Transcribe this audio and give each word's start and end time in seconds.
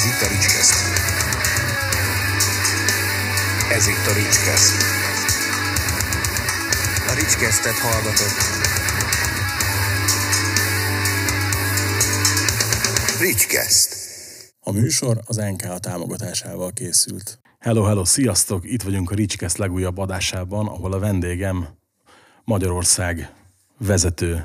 Ez 0.00 0.06
itt 0.06 0.20
a 0.20 0.28
Ricskeszt. 0.28 0.74
Ez 3.72 3.86
itt 3.86 4.06
a 4.06 4.14
Ricskeszt. 4.14 4.82
A 7.08 7.14
Ricskesztet 7.14 7.78
hallgatott. 7.78 8.38
Ricskeszt. 13.20 13.96
A 14.60 14.72
műsor 14.72 15.20
az 15.26 15.36
NKA 15.36 15.78
támogatásával 15.78 16.72
készült. 16.72 17.38
Hello, 17.58 17.82
hello, 17.82 18.04
sziasztok! 18.04 18.72
Itt 18.72 18.82
vagyunk 18.82 19.10
a 19.10 19.14
Ricskeszt 19.14 19.58
legújabb 19.58 19.98
adásában, 19.98 20.66
ahol 20.66 20.92
a 20.92 20.98
vendégem 20.98 21.68
Magyarország 22.44 23.32
vezető 23.78 24.40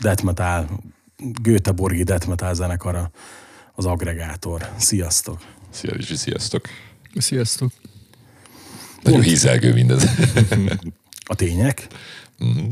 death 0.00 0.24
metal, 0.24 0.68
Göteborgi 1.42 2.02
death 2.02 2.28
metal 2.28 2.54
zenekara, 2.54 3.10
az 3.74 3.86
Aggregátor. 3.86 4.70
Sziasztok! 4.76 5.42
Szia, 5.70 5.92
Ricsi, 5.92 6.16
sziasztok! 6.16 6.68
Sziasztok! 7.16 7.72
Nagyon 9.02 9.22
hízelgő 9.22 9.72
mindez. 9.72 10.04
A 11.26 11.34
tények? 11.34 11.86
Uh-huh. 12.38 12.66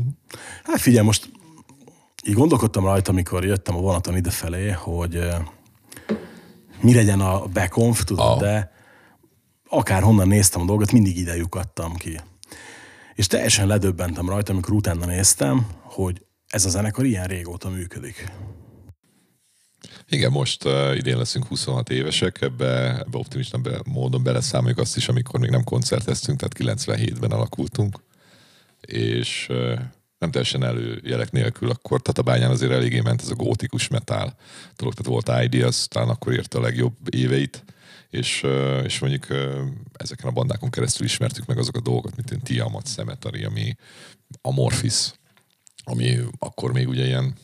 Hát 0.63 0.79
figyelj, 0.81 1.05
most 1.05 1.31
így 2.25 2.33
gondolkodtam 2.33 2.83
rajta, 2.85 3.11
amikor 3.11 3.45
jöttem 3.45 3.75
a 3.75 3.79
vonaton 3.79 4.15
idefelé, 4.17 4.69
hogy 4.71 5.19
mi 6.81 6.93
legyen 6.93 7.19
a 7.19 7.45
backconf, 7.47 8.03
tudod, 8.03 8.25
Ah. 8.25 8.39
de 8.39 8.71
akár 9.69 10.01
honnan 10.01 10.27
néztem 10.27 10.61
a 10.61 10.65
dolgot, 10.65 10.91
mindig 10.91 11.17
ide 11.17 11.35
lyukadtam 11.35 11.95
ki. 11.95 12.19
És 13.15 13.27
teljesen 13.27 13.67
ledöbbentem 13.67 14.29
rajta, 14.29 14.51
amikor 14.53 14.73
utána 14.73 15.05
néztem, 15.05 15.67
hogy 15.81 16.25
ez 16.47 16.65
a 16.65 16.69
zenekar 16.69 17.05
ilyen 17.05 17.25
régóta 17.25 17.69
működik. 17.69 18.31
Igen, 20.13 20.31
most 20.31 20.65
uh, 20.65 20.95
idén 20.95 21.17
leszünk 21.17 21.47
26 21.47 21.89
évesek, 21.89 22.41
ebbe, 22.41 22.99
ebbe 22.99 23.17
optimista 23.17 23.59
módon 23.85 24.23
beleszámoljuk 24.23 24.79
azt 24.79 24.97
is, 24.97 25.07
amikor 25.07 25.39
még 25.39 25.49
nem 25.49 25.63
koncerteztünk, 25.63 26.39
tehát 26.39 26.79
97-ben 26.79 27.31
alakultunk, 27.31 27.99
és 28.81 29.47
uh, 29.49 29.79
nem 30.17 30.31
teljesen 30.31 30.63
előjelek 30.63 31.31
nélkül 31.31 31.69
akkor 31.69 32.01
Tatabányán 32.01 32.49
azért 32.49 32.71
eléggé 32.71 32.99
ment 32.99 33.21
ez 33.21 33.29
a 33.29 33.35
gótikus 33.35 33.87
metal 33.87 34.35
dolog, 34.75 34.93
tehát 34.93 35.11
volt 35.25 35.43
Ideas, 35.43 35.87
talán 35.87 36.09
akkor 36.09 36.33
érte 36.33 36.57
a 36.57 36.61
legjobb 36.61 36.95
éveit, 37.09 37.63
és, 38.09 38.45
és 38.83 38.99
mondjuk 38.99 39.27
ezeken 39.93 40.27
a 40.27 40.31
bandákon 40.31 40.69
keresztül 40.69 41.05
ismertük 41.05 41.45
meg 41.45 41.57
azok 41.57 41.75
a 41.75 41.81
dolgokat, 41.81 42.15
mint 42.15 42.29
ilyen 42.29 42.43
Tiamat, 42.43 42.85
Cemetery, 42.85 43.43
ami 43.43 43.75
Amorphis, 44.41 45.11
ami 45.83 46.19
akkor 46.39 46.71
még 46.71 46.87
ugye 46.87 47.05
ilyen 47.05 47.35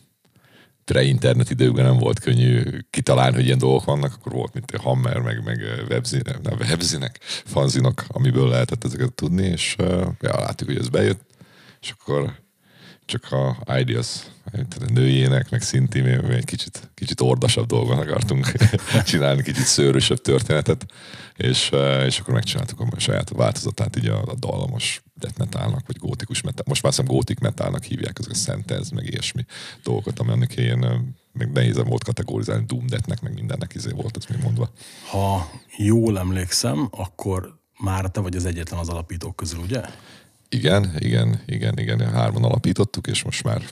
pre-internet 0.92 1.50
időkben 1.50 1.86
nem 1.86 1.98
volt 1.98 2.20
könnyű 2.20 2.64
kitalálni, 2.90 3.36
hogy 3.36 3.46
ilyen 3.46 3.58
dolgok 3.58 3.86
vannak, 3.86 4.14
akkor 4.14 4.32
volt, 4.32 4.54
mint 4.54 4.72
a 4.72 4.82
Hammer, 4.82 5.20
meg, 5.20 5.44
meg 5.44 5.60
webzinek, 5.90 6.42
nem, 6.42 6.58
webzinek, 6.60 7.18
fanzinok, 7.46 8.04
amiből 8.08 8.50
lehetett 8.50 8.84
ezeket 8.84 9.14
tudni, 9.14 9.46
és 9.46 9.76
ja, 10.20 10.40
láttuk, 10.40 10.68
hogy 10.68 10.78
ez 10.78 10.90
bejött, 10.90 11.22
és 11.82 11.94
akkor 12.00 12.34
csak 13.10 13.32
a 13.32 13.78
Ideas, 13.80 14.24
nőjének, 14.94 15.50
meg 15.50 15.64
mi 16.02 16.34
egy 16.34 16.46
kicsit, 16.46 16.92
kicsit 16.94 17.22
ordasabb 17.22 17.66
dolgot 17.66 17.98
akartunk 17.98 18.52
csinálni, 19.06 19.44
kicsit 19.44 19.66
szőrösebb 19.66 20.18
történetet, 20.18 20.86
és, 21.38 21.72
és 22.06 22.20
akkor 22.20 22.34
megcsináltuk 22.34 22.80
a 22.80 23.00
saját 23.00 23.30
változatát 23.30 23.98
így 23.98 24.08
a, 24.08 24.22
a 24.22 24.36
dallamos 24.36 25.04
metalnak, 25.38 25.88
vagy 25.88 25.98
gótikus 25.98 26.42
metal. 26.42 26.64
Most 26.68 26.84
már 26.84 26.92
azt 26.98 27.08
gótik 27.08 27.40
metalnak 27.40 27.84
hívják 27.84 28.18
ezek 28.20 28.32
a 28.32 28.36
szentez, 28.36 28.90
meg 28.90 29.06
ilyesmi 29.06 29.46
dolgokat, 29.84 30.20
ami 30.20 30.32
annak 30.32 30.58
ilyen, 30.58 31.16
meg 31.34 31.52
nehéz 31.52 31.78
volt 31.84 32.04
kategorizálni, 32.04 32.66
Doom 32.66 32.88
Deathnek, 32.88 33.22
meg 33.22 33.34
mindennek 33.34 33.74
izé 33.76 33.92
volt, 33.92 34.18
ez 34.18 34.26
még 34.26 34.44
mondva. 34.44 34.72
Ha 35.10 35.52
jól 35.78 36.20
emlékszem, 36.20 36.88
akkor 36.92 37.60
már 37.80 38.06
te 38.06 38.20
vagy 38.20 38.36
az 38.36 38.46
egyetlen 38.46 38.80
az 38.80 38.90
alapítók 38.90 39.36
közül, 39.36 39.60
ugye? 39.60 39.82
Igen, 40.50 40.96
igen, 40.98 41.42
igen, 41.46 41.78
igen, 41.78 42.00
hárman 42.00 42.44
alapítottuk, 42.44 43.08
és 43.08 43.24
most 43.24 43.44
már 43.44 43.64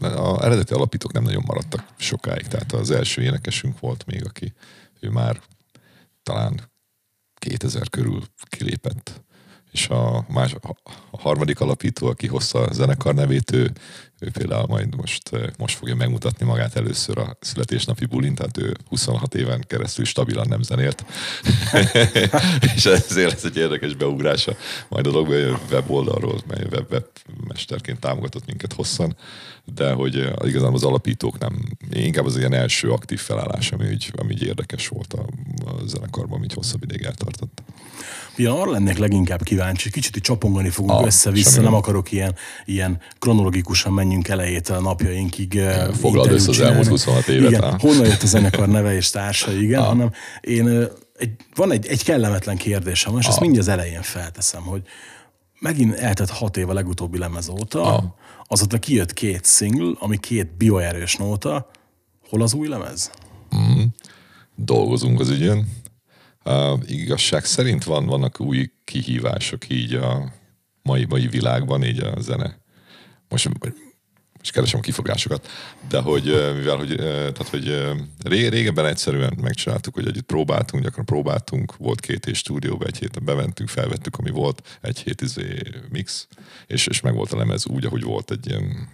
a 0.00 0.44
eredeti 0.44 0.72
alapítók 0.72 1.12
nem 1.12 1.22
nagyon 1.22 1.42
maradtak 1.46 1.84
sokáig, 1.96 2.46
tehát 2.46 2.72
az 2.72 2.90
első 2.90 3.22
énekesünk 3.22 3.80
volt 3.80 4.06
még, 4.06 4.24
aki 4.24 4.52
ő 5.00 5.08
már 5.08 5.40
talán 6.22 6.60
2000 7.34 7.88
körül 7.88 8.22
kilépett, 8.48 9.22
és 9.72 9.88
a, 9.88 10.24
más, 10.28 10.54
a 11.10 11.18
harmadik 11.18 11.60
alapító, 11.60 12.06
aki 12.06 12.26
hozta 12.26 12.58
a 12.58 12.72
zenekar 12.72 13.14
nevét, 13.14 13.52
ő, 13.52 13.72
ő 14.20 14.30
például 14.30 14.66
majd 14.68 14.96
most, 14.96 15.30
most 15.58 15.76
fogja 15.76 15.94
megmutatni 15.94 16.46
magát 16.46 16.76
először 16.76 17.18
a 17.18 17.36
születésnapi 17.40 18.04
bulin, 18.04 18.34
tehát 18.34 18.56
ő 18.58 18.76
26 18.88 19.34
éven 19.34 19.64
keresztül 19.66 20.04
stabilan 20.04 20.46
nem 20.48 20.62
zenélt. 20.62 21.04
és 22.76 22.84
ezért 22.84 23.30
lesz 23.30 23.44
egy 23.44 23.56
érdekes 23.56 23.94
beugrása 23.94 24.56
majd 24.88 25.06
a 25.06 25.18
a 25.20 25.60
weboldalról, 25.70 26.40
mely 26.46 26.66
web, 26.70 27.04
webmesterként 27.28 28.00
támogatott 28.00 28.46
minket 28.46 28.72
hosszan, 28.72 29.16
de 29.74 29.92
hogy 29.92 30.16
eh, 30.16 30.32
igazán 30.42 30.72
az 30.72 30.84
alapítók 30.84 31.38
nem, 31.38 31.62
inkább 31.90 32.24
az 32.24 32.36
ilyen 32.36 32.54
első 32.54 32.90
aktív 32.90 33.20
felállás, 33.20 33.72
ami 33.72 33.84
így, 33.84 34.12
ami 34.16 34.32
így 34.32 34.42
érdekes 34.42 34.88
volt 34.88 35.12
a, 35.12 35.26
a 35.64 35.86
zenekarban, 35.86 36.36
ami 36.36 36.44
így 36.44 36.54
hosszabb 36.54 36.82
ideig 36.82 37.02
eltartott. 37.02 37.62
Ja, 38.36 38.60
arra 38.60 38.70
lennék 38.70 38.98
leginkább 38.98 39.42
kíváncsi, 39.42 39.90
kicsit 39.90 40.16
így 40.16 40.22
csapongani 40.22 40.68
fogunk 40.68 40.98
Ah, 40.98 41.04
össze-vissza, 41.04 41.60
nem 41.60 41.74
akarok 41.74 42.12
ilyen, 42.12 42.34
ilyen 42.64 43.00
kronológikusan 43.18 43.92
menjünk 44.10 44.28
elejétől 44.28 44.76
a 44.76 44.80
napjainkig. 44.80 45.56
eh, 45.56 45.92
Foglald 45.92 46.30
össze 46.30 46.50
az 46.50 46.60
elmúlt 46.60 46.86
26 46.86 47.28
évet, 47.28 47.48
Igen, 47.50 47.62
ah. 47.62 47.80
honnan 47.80 48.06
jött 48.06 48.22
a 48.22 48.26
zenekar 48.26 48.68
neve 48.68 48.94
és 48.94 49.10
társai, 49.10 49.62
igen, 49.62 49.82
hanem 49.82 50.12
én, 50.40 50.68
eh, 50.68 50.86
egy, 51.16 51.30
van 51.54 51.72
egy, 51.72 51.86
egy 51.86 52.04
kellemetlen 52.04 52.56
kérdésem, 52.56 53.18
és 53.18 53.26
ezt 53.26 53.36
Ah. 53.36 53.42
mindjárt 53.42 53.66
az 53.66 53.72
elején 53.72 54.02
felteszem, 54.02 54.62
hogy 54.62 54.82
megint 55.60 55.94
eltett 55.94 56.28
hat 56.30 56.56
év 56.56 56.68
a 56.68 56.72
legutóbbi 56.72 57.18
lemez 57.18 57.48
óta, 57.48 57.82
Ah. 57.96 58.04
azóta 58.46 58.78
kijött 58.78 59.12
két 59.12 59.46
single, 59.46 59.92
ami 59.98 60.18
két 60.18 60.56
bioerős 60.56 61.16
nóta, 61.16 61.70
hol 62.28 62.42
az 62.42 62.54
új 62.54 62.68
lemez? 62.68 63.10
dolgozunk 64.56 65.20
az 65.20 65.28
ügyön. 65.28 65.68
Uh, 66.44 66.80
igazság 66.86 67.44
szerint 67.44 67.84
van, 67.84 68.06
vannak 68.06 68.40
új 68.40 68.70
kihívások 68.84 69.68
így 69.68 69.94
a 69.94 70.32
mai, 70.82 71.04
mai 71.08 71.26
világban, 71.28 71.84
így 71.84 71.98
a 72.02 72.20
zene. 72.20 72.58
Most, 73.28 73.48
most 74.40 74.52
keresem 74.52 74.78
a 74.78 74.82
kifogásokat, 74.82 75.48
de 75.88 76.00
hogy 76.00 76.24
mivel, 76.56 76.76
hogy, 76.76 76.96
tehát, 76.96 77.48
hogy 77.48 77.66
ré, 78.22 78.46
régebben 78.46 78.86
egyszerűen 78.86 79.38
megcsináltuk, 79.40 79.94
hogy 79.94 80.06
együtt 80.06 80.26
próbáltunk, 80.26 80.82
gyakran 80.82 81.04
próbáltunk, 81.04 81.76
volt 81.76 82.00
két 82.00 82.26
és 82.26 82.38
stúdióba, 82.38 82.84
egy 82.84 82.98
héten 82.98 83.24
bementünk, 83.24 83.68
felvettük, 83.68 84.16
ami 84.16 84.30
volt, 84.30 84.78
egy 84.80 84.98
hét 84.98 85.20
izé 85.20 85.62
mix, 85.90 86.28
és, 86.66 86.86
és 86.86 87.00
meg 87.00 87.14
volt 87.14 87.32
a 87.32 87.36
lemez 87.36 87.66
úgy, 87.66 87.84
ahogy 87.84 88.02
volt 88.02 88.30
egy 88.30 88.46
ilyen 88.46 88.88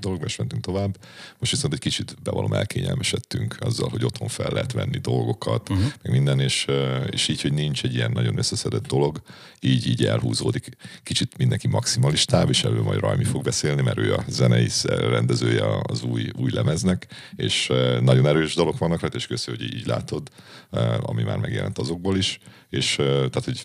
dolgokba 0.00 0.26
is 0.26 0.36
mentünk 0.36 0.62
tovább. 0.62 0.96
Most 1.38 1.52
viszont 1.52 1.72
egy 1.72 1.78
kicsit 1.78 2.16
bevallom 2.22 2.52
elkényelmesedtünk 2.52 3.56
azzal, 3.60 3.88
hogy 3.88 4.04
otthon 4.04 4.28
fel 4.28 4.50
lehet 4.52 4.72
venni 4.72 4.98
dolgokat, 4.98 5.68
uh-huh. 5.68 5.86
meg 6.02 6.12
minden, 6.12 6.40
és, 6.40 6.64
eh, 6.68 7.04
és 7.10 7.28
így, 7.28 7.42
hogy 7.42 7.52
nincs 7.52 7.84
egy 7.84 7.94
ilyen 7.94 8.10
nagyon 8.10 8.38
összeszedett 8.38 8.86
dolog, 8.86 9.22
így, 9.60 9.86
így 9.86 10.04
elhúzódik. 10.04 10.68
Kicsit 11.02 11.36
mindenki 11.36 11.68
maximalistább, 11.68 12.48
és 12.48 12.64
erről 12.64 12.82
majd 12.82 13.00
Rajmi 13.00 13.24
fog 13.24 13.42
beszélni, 13.42 13.82
mert 13.82 13.98
ő 13.98 14.14
a 14.14 14.24
zenei 14.28 14.68
rendezője 14.84 15.64
az 15.82 16.02
új, 16.02 16.30
új 16.36 16.50
lemeznek, 16.50 17.06
és 17.36 17.70
eh, 17.70 18.00
nagyon 18.00 18.26
erős 18.26 18.54
dolgok 18.54 18.78
vannak 18.78 19.00
rajta, 19.00 19.16
és 19.16 19.26
köszi, 19.26 19.50
hogy 19.50 19.62
így 19.62 19.86
látod, 19.86 20.28
eh, 20.70 21.08
ami 21.08 21.22
már 21.22 21.38
megjelent 21.38 21.78
azokból 21.78 22.16
is, 22.16 22.40
és 22.74 22.98
eh, 22.98 23.06
tehát, 23.06 23.44
hogy 23.44 23.64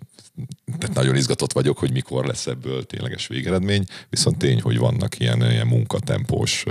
tehát 0.78 0.96
nagyon 0.96 1.16
izgatott 1.16 1.53
vagyok, 1.53 1.78
hogy 1.78 1.92
mikor 1.92 2.25
lesz 2.25 2.47
ebből 2.47 2.86
tényleges 2.86 3.28
végeredmény, 3.28 3.86
viszont 4.09 4.38
tény, 4.38 4.62
hogy 4.62 4.78
vannak 4.78 5.20
ilyen, 5.20 5.52
ilyen 5.52 5.68
munkatempós 5.68 6.64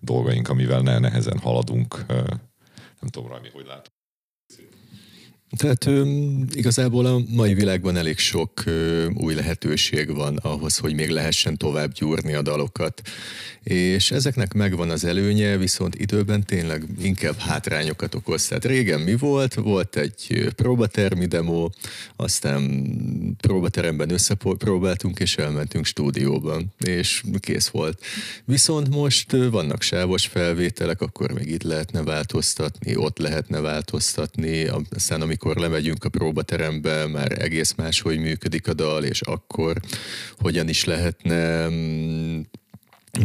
dolgaink, 0.00 0.48
amivel 0.48 0.80
ne, 0.80 0.98
nehezen 0.98 1.38
haladunk. 1.38 2.04
Nem 3.00 3.10
tudom, 3.10 3.28
Rajmi, 3.28 3.48
hogy 3.52 3.66
látom. 3.66 3.97
Tehát 5.56 5.88
igazából 6.50 7.06
a 7.06 7.20
mai 7.28 7.54
világban 7.54 7.96
elég 7.96 8.18
sok 8.18 8.64
új 9.14 9.34
lehetőség 9.34 10.14
van 10.14 10.36
ahhoz, 10.36 10.76
hogy 10.76 10.94
még 10.94 11.08
lehessen 11.08 11.56
tovább 11.56 11.92
gyúrni 11.92 12.34
a 12.34 12.42
dalokat. 12.42 13.02
És 13.62 14.10
ezeknek 14.10 14.52
megvan 14.52 14.90
az 14.90 15.04
előnye, 15.04 15.56
viszont 15.56 15.94
időben 15.94 16.44
tényleg 16.44 16.84
inkább 17.02 17.36
hátrányokat 17.38 18.14
okoz. 18.14 18.46
Tehát 18.46 18.64
régen 18.64 19.00
mi 19.00 19.16
volt? 19.16 19.54
Volt 19.54 19.96
egy 19.96 20.52
próbatermi 20.56 21.26
demo, 21.26 21.68
aztán 22.16 22.84
próbateremben 23.40 24.10
összepróbáltunk, 24.10 25.18
és 25.18 25.36
elmentünk 25.36 25.84
stúdióba, 25.84 26.60
és 26.78 27.22
kész 27.40 27.68
volt. 27.68 28.02
Viszont 28.44 28.88
most 28.88 29.32
vannak 29.50 29.82
sávos 29.82 30.26
felvételek, 30.26 31.00
akkor 31.00 31.32
még 31.32 31.50
itt 31.50 31.62
lehetne 31.62 32.02
változtatni, 32.02 32.96
ott 32.96 33.18
lehetne 33.18 33.60
változtatni, 33.60 34.70
aztán 34.90 35.22
amikor 35.40 35.62
lemegyünk 35.62 36.04
a 36.04 36.08
próbaterembe, 36.08 37.06
már 37.06 37.42
egész 37.42 37.74
máshogy 37.74 38.18
működik 38.18 38.68
a 38.68 38.72
dal, 38.72 39.04
és 39.04 39.20
akkor 39.20 39.80
hogyan 40.38 40.68
is 40.68 40.84
lehetne 40.84 41.68
mm, 41.68 42.40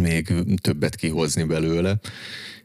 még 0.01 0.33
többet 0.61 0.95
kihozni 0.95 1.43
belőle. 1.43 1.99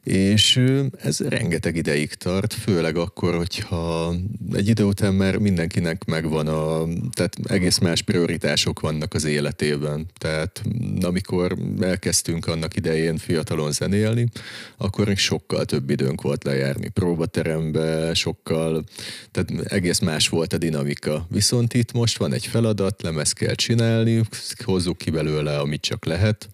És 0.03 0.61
ez 1.03 1.19
rengeteg 1.19 1.77
ideig 1.77 2.15
tart, 2.15 2.55
főleg 2.55 2.97
akkor, 2.97 3.35
hogyha 3.35 4.15
egy 4.53 4.69
idő 4.69 4.85
után 4.85 5.15
már 5.15 5.37
mindenkinek 5.37 6.05
megvan 6.05 6.47
a, 6.47 6.85
tehát 7.13 7.37
egész 7.45 7.79
más 7.79 8.03
prioritások 8.03 8.81
vannak 8.81 9.15
az 9.15 9.25
életében. 9.25 10.07
Tehát 10.19 10.63
amikor 11.01 11.57
elkezdtünk 11.81 12.47
annak 12.47 12.77
idején 12.77 13.17
fiatalon 13.17 13.73
zenélni, 13.73 14.29
akkor 14.77 15.07
még 15.07 15.19
sokkal 15.19 15.65
több 15.65 15.91
időnk 15.91 16.23
volt 16.23 16.45
lejárni 16.45 16.89
próbaterembe, 16.89 18.15
sokkal, 18.15 18.85
tehát 19.31 19.73
egész 19.73 19.99
más 19.99 20.29
volt 20.29 20.53
a 20.53 20.59
dinamika. 20.59 21.27
Viszont 21.31 21.75
itt 21.75 21.93
most 21.93 22.19
van 22.19 22.33
egy 22.33 22.47
feladat, 22.47 23.03
lemez 23.03 23.33
kell 23.33 23.55
csinálni, 23.55 24.23
hozzuk 24.65 24.99
ki 24.99 25.11
belőle, 25.11 25.59
amit 25.59 25.81
csak 25.81 26.05
lehet 26.05 26.49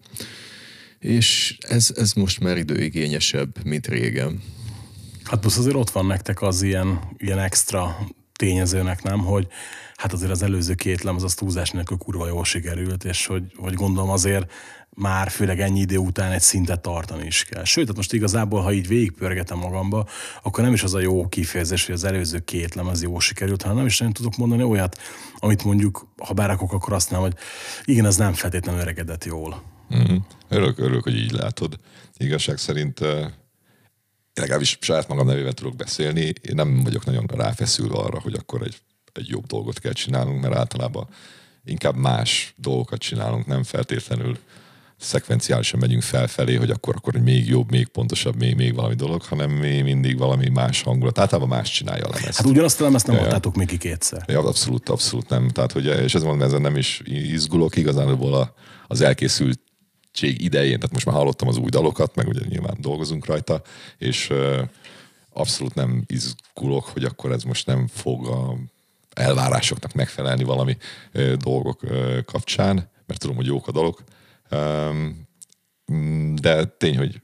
és 1.05 1.57
ez, 1.59 1.93
ez 1.95 2.13
most 2.13 2.39
már 2.39 2.57
időigényesebb, 2.57 3.65
mint 3.65 3.87
régen. 3.87 4.41
Hát 5.23 5.39
plusz 5.39 5.57
azért 5.57 5.75
ott 5.75 5.89
van 5.89 6.05
nektek 6.05 6.41
az 6.41 6.61
ilyen, 6.61 6.99
ilyen 7.17 7.39
extra 7.39 7.97
tényezőnek, 8.33 9.03
nem, 9.03 9.19
hogy 9.19 9.47
hát 9.95 10.13
azért 10.13 10.31
az 10.31 10.41
előző 10.41 10.73
két 10.73 11.01
lemez 11.01 11.23
az 11.23 11.33
túlzás 11.33 11.71
nélkül 11.71 11.97
kurva 11.97 12.27
jól 12.27 12.43
sikerült, 12.43 13.03
és 13.03 13.25
hogy, 13.25 13.43
hogy 13.55 13.73
gondolom 13.73 14.09
azért 14.09 14.51
már 14.89 15.29
főleg 15.29 15.59
ennyi 15.59 15.79
idő 15.79 15.97
után 15.97 16.31
egy 16.31 16.41
szintet 16.41 16.81
tartani 16.81 17.25
is 17.25 17.43
kell. 17.43 17.63
Sőt, 17.63 17.87
hát 17.87 17.95
most 17.95 18.13
igazából, 18.13 18.61
ha 18.61 18.71
így 18.71 18.87
végigpörgetem 18.87 19.57
magamba, 19.57 20.07
akkor 20.43 20.63
nem 20.63 20.73
is 20.73 20.83
az 20.83 20.93
a 20.93 20.99
jó 20.99 21.27
kifejezés, 21.27 21.85
hogy 21.85 21.95
az 21.95 22.03
előző 22.03 22.39
két 22.39 22.75
lemez 22.75 23.01
jó 23.01 23.19
sikerült, 23.19 23.61
hanem 23.61 23.77
nem 23.77 23.85
is 23.85 23.99
nem 23.99 24.11
tudok 24.11 24.37
mondani 24.37 24.63
olyat, 24.63 24.97
amit 25.35 25.63
mondjuk, 25.63 26.07
ha 26.17 26.33
berakok, 26.33 26.73
akkor 26.73 26.93
azt 26.93 27.11
nem, 27.11 27.19
hogy 27.19 27.33
igen, 27.83 28.05
ez 28.05 28.17
nem 28.17 28.33
feltétlenül 28.33 28.81
öregedett 28.81 29.25
jól. 29.25 29.74
Mm. 29.95 30.15
Örülök, 30.49 30.79
örülök, 30.79 31.03
hogy 31.03 31.15
így 31.15 31.31
látod. 31.31 31.79
Igazság 32.17 32.57
szerint 32.57 32.99
én 32.99 34.43
legalábbis 34.43 34.77
saját 34.81 35.07
magam 35.07 35.27
nevével 35.27 35.53
tudok 35.53 35.75
beszélni. 35.75 36.21
Én 36.21 36.55
nem 36.55 36.83
vagyok 36.83 37.05
nagyon 37.05 37.25
ráfeszülve 37.27 37.95
arra, 37.95 38.19
hogy 38.19 38.33
akkor 38.33 38.61
egy, 38.61 38.77
egy 39.13 39.27
jobb 39.27 39.45
dolgot 39.45 39.79
kell 39.79 39.91
csinálnunk, 39.91 40.41
mert 40.41 40.55
általában 40.55 41.07
inkább 41.65 41.95
más 41.95 42.53
dolgokat 42.57 42.99
csinálunk, 42.99 43.45
nem 43.45 43.63
feltétlenül 43.63 44.37
szekvenciálisan 44.97 45.79
megyünk 45.79 46.01
felfelé, 46.01 46.55
hogy 46.55 46.69
akkor, 46.69 46.95
akkor 46.95 47.13
még 47.15 47.47
jobb, 47.47 47.71
még 47.71 47.87
pontosabb, 47.87 48.35
még, 48.35 48.55
még 48.55 48.75
valami 48.75 48.95
dolog, 48.95 49.23
hanem 49.23 49.51
mi 49.51 49.81
mindig 49.81 50.17
valami 50.17 50.49
más 50.49 50.81
hangulat. 50.81 51.19
Általában 51.19 51.49
más 51.57 51.71
csinálja 51.71 52.05
a 52.05 52.09
lemezt. 52.13 52.37
Hát 52.37 52.47
ugyanazt 52.47 52.81
a 52.81 52.83
lemezt 52.83 53.07
nem 53.07 53.17
adtátok 53.17 53.55
még 53.55 53.67
ki 53.67 53.77
kétszer. 53.77 54.23
Ja, 54.27 54.43
abszolút, 54.43 54.89
abszolút 54.89 55.29
nem. 55.29 55.49
Tehát, 55.49 55.71
hogy, 55.71 55.85
és 55.85 56.15
ez 56.15 56.23
mondom, 56.23 56.47
ezen 56.47 56.61
nem 56.61 56.75
is 56.75 57.01
izgulok, 57.05 57.75
igazán 57.75 58.07
a, 58.07 58.53
az 58.87 59.01
elkészült 59.01 59.59
idején, 60.21 60.75
tehát 60.75 60.93
most 60.93 61.05
már 61.05 61.15
hallottam 61.15 61.47
az 61.47 61.57
új 61.57 61.69
dalokat, 61.69 62.15
meg 62.15 62.27
ugye 62.27 62.41
nyilván 62.47 62.77
dolgozunk 62.79 63.25
rajta, 63.25 63.61
és 63.97 64.33
abszolút 65.33 65.73
nem 65.73 66.03
izgulok, 66.07 66.85
hogy 66.85 67.03
akkor 67.03 67.31
ez 67.31 67.43
most 67.43 67.65
nem 67.65 67.87
fog 67.87 68.27
a 68.27 68.55
elvárásoknak 69.13 69.93
megfelelni 69.93 70.43
valami 70.43 70.77
dolgok 71.37 71.81
kapcsán, 72.25 72.89
mert 73.05 73.19
tudom, 73.19 73.35
hogy 73.35 73.45
jók 73.45 73.67
a 73.67 73.71
dolog. 73.71 74.03
De 76.33 76.65
tény, 76.65 76.97
hogy 76.97 77.21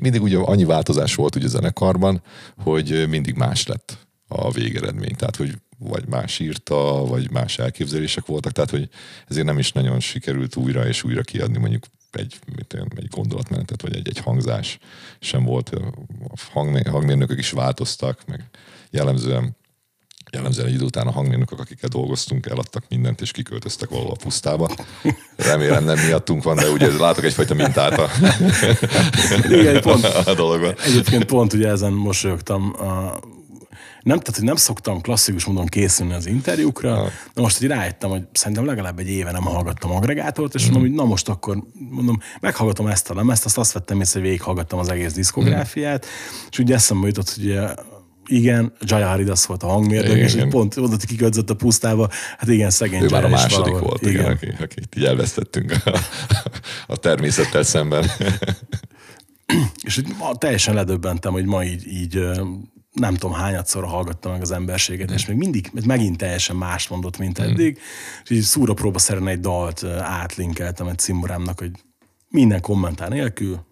mindig 0.00 0.22
ugye 0.22 0.38
annyi 0.38 0.64
változás 0.64 1.14
volt 1.14 1.36
ugye 1.36 1.46
a 1.46 1.48
zenekarban, 1.48 2.22
hogy 2.56 3.08
mindig 3.08 3.34
más 3.34 3.66
lett 3.66 4.06
a 4.28 4.50
végeredmény. 4.50 5.16
Tehát, 5.16 5.36
hogy 5.36 5.54
vagy 5.78 6.08
más 6.08 6.38
írta, 6.38 7.04
vagy 7.06 7.30
más 7.30 7.58
elképzelések 7.58 8.26
voltak, 8.26 8.52
tehát 8.52 8.70
hogy 8.70 8.88
ezért 9.28 9.46
nem 9.46 9.58
is 9.58 9.72
nagyon 9.72 10.00
sikerült 10.00 10.56
újra 10.56 10.86
és 10.86 11.02
újra 11.02 11.22
kiadni 11.22 11.58
mondjuk 11.58 11.84
egy, 12.12 12.38
mit 12.56 12.72
én, 12.72 12.86
egy 12.96 13.08
gondolatmenetet, 13.08 13.82
vagy 13.82 13.96
egy, 13.96 14.08
egy 14.08 14.18
hangzás 14.18 14.78
sem 15.20 15.44
volt. 15.44 15.70
A 16.28 16.90
hangmérnökök 16.90 17.38
is 17.38 17.50
változtak, 17.50 18.22
meg 18.26 18.44
jellemzően 18.90 19.56
jellemzően 20.32 20.66
egy 20.66 20.74
idő 20.74 20.84
után 20.84 21.06
a 21.06 21.10
hangmérnökök, 21.10 21.60
akikkel 21.60 21.88
dolgoztunk, 21.88 22.46
eladtak 22.46 22.84
mindent, 22.88 23.20
és 23.20 23.30
kiköltöztek 23.30 23.88
valahol 23.88 24.12
a 24.12 24.22
pusztába. 24.22 24.70
Remélem 25.36 25.84
nem 25.84 25.98
miattunk 25.98 26.42
van, 26.42 26.56
de 26.56 26.70
ugye 26.70 26.96
látok 26.98 27.24
egyfajta 27.24 27.54
mintát 27.54 27.98
a, 27.98 28.08
Igen, 29.50 29.80
pont, 29.80 30.04
a 30.04 30.34
dologban. 30.34 30.74
Egyébként 30.84 31.24
pont 31.24 31.52
ugye 31.52 31.68
ezen 31.68 31.92
mosolyogtam. 31.92 32.74
A 32.78 33.18
nem, 34.08 34.18
tehát, 34.18 34.36
hogy 34.36 34.44
nem 34.44 34.56
szoktam 34.56 35.00
klasszikus 35.00 35.44
módon 35.44 35.66
készülni 35.66 36.12
az 36.12 36.26
interjúkra, 36.26 36.94
ha. 36.94 37.10
de 37.34 37.40
most 37.40 37.58
hogy 37.58 37.66
rájöttem, 37.66 38.10
hogy 38.10 38.22
szerintem 38.32 38.66
legalább 38.66 38.98
egy 38.98 39.08
éve 39.08 39.30
nem 39.30 39.42
hallgattam 39.42 39.90
agregátort, 39.90 40.54
és 40.54 40.62
mm. 40.62 40.64
mondom, 40.64 40.82
hogy 40.82 40.92
na 40.92 41.04
most 41.04 41.28
akkor 41.28 41.62
mondom, 41.90 42.18
meghallgatom 42.40 42.86
ezt 42.86 43.10
a 43.10 43.14
lemezt, 43.14 43.44
azt 43.44 43.58
azt 43.58 43.72
vettem 43.72 44.00
észre, 44.00 44.20
hogy 44.20 44.28
végighallgattam 44.28 44.78
az 44.78 44.88
egész 44.88 45.12
diszkográfiát, 45.12 46.06
mm. 46.06 46.46
és 46.50 46.58
ugye 46.58 46.74
eszembe 46.74 47.06
jutott, 47.06 47.30
hogy 47.34 47.58
igen, 48.26 48.72
Jaya 48.80 49.08
Haridas 49.08 49.46
volt 49.46 49.62
a 49.62 49.66
hangmérnök, 49.66 50.16
és 50.16 50.34
hogy 50.34 50.48
pont 50.48 50.76
oda 50.76 50.96
kiköltözött 50.96 51.50
a 51.50 51.54
pusztába, 51.54 52.08
hát 52.38 52.48
igen, 52.48 52.70
szegény 52.70 53.02
Ő 53.02 53.08
már 53.08 53.24
a 53.24 53.28
második 53.28 53.64
valahol. 53.64 53.80
volt, 53.80 54.02
igen, 54.02 54.12
igen 54.14 54.30
akit, 54.30 54.60
akit 54.60 54.96
így 54.96 55.04
elvesztettünk 55.04 55.74
a, 55.84 55.98
a 56.86 56.96
természettel 56.96 57.62
szemben. 57.62 58.10
és 59.86 60.02
teljesen 60.38 60.74
ledöbbentem, 60.74 61.32
hogy 61.32 61.44
ma 61.44 61.64
így, 61.64 61.86
így 61.86 62.20
nem 62.98 63.14
tudom 63.14 63.36
hányadszor 63.36 63.84
hallgattam 63.84 64.32
meg 64.32 64.40
az 64.40 64.50
emberséget, 64.50 65.10
és 65.10 65.26
még 65.26 65.36
mindig, 65.36 65.70
megint 65.84 66.16
teljesen 66.16 66.56
más 66.56 66.88
mondott, 66.88 67.18
mint 67.18 67.38
eddig, 67.38 67.78
és 68.24 68.30
így 68.30 68.42
szúra 68.42 68.74
próba 68.74 68.98
szerint 68.98 69.28
egy 69.28 69.40
dalt 69.40 69.84
átlinkeltem 70.00 70.86
egy 70.86 70.98
cimborámnak, 70.98 71.58
hogy 71.58 71.70
minden 72.28 72.60
kommentár 72.60 73.08
nélkül 73.08 73.66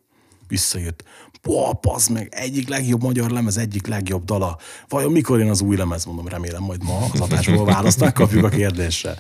visszajött. 0.49 1.05
Boah, 1.43 1.81
pazd 1.81 2.11
meg, 2.11 2.29
egyik 2.31 2.69
legjobb 2.69 3.03
magyar 3.03 3.31
lemez, 3.31 3.57
egyik 3.57 3.87
legjobb 3.87 4.25
dala. 4.25 4.59
Vajon 4.89 5.13
mikor 5.13 5.39
jön 5.39 5.51
az 5.51 5.61
új 5.61 5.77
lemez? 5.77 6.05
Mondom, 6.05 6.29
remélem 6.29 6.63
majd 6.63 6.85
ma 6.85 6.99
az 7.13 7.21
adásból 7.21 7.65
választnak, 7.65 8.15
kapjuk 8.15 8.45
a 8.45 8.49
kérdésre. 8.49 9.19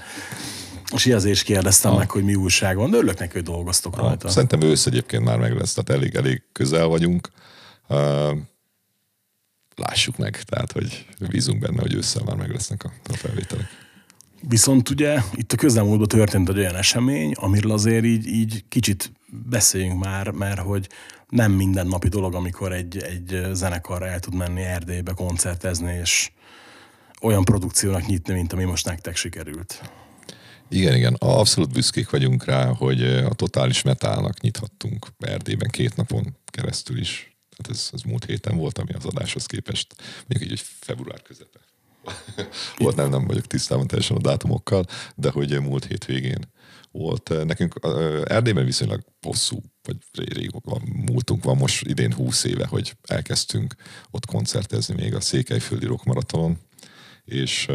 És 0.95 1.07
ezért 1.07 1.35
is 1.35 1.43
kérdeztem 1.43 1.91
ha. 1.91 1.99
meg, 1.99 2.11
hogy 2.11 2.25
mi 2.25 2.35
újság 2.35 2.77
van, 2.77 2.91
de 2.91 2.97
örülök 2.97 3.19
neki, 3.19 3.33
hogy 3.33 3.43
dolgoztok 3.43 3.95
ha. 3.95 4.03
rajta. 4.03 4.29
Szerintem 4.29 4.61
ősz 4.61 4.87
egyébként 4.87 5.25
már 5.25 5.39
meg 5.39 5.57
lesz, 5.57 5.75
tehát 5.75 6.03
elég, 6.03 6.15
elég 6.15 6.43
közel 6.53 6.87
vagyunk. 6.87 7.31
Uh, 7.89 8.31
lássuk 9.77 10.17
meg, 10.17 10.43
tehát 10.43 10.73
hogy 10.73 11.07
bízunk 11.31 11.59
benne, 11.59 11.81
hogy 11.81 11.95
ősszel 11.95 12.23
már 12.25 12.37
meg 12.37 12.51
lesznek 12.51 12.85
a, 12.85 12.93
a 13.09 13.13
felvételek. 13.13 13.67
Viszont 14.49 14.91
ugye 14.91 15.21
itt 15.35 15.53
a 15.53 15.57
közelmúltban 15.57 16.09
történt 16.09 16.49
egy 16.49 16.59
olyan 16.59 16.75
esemény, 16.77 17.33
amiről 17.33 17.73
azért 17.73 18.05
így, 18.05 18.27
így 18.27 18.65
kicsit 18.69 19.13
beszéljünk 19.49 20.05
már, 20.05 20.31
mert 20.31 20.61
hogy 20.61 20.89
nem 21.29 21.53
mindennapi 21.53 22.09
dolog, 22.09 22.35
amikor 22.35 22.73
egy, 22.73 22.97
egy 22.99 23.41
zenekar 23.53 24.03
el 24.03 24.21
tud 24.21 24.35
menni 24.35 24.63
Erdélybe 24.63 25.13
koncertezni, 25.13 25.99
és 26.03 26.31
olyan 27.21 27.45
produkciónak 27.45 28.07
nyitni, 28.07 28.35
mint 28.35 28.53
ami 28.53 28.65
most 28.65 28.87
nektek 28.87 29.17
sikerült. 29.17 29.91
Igen, 30.69 30.95
igen. 30.95 31.15
Abszolút 31.15 31.73
büszkék 31.73 32.11
vagyunk 32.11 32.45
rá, 32.45 32.67
hogy 32.67 33.03
a 33.03 33.35
totális 33.35 33.83
metálnak 33.83 34.41
nyithattunk 34.41 35.07
Erdélyben 35.19 35.71
két 35.71 35.97
napon 35.97 36.37
keresztül 36.45 36.99
is. 36.99 37.36
Hát 37.57 37.71
ez, 37.71 37.89
ez 37.93 38.03
múlt 38.03 38.25
héten 38.25 38.57
volt, 38.57 38.79
ami 38.79 38.93
az 38.93 39.05
adáshoz 39.05 39.47
képest, 39.47 39.95
mondjuk 40.17 40.43
így, 40.43 40.49
hogy 40.59 40.69
február 40.81 41.23
közepe. 41.23 41.59
volt, 42.79 42.97
nem, 42.97 43.11
nem 43.11 43.27
vagyok 43.27 43.47
tisztában 43.47 43.87
teljesen 43.87 44.17
a 44.17 44.21
dátumokkal, 44.21 44.85
de 45.15 45.31
hogy 45.31 45.61
múlt 45.61 45.85
hétvégén 45.85 46.39
volt. 46.91 47.45
Nekünk 47.45 47.75
Erdélyben 48.25 48.65
viszonylag 48.65 49.05
hosszú, 49.21 49.63
vagy 49.83 49.97
rég 50.33 50.51
van, 50.65 50.83
múltunk 51.07 51.45
van, 51.45 51.57
most 51.57 51.87
idén 51.87 52.13
20 52.13 52.45
éve, 52.45 52.67
hogy 52.67 52.97
elkezdtünk 53.03 53.75
ott 54.11 54.27
koncertezni 54.27 54.95
még 54.95 55.15
a 55.15 55.21
Székelyföldi 55.21 55.87
Rock 55.87 56.05
Maratonon, 56.05 56.59
és 57.25 57.69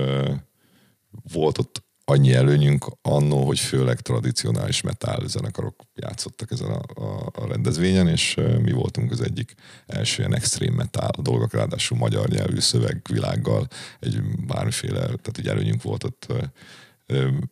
volt 1.33 1.57
ott 1.57 1.83
annyi 2.11 2.33
előnyünk 2.33 2.85
annó, 3.01 3.45
hogy 3.45 3.59
főleg 3.59 3.99
tradicionális 3.99 4.81
metal 4.81 5.27
zenekarok 5.27 5.75
játszottak 5.95 6.51
ezen 6.51 6.71
a, 6.71 7.01
a, 7.01 7.31
a 7.33 7.47
rendezvényen, 7.47 8.07
és 8.07 8.37
mi 8.61 8.71
voltunk 8.71 9.11
az 9.11 9.21
egyik 9.21 9.53
első 9.87 10.21
ilyen 10.21 10.35
extrém 10.35 10.73
metal 10.73 11.11
dolgok, 11.21 11.53
ráadásul 11.53 11.97
magyar 11.97 12.29
nyelvű 12.29 12.59
szövegvilággal, 12.59 13.67
egy 13.99 14.21
bármiféle, 14.47 14.99
tehát 14.99 15.37
egy 15.37 15.47
előnyünk 15.47 15.81
volt 15.81 16.03
ott, 16.03 16.27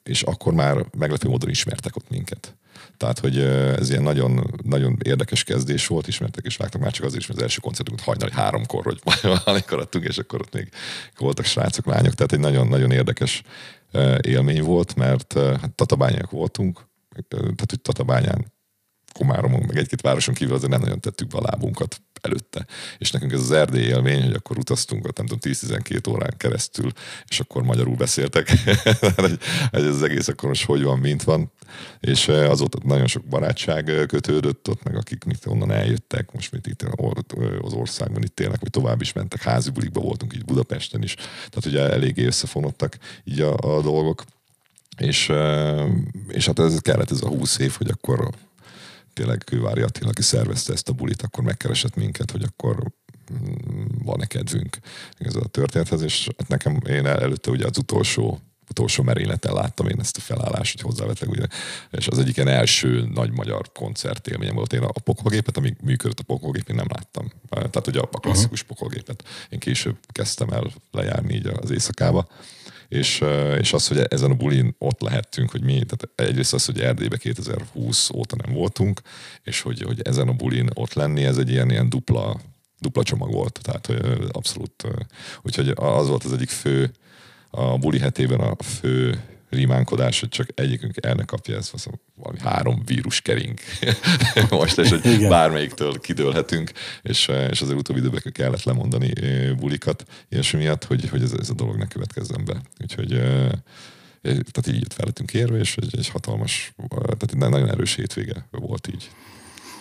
és 0.04 0.22
akkor 0.22 0.54
már 0.54 0.86
meglepő 0.98 1.30
módon 1.30 1.50
ismertek 1.50 1.96
ott 1.96 2.10
minket. 2.10 2.54
Tehát, 2.98 3.20
hogy 3.20 3.38
ez 3.40 3.90
ilyen 3.90 4.04
nagyon, 4.04 4.60
nagyon 4.64 4.98
érdekes 5.04 5.44
kezdés 5.44 5.88
volt, 5.88 6.08
ismertek 6.08 6.46
és 6.46 6.58
vágtak 6.58 6.82
már 6.82 6.92
csak 6.92 7.06
azért 7.06 7.22
is, 7.22 7.28
mert 7.28 7.40
az 7.40 7.46
első 7.46 7.60
koncertünk 7.60 8.00
hajnali 8.00 8.32
háromkor, 8.32 8.84
hogy 8.84 9.02
amikor 9.46 9.80
adtunk, 9.80 10.06
és 10.06 10.18
akkor 10.18 10.42
ott 10.42 10.54
még 10.54 10.70
voltak 11.18 11.46
srácok, 11.46 11.86
lányok, 11.86 12.14
tehát 12.14 12.32
egy 12.32 12.40
nagyon-nagyon 12.40 12.92
érdekes 12.92 13.44
élmény 14.22 14.64
volt, 14.64 14.96
mert 14.96 15.34
hát 15.34 15.76
tatabányák 15.76 16.30
voltunk, 16.30 16.88
tehát 17.30 17.70
hogy 17.70 17.82
Tatabányán 17.82 18.54
Komáromon, 19.14 19.64
meg 19.68 19.78
egy-két 19.78 20.02
városon 20.02 20.34
kívül 20.34 20.56
azért 20.56 20.72
nem 20.72 20.82
nagyon 20.82 21.00
tettük 21.00 21.28
be 21.28 21.38
a 21.38 21.42
lábunkat 21.42 22.02
előtte. 22.22 22.66
És 22.98 23.12
nekünk 23.12 23.32
ez 23.32 23.40
az 23.40 23.52
erdély 23.52 23.86
élmény, 23.86 24.24
hogy 24.24 24.34
akkor 24.34 24.58
utaztunk 24.58 25.08
ott, 25.08 25.18
nem 25.18 25.26
tudom, 25.26 25.54
10-12 25.54 26.10
órán 26.10 26.34
keresztül, 26.38 26.92
és 27.28 27.40
akkor 27.40 27.64
magyarul 27.64 27.96
beszéltek. 27.96 28.52
ez 29.72 29.84
az 29.84 30.04
egész 30.04 30.28
akkor 30.28 30.50
most 30.50 30.66
hogy 30.66 30.84
van, 30.84 31.00
mint 31.00 31.24
van. 31.24 31.52
És 32.00 32.28
azóta 32.28 32.78
nagyon 32.84 33.08
sok 33.08 33.26
barátság 33.26 34.06
kötődött 34.08 34.70
ott, 34.70 34.84
meg 34.84 34.96
akik 34.96 35.24
mit 35.24 35.46
onnan 35.46 35.72
eljöttek, 35.72 36.32
most 36.32 36.52
mit 36.52 36.68
itt 36.68 36.86
az 37.62 37.74
országban 37.74 38.24
itt 38.24 38.40
élnek, 38.40 38.60
vagy 38.60 38.70
tovább 38.70 39.02
is 39.02 39.14
mentek, 39.14 39.42
házi 39.42 39.70
bulikba 39.70 40.02
voltunk 40.02 40.34
így 40.34 40.46
Budapesten 40.46 41.04
is. 41.04 41.14
Tehát 41.16 41.66
ugye 41.66 41.80
eléggé 41.80 42.26
összefonottak 42.26 42.98
így 43.24 43.42
a, 43.42 43.58
a 43.58 43.82
dolgok. 43.82 44.24
És, 44.98 45.32
és 46.28 46.46
hát 46.46 46.60
ez 46.60 46.80
kellett 46.80 47.12
ez 47.12 47.22
a 47.22 47.28
húsz 47.28 47.58
év, 47.58 47.72
hogy 47.72 47.90
akkor 47.90 48.30
tényleg 49.20 49.44
Kővári 49.46 49.82
Attila, 49.82 50.10
aki 50.10 50.22
szervezte 50.22 50.74
ezt 50.74 50.90
a 50.90 50.94
bulit, 50.94 51.22
akkor 51.22 51.44
megkeresett 51.44 51.96
minket, 51.96 52.32
hogy 52.32 52.44
akkor 52.44 52.84
mm, 53.34 53.84
van-e 54.04 54.26
kedvünk 54.26 54.78
ez 55.18 55.36
a 55.36 55.48
történethez, 55.48 56.02
és 56.02 56.30
hát 56.38 56.48
nekem 56.48 56.80
én 56.88 57.06
előtte 57.06 57.52
ugye 57.52 57.66
az 57.66 57.78
utolsó 57.78 58.40
utolsó 58.70 59.04
merényleten 59.04 59.54
láttam 59.54 59.88
én 59.88 60.00
ezt 60.00 60.18
a 60.18 60.20
felállást, 60.20 60.82
hogy 60.82 60.92
hozzávetleg, 60.92 61.30
ugye, 61.30 61.46
és 61.92 62.08
az 62.08 62.20
egyik 62.20 62.38
első 62.38 63.10
nagy 63.14 63.32
magyar 63.32 63.72
koncertélményem 63.72 64.56
volt. 64.56 64.74
Én 64.74 64.82
a 64.82 65.00
pokolgépet, 65.04 65.58
amíg 65.58 65.76
működött 65.82 66.20
a 66.20 66.24
pokolgép, 66.24 66.70
én 66.70 66.76
nem 66.76 66.88
láttam. 66.90 67.32
Tehát 67.50 67.88
ugye 67.88 68.00
a 68.00 68.08
klasszikus 68.08 68.64
pokolgépet. 68.64 69.24
Én 69.50 69.60
később 69.60 69.98
kezdtem 70.12 70.50
el 70.50 70.72
lejárni 70.92 71.34
így 71.34 71.48
az 71.48 71.72
éjszakába 71.72 72.28
és, 72.90 73.24
és 73.60 73.74
az, 73.74 73.88
hogy 73.88 73.98
ezen 74.10 74.32
a 74.32 74.36
bulin 74.36 74.76
ott 74.78 75.02
lehettünk, 75.02 75.52
hogy 75.52 75.64
mi, 75.64 75.74
tehát 75.74 76.10
egyrészt 76.16 76.54
az, 76.54 76.66
hogy 76.66 76.80
Erdélybe 76.80 77.18
2020 77.18 78.10
óta 78.10 78.36
nem 78.46 78.56
voltunk, 78.56 79.02
és 79.44 79.62
hogy, 79.62 79.82
hogy 79.82 80.02
ezen 80.02 80.28
a 80.28 80.34
bulin 80.34 80.70
ott 80.74 80.94
lenni, 80.94 81.24
ez 81.24 81.38
egy 81.38 81.50
ilyen, 81.50 81.70
ilyen 81.70 81.90
dupla, 81.90 82.40
dupla 82.80 83.04
csomag 83.04 83.32
volt, 83.32 83.60
tehát 83.62 83.86
hogy 83.86 84.28
abszolút, 84.32 84.88
úgyhogy 85.42 85.70
az 85.76 86.08
volt 86.08 86.24
az 86.24 86.34
egyik 86.34 86.50
fő, 86.50 86.92
a 87.50 87.78
buli 87.78 88.00
hetében 88.00 88.40
a 88.40 88.64
fő 88.64 89.24
rímánkodás, 89.50 90.20
hogy 90.20 90.30
csak 90.30 90.48
egyikünk 90.56 91.06
el 91.06 91.14
ne 91.14 91.24
kapja 91.24 91.58
ezt, 91.58 91.74
azt 91.74 91.90
valami 92.16 92.40
három 92.40 92.82
vírus 92.86 93.22
kering 93.22 93.60
most, 94.50 94.78
és 94.78 94.90
hogy 94.90 95.06
Igen. 95.06 95.30
bármelyiktől 95.30 96.00
kidőlhetünk, 96.00 96.72
és, 97.02 97.28
és 97.50 97.62
azért 97.62 97.78
utóbbi 97.78 98.00
időben 98.00 98.22
kellett 98.32 98.64
lemondani 98.64 99.12
eh, 99.22 99.56
bulikat, 99.56 100.06
ilyesmi 100.30 100.60
miatt, 100.60 100.84
hogy, 100.84 101.10
hogy 101.10 101.24
ez, 101.24 101.32
ez 101.40 101.50
a 101.50 101.54
dolog 101.54 101.76
ne 101.76 101.88
következzen 101.88 102.46
be. 102.46 102.62
Úgyhogy 102.82 103.14
eh, 103.14 103.50
tehát 104.22 104.68
így 104.68 104.80
jött 104.80 104.94
fel 104.94 105.06
lettünk 105.06 105.34
érve, 105.34 105.58
és 105.58 105.76
egy, 105.78 105.98
egy 105.98 106.10
hatalmas, 106.10 106.74
tehát 106.88 107.36
nagyon 107.36 107.70
erős 107.70 107.96
hétvége 107.96 108.48
volt 108.52 108.88
így. 108.88 109.10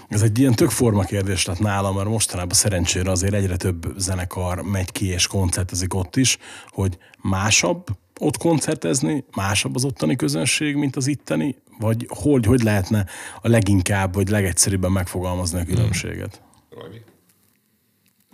Ez 0.09 0.23
egy 0.23 0.39
ilyen 0.39 0.55
tök 0.55 0.71
forma 0.71 1.05
kérdés 1.05 1.45
lett 1.47 1.59
nálam, 1.59 1.97
mert 1.97 2.09
mostanában 2.09 2.55
szerencsére 2.55 3.11
azért 3.11 3.35
egyre 3.35 3.57
több 3.57 3.95
zenekar 3.97 4.63
megy 4.63 4.93
ki 4.93 5.07
és 5.07 5.27
koncertezik 5.27 5.95
ott 5.95 6.17
is, 6.17 6.39
hogy 6.69 6.99
másabb 7.23 7.87
ott 8.19 8.37
koncertezni, 8.37 9.25
másabb 9.37 9.75
az 9.75 9.85
ottani 9.85 10.17
közönség, 10.17 10.75
mint 10.75 10.97
az 10.97 11.07
itteni? 11.07 11.57
Vagy 11.79 12.07
hogy, 12.09 12.47
hogy 12.47 12.63
lehetne 12.63 13.07
a 13.43 13.49
leginkább, 13.49 14.15
vagy 14.15 14.29
legegyszerűbben 14.29 14.93
megfogalmazni 14.93 15.61
a 15.61 15.65
különbséget? 15.65 16.43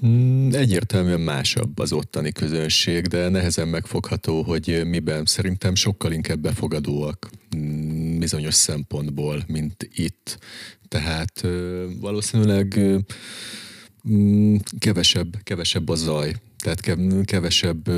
Hmm. 0.00 0.48
Egyértelműen 0.52 1.20
másabb 1.20 1.78
az 1.78 1.92
ottani 1.92 2.32
közönség, 2.32 3.06
de 3.06 3.28
nehezen 3.28 3.68
megfogható, 3.68 4.42
hogy 4.42 4.82
miben 4.86 5.24
szerintem 5.24 5.74
sokkal 5.74 6.12
inkább 6.12 6.38
befogadóak 6.38 7.30
hmm, 7.50 8.18
bizonyos 8.18 8.54
szempontból, 8.54 9.44
mint 9.46 9.88
itt. 9.94 10.38
Tehát 10.88 11.46
valószínűleg 12.00 12.80
hmm, 14.02 14.58
kevesebb, 14.78 15.36
kevesebb 15.42 15.88
a 15.88 15.94
zaj, 15.94 16.34
tehát 16.58 16.98
kevesebb 17.24 17.88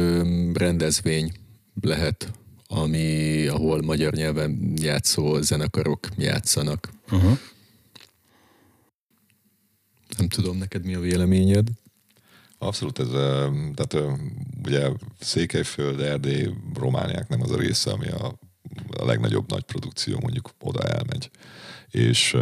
rendezvény 0.56 1.32
lehet, 1.80 2.32
ami, 2.66 3.46
ahol 3.46 3.82
magyar 3.82 4.12
nyelven 4.12 4.72
játszó 4.76 5.40
zenekarok 5.40 6.08
játszanak. 6.16 6.92
Uh-huh. 7.10 7.38
Nem 10.16 10.28
tudom, 10.28 10.56
neked 10.56 10.84
mi 10.84 10.94
a 10.94 11.00
véleményed? 11.00 11.68
Abszolút, 12.58 12.98
ez, 12.98 13.08
tehát 13.74 13.96
ugye 14.64 14.90
Székelyföld, 15.20 16.00
Erdély, 16.00 16.50
Romániák 16.74 17.28
nem 17.28 17.42
az 17.42 17.50
a 17.50 17.56
része, 17.56 17.90
ami 17.90 18.08
a, 18.08 18.38
a 18.90 19.04
legnagyobb 19.04 19.50
nagy 19.50 19.64
produkció 19.64 20.18
mondjuk 20.20 20.50
oda 20.60 20.82
elmegy. 20.82 21.30
És 21.90 22.36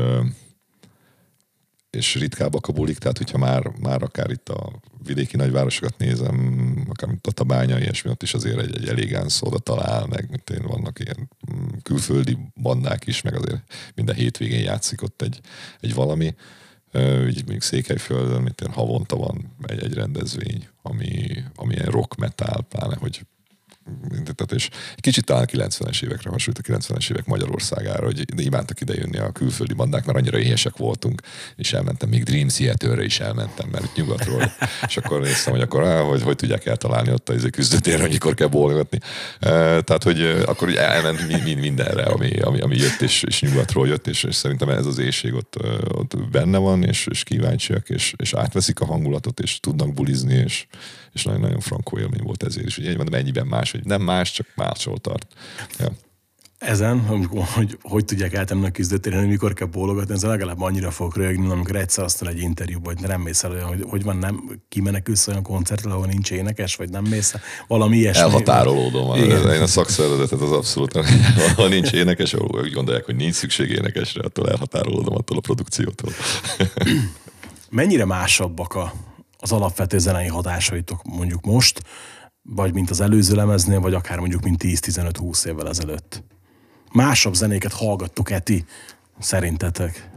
és 1.94 2.14
ritkábbak 2.14 2.66
a 2.66 2.72
bulik, 2.72 2.98
tehát 2.98 3.18
hogyha 3.18 3.38
már, 3.38 3.72
már 3.80 4.02
akár 4.02 4.30
itt 4.30 4.48
a 4.48 4.72
vidéki 5.04 5.36
nagyvárosokat 5.36 5.98
nézem, 5.98 6.86
akár 6.88 7.08
mint 7.08 7.26
a 7.26 7.30
Tabánya, 7.30 7.78
ilyesmi, 7.78 8.10
ott 8.10 8.22
is 8.22 8.34
azért 8.34 8.58
egy, 8.58 8.76
egy 8.76 8.88
elégánsz 8.88 9.42
oda 9.42 9.58
talál, 9.58 10.06
meg 10.06 10.26
mint 10.30 10.50
én 10.50 10.62
vannak 10.66 10.98
ilyen 10.98 11.30
mm, 11.52 11.66
külföldi 11.82 12.38
bandák 12.62 13.06
is, 13.06 13.22
meg 13.22 13.34
azért 13.34 13.62
minden 13.94 14.14
hétvégén 14.14 14.62
játszik 14.62 15.02
ott 15.02 15.22
egy, 15.22 15.40
egy 15.80 15.94
valami. 15.94 16.34
Úgy 17.26 17.34
mondjuk 17.34 17.62
Székelyföldön, 17.62 18.42
mint 18.42 18.60
én 18.60 18.72
havonta 18.72 19.16
van 19.16 19.54
egy, 19.66 19.82
egy 19.82 19.94
rendezvény, 19.94 20.68
ami, 20.82 21.42
ami 21.54 21.74
ilyen 21.74 21.90
rock 21.90 22.14
metal, 22.16 22.62
pláne, 22.68 22.96
hogy 22.96 23.26
tehát 24.08 24.52
és 24.52 24.68
kicsit 24.96 25.24
talán 25.24 25.48
90-es 25.52 26.02
évekre 26.02 26.30
hasonlít 26.30 26.68
a 26.68 26.72
90-es 26.72 27.10
évek 27.10 27.26
Magyarországára, 27.26 28.04
hogy 28.04 28.24
imádtak 28.36 28.80
ide 28.80 28.94
jönni 28.94 29.18
a 29.18 29.32
külföldi 29.32 29.74
bandák, 29.74 30.04
mert 30.04 30.18
annyira 30.18 30.38
éhesek 30.38 30.76
voltunk, 30.76 31.22
és 31.56 31.72
elmentem, 31.72 32.08
még 32.08 32.22
Dream 32.22 32.48
seattle 32.48 33.04
is 33.04 33.20
elmentem, 33.20 33.68
mert 33.68 33.84
itt 33.84 33.94
nyugatról, 33.94 34.52
és 34.88 34.96
akkor 34.96 35.20
néztem, 35.20 35.52
hogy 35.52 35.62
akkor 35.62 35.84
á, 35.84 36.00
hogy, 36.00 36.22
hogy 36.22 36.36
tudják 36.36 36.66
eltalálni 36.66 37.12
ott 37.12 37.28
a 37.28 37.34
izé 37.34 37.50
küzdőtér, 37.50 38.00
amikor 38.00 38.34
kell 38.34 38.46
bólogatni. 38.46 38.98
Tehát, 39.40 40.02
hogy 40.02 40.20
akkor 40.46 40.68
ugye 40.68 40.88
elment 40.88 41.26
mind, 41.26 41.42
mind, 41.42 41.60
mindenre, 41.60 42.02
ami, 42.02 42.38
ami, 42.38 42.60
ami 42.60 42.76
jött, 42.76 43.00
és, 43.00 43.22
és 43.22 43.40
nyugatról 43.40 43.88
jött, 43.88 44.06
és, 44.06 44.22
és 44.22 44.34
szerintem 44.34 44.68
ez 44.68 44.86
az 44.86 44.98
éjség 44.98 45.34
ott, 45.34 45.56
ott 45.88 46.28
benne 46.30 46.58
van, 46.58 46.84
és, 46.84 47.06
és 47.10 47.22
kíváncsiak, 47.22 47.88
és, 47.88 48.14
és 48.16 48.34
átveszik 48.34 48.80
a 48.80 48.84
hangulatot, 48.84 49.40
és 49.40 49.60
tudnak 49.60 49.94
bulizni, 49.94 50.34
és, 50.34 50.66
és 51.14 51.24
nagyon-nagyon 51.24 51.60
frankó 51.60 51.98
élmény 51.98 52.22
volt 52.22 52.42
ezért 52.42 52.66
is. 52.66 52.78
Ugye 52.78 52.96
mondom, 52.96 53.14
ennyiben 53.14 53.46
más, 53.46 53.70
hogy 53.70 53.84
nem 53.84 54.02
más, 54.02 54.32
csak 54.32 54.46
máshol 54.54 54.98
tart. 54.98 55.26
Ja. 55.78 55.88
Ezen, 56.58 57.00
hogy, 57.00 57.26
hogy, 57.54 57.78
hogy 57.82 58.04
tudják 58.04 58.34
eltenni 58.34 58.66
a 58.66 58.70
küzdőtéren, 58.70 59.18
hogy 59.18 59.28
mikor 59.28 59.52
kell 59.52 59.66
bólogatni, 59.66 60.14
ez 60.14 60.22
legalább 60.22 60.60
annyira 60.60 60.90
fog 60.90 61.16
rögni, 61.16 61.50
amikor 61.50 61.76
egyszer 61.76 62.04
azt 62.04 62.22
egy 62.22 62.38
interjú, 62.38 62.78
vagy 62.82 63.00
nem 63.00 63.20
mész 63.20 63.42
el 63.42 63.50
olyan, 63.50 63.66
hogy, 63.66 63.84
hogy 63.88 64.02
van, 64.02 64.16
nem 64.16 64.60
kimenekülsz 64.68 65.26
olyan 65.26 65.42
koncertre, 65.42 65.90
ahol 65.90 66.06
nincs 66.06 66.30
énekes, 66.30 66.76
vagy 66.76 66.90
nem 66.90 67.04
mész 67.04 67.34
el, 67.34 67.40
valami 67.66 67.96
ilyesmi. 67.96 68.22
Elhatárolódom. 68.22 69.14
Igen. 69.16 69.52
Én 69.52 69.62
a 69.62 69.66
szakszervezetet 69.66 70.40
az 70.40 70.52
abszolút, 70.52 70.92
ha 71.56 71.68
nincs 71.68 71.92
énekes, 71.92 72.34
ahol 72.34 72.60
úgy 72.60 72.72
gondolják, 72.72 73.04
hogy 73.04 73.16
nincs 73.16 73.34
szükség 73.34 73.70
énekesre, 73.70 74.22
attól 74.22 74.50
elhatárolódom 74.50 75.14
attól 75.14 75.36
a 75.36 75.40
produkciótól. 75.40 76.12
Mennyire 77.70 78.04
másabbak 78.04 78.74
a, 78.74 78.92
az 79.44 79.52
alapvető 79.52 79.98
zenei 79.98 80.26
hatásaitok 80.26 81.02
mondjuk 81.02 81.44
most, 81.44 81.82
vagy 82.42 82.74
mint 82.74 82.90
az 82.90 83.00
előző 83.00 83.34
lemeznél, 83.34 83.80
vagy 83.80 83.94
akár 83.94 84.18
mondjuk 84.18 84.42
mint 84.42 84.62
10-15-20 84.64 85.46
évvel 85.46 85.68
ezelőtt. 85.68 86.22
Másabb 86.92 87.34
zenéket 87.34 87.72
hallgattok-e 87.72 88.38
ti, 88.38 88.64
szerintetek? 89.18 90.10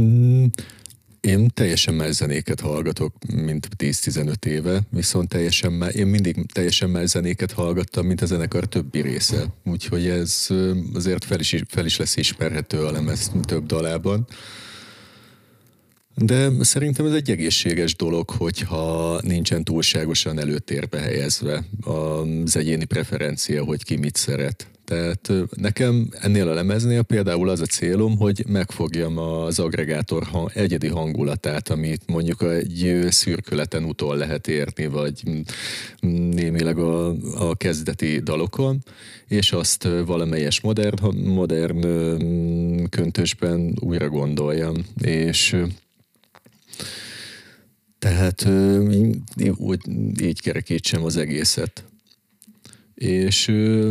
Mm, 0.00 0.44
én 1.20 1.48
teljesen 1.54 1.94
más 1.94 2.14
zenéket 2.14 2.60
hallgatok, 2.60 3.14
mint 3.34 3.68
10-15 3.76 4.44
éve, 4.44 4.80
viszont 4.90 5.28
teljesen 5.28 5.72
más, 5.72 5.94
én 5.94 6.06
mindig 6.06 6.52
teljesen 6.52 6.90
más 6.90 7.08
zenéket 7.08 7.52
hallgattam, 7.52 8.06
mint 8.06 8.20
a 8.20 8.26
zenekar 8.26 8.64
többi 8.64 9.00
része. 9.00 9.44
Úgyhogy 9.64 10.06
ez 10.06 10.46
azért 10.94 11.24
fel 11.24 11.40
is, 11.40 11.56
fel 11.68 11.84
is 11.84 11.96
lesz 11.96 12.16
ismerhető 12.16 12.84
a 12.84 12.90
lemez 12.90 13.30
több 13.42 13.66
dalában. 13.66 14.26
De 16.20 16.50
szerintem 16.60 17.06
ez 17.06 17.12
egy 17.12 17.30
egészséges 17.30 17.96
dolog, 17.96 18.30
hogyha 18.30 19.18
nincsen 19.22 19.64
túlságosan 19.64 20.38
előtérbe 20.38 20.98
helyezve 20.98 21.64
az 21.80 22.56
egyéni 22.56 22.84
preferencia, 22.84 23.64
hogy 23.64 23.84
ki 23.84 23.96
mit 23.96 24.16
szeret. 24.16 24.66
Tehát 24.84 25.32
nekem 25.56 26.08
ennél 26.20 26.48
a 26.48 26.54
lemeznél 26.54 27.02
például 27.02 27.48
az 27.48 27.60
a 27.60 27.64
célom, 27.64 28.16
hogy 28.16 28.44
megfogjam 28.46 29.18
az 29.18 29.58
agregátor 29.58 30.22
hang, 30.22 30.50
egyedi 30.54 30.88
hangulatát, 30.88 31.68
amit 31.68 32.02
mondjuk 32.06 32.42
egy 32.42 33.06
szürkületen 33.10 33.84
utol 33.84 34.16
lehet 34.16 34.48
érni, 34.48 34.86
vagy 34.86 35.22
némileg 36.30 36.78
a, 36.78 37.14
a 37.38 37.54
kezdeti 37.56 38.20
dalokon, 38.20 38.82
és 39.26 39.52
azt 39.52 39.88
valamelyes 40.06 40.60
modern, 40.60 41.16
modern 41.16 41.80
köntösben 42.88 43.76
újra 43.80 44.08
gondoljam. 44.08 44.74
És 45.00 45.56
tehát 47.98 48.46
úgy, 49.56 49.80
így 50.20 50.40
kerekítsem 50.40 51.04
az 51.04 51.16
egészet. 51.16 51.84
És 52.94 53.48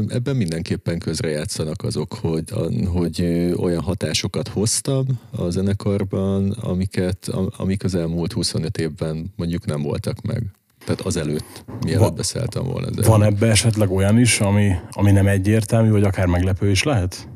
ebben 0.07 0.35
mindenképpen 0.35 0.99
közrejátszanak 0.99 1.83
azok, 1.83 2.13
hogy, 2.13 2.53
hogy 2.85 3.21
olyan 3.57 3.81
hatásokat 3.81 4.47
hoztam 4.47 5.05
a 5.31 5.49
zenekarban, 5.49 6.51
amiket, 6.51 7.29
amik 7.57 7.83
az 7.83 7.95
elmúlt 7.95 8.33
25 8.33 8.77
évben 8.77 9.33
mondjuk 9.35 9.65
nem 9.65 9.81
voltak 9.81 10.21
meg. 10.21 10.43
Tehát 10.85 11.01
azelőtt, 11.01 11.65
mielőtt 11.81 12.01
Va- 12.01 12.15
beszéltem 12.15 12.63
volna. 12.63 12.89
De 12.89 13.07
Van 13.07 13.23
ebbe 13.23 13.47
esetleg 13.47 13.91
olyan 13.91 14.19
is, 14.19 14.39
ami, 14.39 14.71
ami 14.91 15.11
nem 15.11 15.27
egyértelmű, 15.27 15.89
vagy 15.89 16.03
akár 16.03 16.25
meglepő 16.25 16.69
is 16.69 16.83
lehet? 16.83 17.27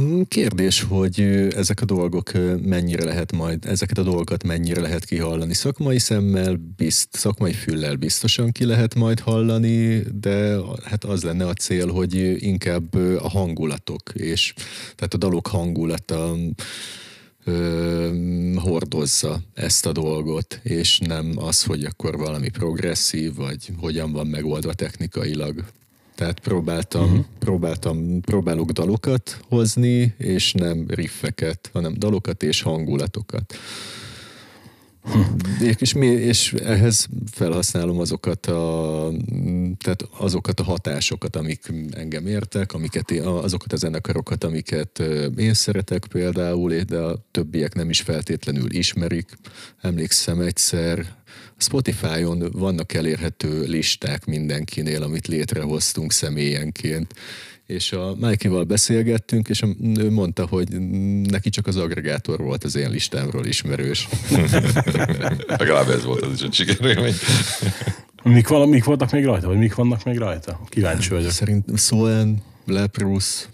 Mm, 0.00 0.20
Kérdés, 0.28 0.82
hogy 0.82 1.20
ezek 1.54 1.80
a 1.80 1.84
dolgok 1.84 2.30
mennyire 2.64 3.04
lehet 3.04 3.32
majd, 3.32 3.64
ezeket 3.64 3.98
a 3.98 4.02
dolgokat 4.02 4.44
mennyire 4.44 4.80
lehet 4.80 5.04
kihallani. 5.04 5.54
Szakmai 5.54 5.98
szemmel, 5.98 6.60
bizt, 6.76 7.08
szakmai 7.12 7.52
füllel 7.52 7.96
biztosan 7.96 8.52
ki 8.52 8.64
lehet 8.64 8.94
majd 8.94 9.20
hallani, 9.20 10.02
de 10.20 10.56
hát 10.84 11.04
az 11.04 11.22
lenne 11.22 11.46
a 11.46 11.52
cél, 11.52 11.88
hogy 11.88 12.42
inkább 12.42 12.94
a 12.94 13.28
hangulatok, 13.28 14.02
és 14.14 14.54
tehát 14.94 15.14
a 15.14 15.16
dalok 15.16 15.46
hangulata 15.46 16.36
hordozza 18.54 19.40
ezt 19.54 19.86
a 19.86 19.92
dolgot, 19.92 20.60
és 20.62 20.98
nem 20.98 21.32
az, 21.36 21.62
hogy 21.62 21.84
akkor 21.84 22.16
valami 22.16 22.48
progresszív, 22.48 23.34
vagy 23.34 23.70
hogyan 23.80 24.12
van 24.12 24.26
megoldva 24.26 24.72
technikailag. 24.72 25.64
Tehát 26.22 26.40
próbáltam, 26.40 27.10
uh-huh. 27.10 27.24
próbáltam, 27.38 28.20
próbálok 28.20 28.70
dalokat 28.70 29.40
hozni, 29.48 30.14
és 30.18 30.52
nem 30.52 30.84
riffeket, 30.88 31.70
hanem 31.72 31.94
dalokat 31.98 32.42
és 32.42 32.62
hangulatokat. 32.62 33.54
És, 35.78 35.92
mi, 35.92 36.06
és 36.06 36.52
ehhez 36.52 37.08
felhasználom 37.30 37.98
azokat 37.98 38.46
a, 38.46 39.10
tehát 39.78 40.08
azokat 40.18 40.60
a 40.60 40.62
hatásokat, 40.62 41.36
amik 41.36 41.72
engem 41.90 42.26
értek, 42.26 42.72
amiket 42.72 43.10
én, 43.10 43.22
azokat 43.22 43.72
a 43.72 43.76
zenekarokat, 43.76 44.44
amiket 44.44 44.98
én 45.36 45.54
szeretek 45.54 46.06
például, 46.06 46.74
de 46.74 46.98
a 46.98 47.26
többiek 47.30 47.74
nem 47.74 47.90
is 47.90 48.00
feltétlenül 48.00 48.74
ismerik. 48.74 49.38
Emlékszem 49.80 50.40
egyszer, 50.40 51.16
Spotify-on 51.62 52.48
vannak 52.52 52.94
elérhető 52.94 53.64
listák 53.64 54.24
mindenkinél, 54.24 55.02
amit 55.02 55.26
létrehoztunk 55.26 56.12
személyenként. 56.12 57.14
És 57.66 57.92
a 57.92 58.14
Mikey-val 58.20 58.64
beszélgettünk, 58.64 59.48
és 59.48 59.62
ő 59.98 60.10
mondta, 60.10 60.46
hogy 60.46 60.68
neki 61.22 61.50
csak 61.50 61.66
az 61.66 61.76
agregátor 61.76 62.40
volt 62.40 62.64
az 62.64 62.76
én 62.76 62.90
listámról 62.90 63.46
ismerős. 63.46 64.08
Legalább 65.58 65.88
ez 65.88 66.04
volt 66.04 66.22
az 66.22 66.32
is 66.32 66.42
a 66.42 66.52
sikerélmény. 66.52 67.14
Mik, 68.22 68.48
vala, 68.48 68.66
mik 68.66 68.84
voltak 68.84 69.10
még 69.10 69.24
rajta, 69.24 69.46
vagy 69.46 69.58
mik 69.58 69.74
vannak 69.74 70.04
még 70.04 70.18
rajta? 70.18 70.60
Kíváncsi 70.68 71.08
vagyok. 71.08 71.30
Szerint 71.30 71.78
Soen, 71.78 72.42
Leprus, 72.66 73.48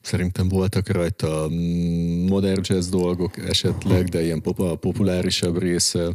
szerintem 0.00 0.48
voltak 0.48 0.88
rajta 0.88 1.48
mm, 1.48 2.26
modern 2.26 2.60
jazz 2.64 2.88
dolgok 2.88 3.48
esetleg, 3.48 4.08
de 4.08 4.22
ilyen 4.22 4.42
pop- 4.42 4.58
a 4.58 4.76
populárisabb 4.76 5.58
része. 5.58 6.12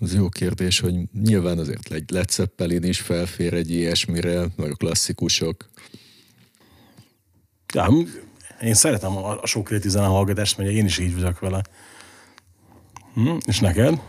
Az 0.00 0.14
jó 0.14 0.28
kérdés, 0.28 0.80
hogy 0.80 0.94
nyilván 1.12 1.58
azért 1.58 1.92
egy 1.92 2.10
Led 2.10 2.30
Zeppelin 2.30 2.82
is 2.82 3.00
felfér 3.00 3.54
egy 3.54 3.70
ilyesmire, 3.70 4.46
meg 4.56 4.70
a 4.70 4.74
klasszikusok. 4.74 5.68
Ja, 7.74 7.88
én 8.62 8.74
szeretem 8.74 9.16
a, 9.16 9.42
a 9.42 9.46
sokrétű 9.46 9.88
zenehallgatást, 9.88 10.56
mert 10.56 10.70
én 10.70 10.84
is 10.84 10.98
így 10.98 11.14
vagyok 11.14 11.38
vele. 11.38 11.62
Hm? 13.14 13.36
És 13.46 13.60
neked? 13.60 14.00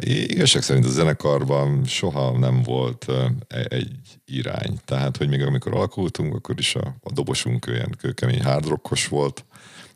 Igazság 0.00 0.62
szerint 0.62 0.84
a 0.84 0.88
zenekarban 0.88 1.84
soha 1.84 2.38
nem 2.38 2.62
volt 2.62 3.06
e- 3.48 3.66
egy 3.68 3.98
irány. 4.24 4.78
Tehát, 4.84 5.16
hogy 5.16 5.28
még 5.28 5.42
amikor 5.42 5.74
alakultunk, 5.74 6.34
akkor 6.34 6.58
is 6.58 6.74
a, 6.74 6.96
a 7.02 7.12
dobosunk 7.12 7.66
olyan 7.68 7.96
kőkemény 7.98 8.42
hardrockos 8.42 9.08
volt, 9.08 9.44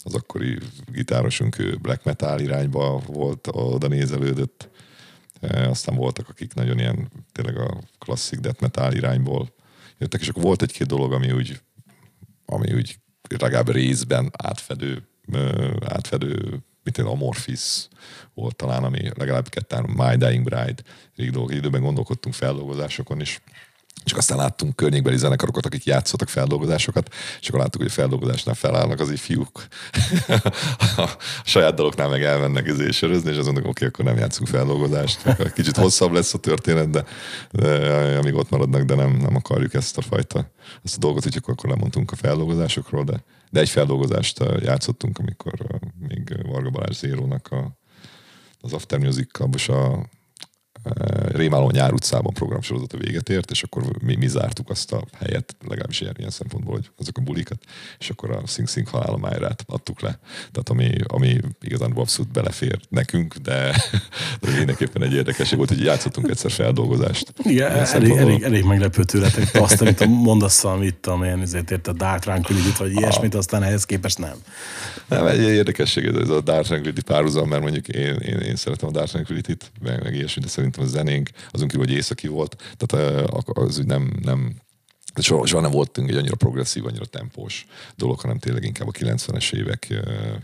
az 0.05 0.15
akkori 0.15 0.59
gitárosunk 0.93 1.59
ő 1.59 1.77
black 1.83 2.05
metal 2.05 2.41
irányba 2.41 3.03
volt, 3.07 3.49
oda 3.53 3.89
nézelődött. 3.89 4.69
E, 5.49 5.69
Aztán 5.69 5.97
voltak, 5.97 6.29
akik 6.29 6.55
nagyon 6.55 6.79
ilyen 6.79 7.11
tényleg 7.33 7.57
a 7.57 7.81
klasszik 7.99 8.39
death 8.39 8.61
metal 8.61 8.93
irányból 8.93 9.55
jöttek, 9.99 10.21
és 10.21 10.29
akkor 10.29 10.43
volt 10.43 10.63
egy-két 10.63 10.87
dolog, 10.87 11.13
ami 11.13 11.33
úgy, 11.33 11.61
ami 12.47 12.73
úgy 12.73 12.99
legalább 13.39 13.71
részben 13.71 14.31
átfedő, 14.37 15.09
átfedő 15.87 16.63
mint 16.85 16.99
egy 16.99 17.05
Amorphis 17.05 17.89
volt 18.35 18.57
talán, 18.57 18.85
ami 18.85 19.11
legalább 19.15 19.49
kettán 19.49 19.85
My 19.85 20.17
Dying 20.17 20.45
Bride, 20.45 20.83
rég 21.17 21.31
dolgok, 21.31 21.55
időben 21.55 21.83
gondolkodtunk 21.83 22.35
feldolgozásokon 22.35 23.21
is, 23.21 23.41
csak 24.05 24.19
aztán 24.19 24.39
láttunk 24.39 24.77
környékbeli 24.77 25.17
zenekarokat, 25.17 25.67
akik 25.67 25.85
játszottak 25.85 26.29
feldolgozásokat, 26.29 27.15
és 27.41 27.49
akkor 27.49 27.61
láttuk, 27.61 27.81
hogy 27.81 27.91
a 27.91 27.95
feldolgozásnál 27.95 28.55
felállnak 28.55 29.01
az 29.01 29.11
ifjúk. 29.11 29.67
a 30.97 31.09
saját 31.45 31.75
daloknál 31.75 32.09
meg 32.09 32.23
elmennek 32.23 32.69
ezért 32.69 32.93
sörözni, 32.93 33.31
és 33.31 33.37
azt 33.37 33.45
mondjuk, 33.45 33.67
oké, 33.67 33.87
akkor 33.87 34.05
nem 34.05 34.17
játszunk 34.17 34.49
feldolgozást. 34.49 35.53
Kicsit 35.53 35.77
hosszabb 35.77 36.13
lesz 36.13 36.35
a 36.35 36.39
történet, 36.39 36.91
de, 36.91 37.05
de 37.51 38.19
amíg 38.19 38.35
ott 38.35 38.51
maradnak, 38.51 38.83
de 38.83 38.95
nem, 38.95 39.11
nem 39.11 39.37
akarjuk 39.37 39.75
ezt 39.75 39.99
a 39.99 40.03
fajta 40.03 40.53
ezt 40.83 40.97
a 40.97 40.99
dolgot, 40.99 41.27
úgyhogy 41.27 41.43
akkor 41.47 41.71
lemondtunk 41.71 42.11
a 42.11 42.17
feldolgozásokról, 42.17 43.05
de, 43.05 43.25
de 43.51 43.61
egy 43.61 43.69
feldolgozást 43.69 44.41
eh, 44.41 44.63
játszottunk, 44.63 45.19
amikor 45.19 45.53
eh, 45.59 45.79
még 46.09 46.47
Varga 46.47 46.71
Balázs 46.71 46.97
Zérónak 46.97 47.49
a, 47.51 47.79
az 48.61 48.73
After 48.73 48.99
Music 48.99 49.33
Clubos 49.33 49.69
a 49.69 50.07
eh, 50.85 51.29
Rémáló 51.29 51.71
nyár 51.71 51.93
utcában 51.93 52.33
programsorozata 52.33 52.97
véget 52.97 53.29
ért, 53.29 53.51
és 53.51 53.63
akkor 53.63 53.83
mi, 54.03 54.17
mi 54.17 54.29
zártuk 54.29 54.71
azt 54.71 54.93
a 54.93 55.05
helyet, 55.19 55.57
legalábbis 55.69 56.01
ilyen, 56.01 56.15
ilyen 56.19 56.31
szempontból, 56.31 56.75
hogy 56.75 56.91
azok 56.99 57.17
a 57.19 57.21
bulikat, 57.21 57.65
és 57.99 58.11
akkor 58.11 58.31
a 58.31 58.43
Sing 58.47 58.69
Sing 58.69 58.89
halálomájrát 58.89 59.65
adtuk 59.67 60.01
le. 60.01 60.19
Tehát 60.53 60.69
ami, 60.69 60.91
ami 61.07 61.41
igazán 61.61 61.93
abszolút 61.93 62.33
belefér 62.33 62.79
nekünk, 62.89 63.35
de, 63.35 63.83
de 64.41 64.51
mindenképpen 64.57 65.03
egy 65.03 65.13
érdekesség 65.13 65.57
volt, 65.57 65.69
hogy 65.69 65.85
játszottunk 65.85 66.29
egyszer 66.31 66.51
feldolgozást. 66.51 67.33
Igen, 67.43 67.71
elég, 67.71 68.11
elég, 68.11 68.43
elég 68.43 68.65
meglepő 68.65 69.05
tőletek. 69.05 69.51
Te 69.51 69.61
azt, 69.61 69.81
amit 69.81 70.07
mondasz 70.07 70.63
valami, 70.63 70.87
itt, 70.87 71.07
amilyen 71.07 71.41
ezért 71.41 71.71
érte 71.71 71.91
a 71.91 71.95
Dark 71.95 72.23
Tranquility-t, 72.23 72.77
vagy 72.77 72.93
ilyesmit, 72.93 73.35
aztán 73.35 73.63
ehhez 73.63 73.85
képest 73.85 74.19
nem. 74.19 74.37
Nem, 75.09 75.27
egy 75.27 75.41
érdekesség 75.41 76.05
ez, 76.05 76.29
a 76.29 76.41
Dark 76.41 76.65
Tranquility 76.65 77.01
párhuzam, 77.01 77.49
mert 77.49 77.63
mondjuk 77.63 77.89
én, 77.89 78.15
én, 78.15 78.39
én 78.39 78.57
szeretem 78.57 78.89
a 78.89 78.93
Dark 78.93 79.09
Tranquility-t, 79.09 79.71
meg, 79.83 80.03
meg 80.03 80.15
ilyesmi, 80.15 80.43
de 80.43 80.49
szerintem 80.75 81.01
a 81.01 81.05
zenénk 81.05 81.31
azon 81.51 81.69
kívül, 81.69 81.87
hogy 81.87 81.95
északi 81.95 82.29
volt, 82.29 82.75
tehát 82.77 83.27
ak- 83.31 83.59
az 83.59 83.79
úgy 83.79 83.87
nem, 83.87 84.13
nem 84.23 84.55
soha, 85.21 85.47
soha 85.47 85.63
nem 85.63 85.71
voltunk 85.71 86.09
egy 86.11 86.17
annyira 86.17 86.37
progresszív, 86.37 86.87
annyira 86.87 87.05
tempós 87.05 87.67
dolog, 87.97 88.21
hanem 88.21 88.39
tényleg 88.39 88.65
inkább 88.65 88.89
a 88.89 88.91
90-es 88.91 89.53
évek 89.53 89.87
ö, 89.91 90.35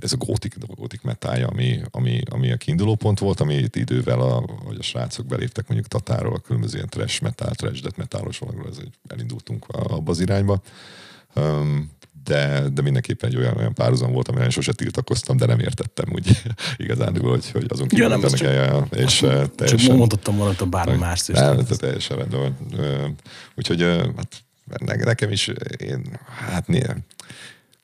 ez 0.00 0.12
a 0.12 0.16
gótik, 0.16 0.54
gótik 0.58 1.02
metája, 1.02 1.46
ami, 1.46 1.80
ami, 1.90 2.20
ami 2.30 2.52
a 2.52 2.56
kiinduló 2.56 2.94
pont 2.94 3.18
volt, 3.18 3.40
ami 3.40 3.68
idővel, 3.72 4.20
a, 4.20 4.44
hogy 4.64 4.78
a 4.78 4.82
srácok 4.82 5.26
beléptek 5.26 5.68
mondjuk 5.68 5.90
Tatáról, 5.90 6.34
a 6.34 6.38
különböző 6.38 6.76
ilyen 6.76 6.88
trash 6.88 7.22
metal, 7.22 7.54
trash 7.54 7.82
death 7.82 7.98
metalos 7.98 8.38
valamiről, 8.38 8.72
elindultunk 9.08 9.68
abba 9.68 10.10
az 10.10 10.20
irányba. 10.20 10.62
Um, 11.34 11.90
de, 12.24 12.68
de 12.68 12.82
mindenképpen 12.82 13.30
egy 13.30 13.36
olyan, 13.36 13.56
olyan 13.56 13.74
párhuzam 13.74 14.12
volt, 14.12 14.28
amire 14.28 14.44
én 14.44 14.50
sose 14.50 14.72
tiltakoztam, 14.72 15.36
de 15.36 15.46
nem 15.46 15.58
értettem 15.58 16.08
úgy 16.12 16.42
igazán, 16.76 17.16
hogy, 17.20 17.50
hogy 17.50 17.66
azon 17.68 17.88
kívül 17.88 18.04
Ja, 18.04 18.16
nem, 18.16 18.30
csak- 18.30 18.40
el, 18.40 18.88
és 18.96 19.22
eh, 19.22 19.40
Csak 19.40 19.54
teljesen... 19.54 19.96
mondottam 19.96 20.36
volna, 20.36 20.54
hogy 20.58 20.68
bármi 20.68 20.96
mást 20.96 21.28
is. 21.28 21.34
Nem, 21.38 21.58
ez 21.58 21.76
teljesen 21.76 22.16
rendben 22.16 22.40
van. 22.40 23.16
Úgyhogy 23.54 23.82
hát, 24.16 24.42
ne- 24.78 25.04
nekem 25.04 25.30
is, 25.30 25.50
én, 25.78 26.20
hát 26.46 26.66
né, 26.68 26.82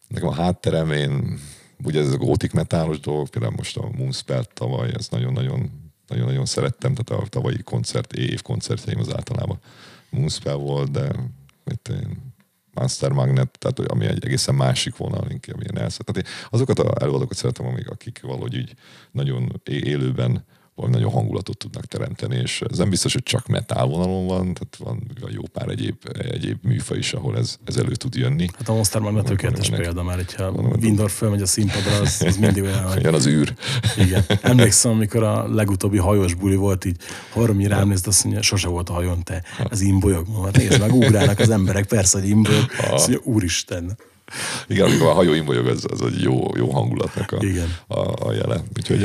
nekem 0.09 0.29
a 0.29 0.35
hátterem, 0.35 0.93
én 0.93 1.39
ugye 1.83 2.01
ez 2.01 2.13
a 2.13 2.17
gótik 2.17 2.53
metálos 2.53 3.01
dolog, 3.01 3.29
például 3.29 3.55
most 3.57 3.77
a 3.77 3.91
Moonspell 3.97 4.45
tavaly, 4.55 4.91
ez 4.99 5.09
nagyon-nagyon 5.09 5.71
nagyon-nagyon 6.11 6.47
szerettem, 6.47 6.95
tehát 6.95 7.23
a 7.25 7.29
tavalyi 7.29 7.63
koncert, 7.63 8.13
év 8.13 8.43
koncertjeim 8.43 8.99
az 8.99 9.15
általában 9.15 9.59
Moonspell 10.11 10.55
volt, 10.55 10.91
de 10.91 11.09
itt 11.71 11.89
én 11.89 12.30
Master 12.81 13.13
Magnet, 13.13 13.59
tehát 13.59 13.91
ami 13.91 14.07
egy 14.07 14.25
egészen 14.25 14.55
másik 14.55 14.97
vonal, 14.97 15.27
inkább 15.31 15.61
ilyen 15.63 15.79
elszett. 15.79 16.07
Tehát 16.07 16.29
azokat 16.51 16.79
a 16.79 17.03
előadókat 17.03 17.37
szeretem, 17.37 17.67
amik, 17.67 17.91
akik 17.91 18.21
valahogy 18.23 18.55
így 18.55 18.75
nagyon 19.11 19.61
élőben 19.65 20.45
valami 20.81 20.99
nagyon 20.99 21.13
hangulatot 21.13 21.59
tudnak 21.59 21.85
teremteni, 21.85 22.37
és 22.37 22.63
ez 22.71 22.79
nem 22.79 22.91
biztos, 22.91 23.13
hogy 23.13 23.23
csak 23.23 23.47
metal 23.47 23.87
vonalon 23.87 24.27
van, 24.27 24.55
tehát 24.55 24.77
van 24.79 25.11
jó 25.33 25.43
pár 25.53 25.69
egyéb, 25.69 25.97
egyéb 26.31 26.59
műfa 26.63 26.97
is, 26.97 27.13
ahol 27.13 27.37
ez, 27.37 27.57
ez 27.65 27.77
elő 27.77 27.95
tud 27.95 28.15
jönni. 28.15 28.47
Hát 28.57 28.69
a 28.69 28.75
Monster 28.75 29.01
Magnet 29.01 29.25
tökéletes 29.25 29.71
példa, 29.71 30.03
mert 30.03 30.19
hogyha 30.19 30.51
Windor 30.81 31.11
fölmegy 31.11 31.43
a 31.43 31.47
színpadra, 31.47 32.01
az, 32.01 32.23
az 32.27 32.37
mindig 32.37 32.63
olyan, 32.63 32.83
hogy 32.93 33.03
Jön 33.03 33.15
az 33.15 33.27
űr. 33.27 33.55
igen. 33.97 34.25
Emlékszem, 34.43 34.91
amikor 34.91 35.23
a 35.23 35.55
legutóbbi 35.55 35.99
hajós 35.99 36.35
buli 36.35 36.57
volt, 36.57 36.85
így 36.85 36.97
Harmi 37.33 37.67
rám 37.67 37.89
nézd, 37.89 38.07
azt 38.07 38.25
mondja, 38.25 38.43
sose 38.43 38.69
volt 38.69 38.89
a 38.89 38.93
hajón 38.93 39.23
te, 39.23 39.43
ez 39.71 39.81
imbolyog. 39.81 40.29
Mondom, 40.29 40.51
nézd 40.53 40.81
meg, 40.81 40.95
ugrálnak 40.95 41.39
az 41.39 41.51
emberek, 41.51 41.87
persze, 41.87 42.21
hogy 42.21 42.29
imbolyog. 42.29 42.65
Azt 42.91 43.09
mondja, 43.09 43.33
úristen. 43.33 43.97
Igen, 44.67 44.87
amikor 44.87 45.07
a 45.07 45.13
hajó 45.13 45.33
imbolyog, 45.33 45.67
az, 45.67 45.87
az 45.91 46.03
egy 46.03 46.23
jó, 46.23 46.57
jó 46.57 46.71
hangulatnak 46.71 47.33
a, 47.33 47.45
Igen. 47.45 47.77
a, 47.87 48.29
a 48.29 48.33
jele. 48.33 48.63
Úgyhogy 48.77 49.05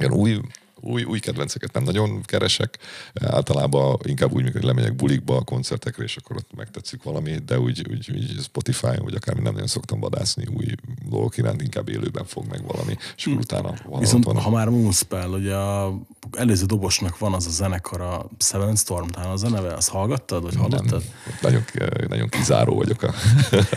ilyen 0.00 0.12
új, 0.12 0.40
új, 0.80 1.02
új 1.02 1.18
kedvenceket 1.18 1.72
nem 1.72 1.82
nagyon 1.82 2.22
keresek. 2.22 2.78
Általában 3.14 3.98
inkább 4.02 4.32
úgy, 4.32 4.42
mikor 4.42 4.60
lemegyek 4.60 4.94
bulikba, 4.94 5.36
a 5.36 5.42
koncertekre, 5.42 6.04
és 6.04 6.16
akkor 6.16 6.36
ott 6.36 6.50
megtetszik 6.56 7.02
valami, 7.02 7.36
de 7.46 7.58
úgy, 7.58 7.86
úgy, 7.90 8.10
úgy 8.14 8.40
Spotify-on, 8.42 9.04
vagy 9.04 9.14
akármi 9.14 9.42
nem 9.42 9.52
nagyon 9.52 9.68
szoktam 9.68 10.00
vadászni 10.00 10.46
új 10.56 10.66
dolgok 11.08 11.36
iránt, 11.36 11.62
inkább 11.62 11.88
élőben 11.88 12.24
fog 12.24 12.44
meg 12.50 12.66
valami, 12.66 12.96
és 13.16 13.26
akkor 13.26 13.38
utána 13.38 13.74
Viszont 13.98 14.24
van. 14.24 14.36
ha 14.36 14.50
már 14.50 14.68
Moonspell, 14.68 15.30
ugye 15.30 15.54
a 15.54 15.98
előző 16.32 16.66
dobosnak 16.66 17.18
van 17.18 17.34
az 17.34 17.46
a 17.46 17.50
zenekar, 17.50 18.00
a 18.00 18.26
Seven 18.38 18.76
Storm, 18.76 19.06
talán 19.06 19.30
az 19.30 19.42
a 19.42 19.48
neve, 19.48 19.74
azt 19.74 19.88
hallgattad, 19.88 20.42
vagy 20.42 20.56
hallottad? 20.56 20.90
nem, 20.90 21.38
nagyon, 21.40 21.64
nagyon 22.08 22.28
kizáró 22.28 22.76
vagyok. 22.76 23.02
A... 23.02 23.14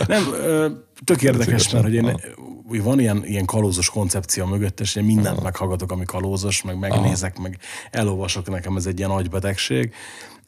Nem, 0.06 0.32
ö, 0.32 0.68
tök 1.04 1.22
érdekes, 1.22 1.70
mert 1.70 1.84
hogy 1.84 1.94
én, 1.94 2.20
hogy 2.68 2.82
van 2.82 3.00
ilyen, 3.00 3.24
ilyen 3.24 3.44
kalózos 3.44 3.90
koncepció 3.90 4.46
mögött, 4.46 4.80
és 4.80 4.94
én 4.94 5.04
mindent 5.04 5.42
meghallgatok, 5.42 5.92
ami 5.92 6.04
kalózos, 6.04 6.62
meg 6.62 6.78
megnézek, 6.78 7.38
meg 7.38 7.58
elolvasok, 7.90 8.50
nekem 8.50 8.76
ez 8.76 8.86
egy 8.86 8.98
ilyen 8.98 9.10
agybetegség, 9.10 9.94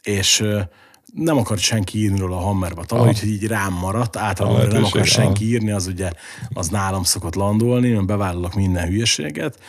és 0.03 0.45
nem 1.13 1.37
akart 1.37 1.59
senki 1.59 1.97
írni 1.99 2.19
róla 2.19 2.37
a 2.37 2.39
Hammerba 2.39 2.85
tavaly, 2.85 3.07
úgyhogy 3.07 3.29
így 3.29 3.47
rám 3.47 3.73
maradt. 3.73 4.15
Általában, 4.17 4.67
nem 4.67 4.83
akar 4.83 5.05
senki 5.05 5.43
aha. 5.43 5.53
írni, 5.53 5.71
az 5.71 5.87
ugye 5.87 6.11
az 6.53 6.67
nálam 6.67 7.03
szokott 7.03 7.35
landolni, 7.35 7.89
mert 7.89 8.05
bevállalok 8.05 8.53
minden 8.55 8.87
hülyeséget. 8.87 9.59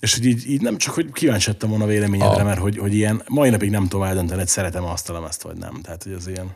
És 0.00 0.14
hogy 0.14 0.26
így, 0.26 0.50
így 0.50 0.60
nem 0.60 0.76
csak, 0.76 0.94
hogy 0.94 1.12
kíváncsi 1.12 1.48
lettem 1.50 1.68
volna 1.68 1.84
a 1.84 1.86
véleményedre, 1.86 2.40
Ah. 2.40 2.44
mert 2.44 2.60
hogy, 2.60 2.78
hogy 2.78 2.94
ilyen 2.94 3.22
mai 3.28 3.50
napig 3.50 3.70
nem 3.70 3.88
tudom 3.88 4.02
eldönteni, 4.02 4.38
hogy 4.38 4.48
szeretem 4.48 4.84
azt 4.84 5.10
a 5.10 5.12
lemezt, 5.12 5.42
vagy 5.42 5.56
nem. 5.56 5.80
Tehát, 5.82 6.02
hogy 6.02 6.12
az 6.12 6.26
ilyen 6.26 6.50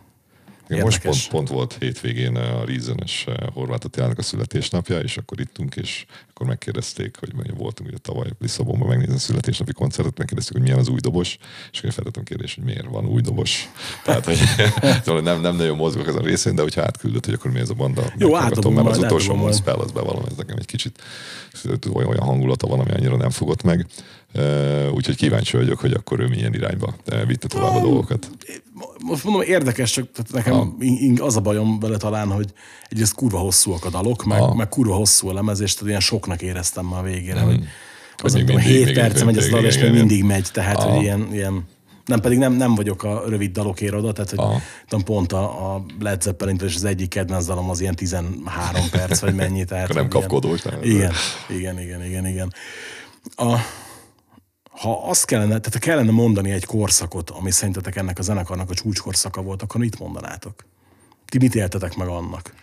Igen, 0.69 0.85
most 0.85 0.97
érdekes. 0.97 1.29
pont, 1.29 1.49
pont 1.49 1.49
volt 1.49 1.77
hétvégén 1.81 2.37
a 2.37 2.65
Reason-es 2.65 3.27
Horváth 3.53 3.87
Attilának 3.87 4.19
a 4.19 4.23
születésnapja, 4.23 4.99
és 4.99 5.17
akkor 5.17 5.41
ittunk, 5.41 5.77
és 5.77 6.05
akkor 6.31 6.47
megkérdezték, 6.47 7.17
hogy 7.21 7.35
mondja, 7.35 7.55
voltunk 7.55 7.89
ugye 7.89 7.99
tavaly 7.99 8.29
Lisszabonban 8.41 8.89
megnézni 8.89 9.15
a 9.15 9.19
születésnapi 9.19 9.73
koncertet, 9.73 10.19
megkérdezték, 10.19 10.53
hogy 10.53 10.63
milyen 10.63 10.79
az 10.79 10.89
új 10.89 11.01
dobos, 11.01 11.39
és 11.73 11.79
akkor 11.79 11.93
feltettem 11.93 12.23
a 12.25 12.29
kérdést, 12.29 12.55
hogy 12.55 12.65
miért 12.65 12.87
van 12.87 13.07
új 13.07 13.21
dobos. 13.21 13.69
Tehát, 14.05 14.25
hogy 14.25 14.39
szóval 15.05 15.23
nem, 15.23 15.41
nem 15.41 15.57
nagyon 15.57 15.77
mozgok 15.77 16.07
ezen 16.07 16.21
a 16.21 16.25
részén, 16.25 16.55
de 16.55 16.63
hogyha 16.63 16.83
átküldött, 16.83 17.25
hogy 17.25 17.35
akkor 17.35 17.51
mi 17.51 17.61
ez 17.61 17.71
a 17.71 17.75
banda, 17.75 18.03
Jó, 18.17 18.37
átadom 18.37 18.75
mert 18.75 18.89
az 18.89 18.99
utolsó. 18.99 19.35
Moonspell, 19.35 19.75
az 19.75 19.93
bevallom, 19.93 20.25
ez 20.31 20.37
nekem 20.37 20.57
egy 20.59 20.67
kicsit 20.67 21.03
olyan 21.93 22.19
hangulata 22.19 22.67
van, 22.67 22.81
ami 22.81 22.91
annyira 22.91 23.17
nem 23.17 23.31
fogott 23.31 23.63
meg. 23.63 23.87
Úgyhogy 24.95 25.17
kíváncsi 25.17 25.57
vagyok, 25.57 25.79
hogy 25.81 25.93
akkor 25.93 26.21
ő 26.21 26.27
milyen 26.27 26.55
irányba 26.55 26.95
vitte 27.27 27.47
tovább 27.47 27.75
a 27.75 27.81
dolgokat. 27.81 28.31
most 29.05 29.25
mondom, 29.25 29.43
érdekes, 29.43 29.91
csak 29.91 30.11
tehát 30.13 30.33
nekem 30.33 30.75
in- 30.81 31.21
az 31.21 31.37
a 31.37 31.41
bajom 31.41 31.79
vele 31.81 31.97
talán, 31.97 32.31
hogy 32.31 32.53
egyrészt 32.89 33.15
kurva 33.15 33.39
hosszúak 33.39 33.85
a 33.85 33.91
dalok, 33.91 34.25
meg, 34.25 34.55
meg 34.55 34.69
kurva 34.69 34.95
hosszú 34.95 35.29
a 35.29 35.33
lemez, 35.33 35.61
és 35.61 35.73
tehát 35.75 35.89
ilyen 35.89 36.01
soknak 36.01 36.43
éreztem 36.43 36.87
már 36.87 37.01
a 37.01 37.03
végére, 37.03 37.41
hogy 37.41 37.61
az 38.17 38.33
Hogy 38.33 38.41
tudom, 38.41 38.57
mindig- 38.57 38.75
7 38.77 38.85
még 38.85 38.95
perc 38.95 39.23
megy 39.23 39.37
ez 39.37 39.45
a 39.47 39.49
dal, 39.51 39.65
és 39.65 39.79
még 39.79 39.91
mindig 39.93 40.25
megy, 40.25 40.49
tehát 40.53 40.83
hogy 40.83 41.03
ilyen, 41.03 41.29
ilyen 41.33 41.65
nem 42.05 42.21
pedig 42.21 42.39
nem, 42.39 42.53
nem 42.53 42.75
vagyok 42.75 43.03
a 43.03 43.23
rövid 43.29 43.53
dalokért 43.53 43.95
oda, 43.95 44.13
tehát 44.13 44.31
hogy 44.31 44.39
Aha. 44.39 44.61
tudom, 44.89 45.05
pont 45.05 45.33
a, 45.33 45.75
a 45.75 45.85
Led 46.01 46.23
zeppelin 46.23 46.61
és 46.65 46.75
az 46.75 46.85
egyik 46.85 47.09
kedvenc 47.09 47.47
dalom 47.47 47.71
az 47.71 47.81
ilyen 47.81 47.95
13 47.95 48.89
perc, 48.91 49.19
vagy 49.21 49.35
mennyi. 49.35 49.65
Tehát, 49.75 49.95
nem 49.95 50.09
kapkodós, 50.09 50.63
nem? 50.63 50.79
Igen, 50.83 51.13
igen, 51.49 51.81
igen, 51.81 52.05
igen, 52.05 52.27
igen. 52.27 52.53
A, 53.37 53.55
ha 54.75 55.09
azt 55.09 55.25
kellene, 55.25 55.59
tehát 55.59 55.79
kellene 55.79 56.11
mondani 56.11 56.51
egy 56.51 56.65
korszakot, 56.65 57.31
ami 57.31 57.51
szerintetek 57.51 57.97
ennek 57.97 58.19
a 58.19 58.23
zenekarnak 58.23 58.71
a 58.71 58.75
csúcskorszaka 58.75 59.43
volt, 59.43 59.63
akkor 59.63 59.81
mit 59.81 59.99
mondanátok? 59.99 60.65
Ti 61.25 61.39
mit 61.39 61.55
éltetek 61.55 61.97
meg 61.97 62.09
annak? 62.09 62.55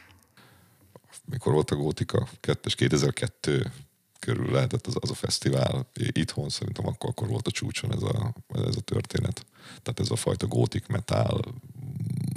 mikor 1.31 1.53
volt 1.53 1.71
a 1.71 1.75
Gótika 1.75 2.27
2 2.39 2.69
2002 2.75 3.71
körül 4.19 4.51
lehetett 4.51 4.87
az, 4.87 4.95
az 4.99 5.09
a 5.09 5.13
fesztivál. 5.13 5.87
Itthon 5.93 6.49
szerintem 6.49 6.87
akkor, 6.87 7.09
akkor 7.09 7.27
volt 7.27 7.47
a 7.47 7.51
csúcson 7.51 7.93
ez 7.93 8.01
a, 8.01 8.33
ez 8.67 8.75
a 8.75 8.81
történet. 8.81 9.45
Tehát 9.81 9.99
ez 9.99 10.11
a 10.11 10.15
fajta 10.15 10.47
gótik 10.47 10.87
metal, 10.87 11.39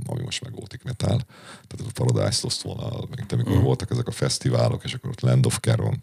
ami 0.06 0.22
most 0.22 0.42
meg 0.42 0.52
gótik 0.52 0.82
metal. 0.82 1.18
Tehát 1.66 1.80
ez 1.80 1.87
a 1.87 2.02
Paradise 2.04 2.40
Lost 2.42 2.62
vonal, 2.62 3.08
meg 3.10 3.26
amikor 3.28 3.56
mm. 3.56 3.62
voltak 3.62 3.90
ezek 3.90 4.06
a 4.06 4.10
fesztiválok, 4.10 4.84
és 4.84 4.94
akkor 4.94 5.10
ott 5.10 5.20
Land 5.20 5.46
of 5.46 5.58
Caron, 5.60 6.02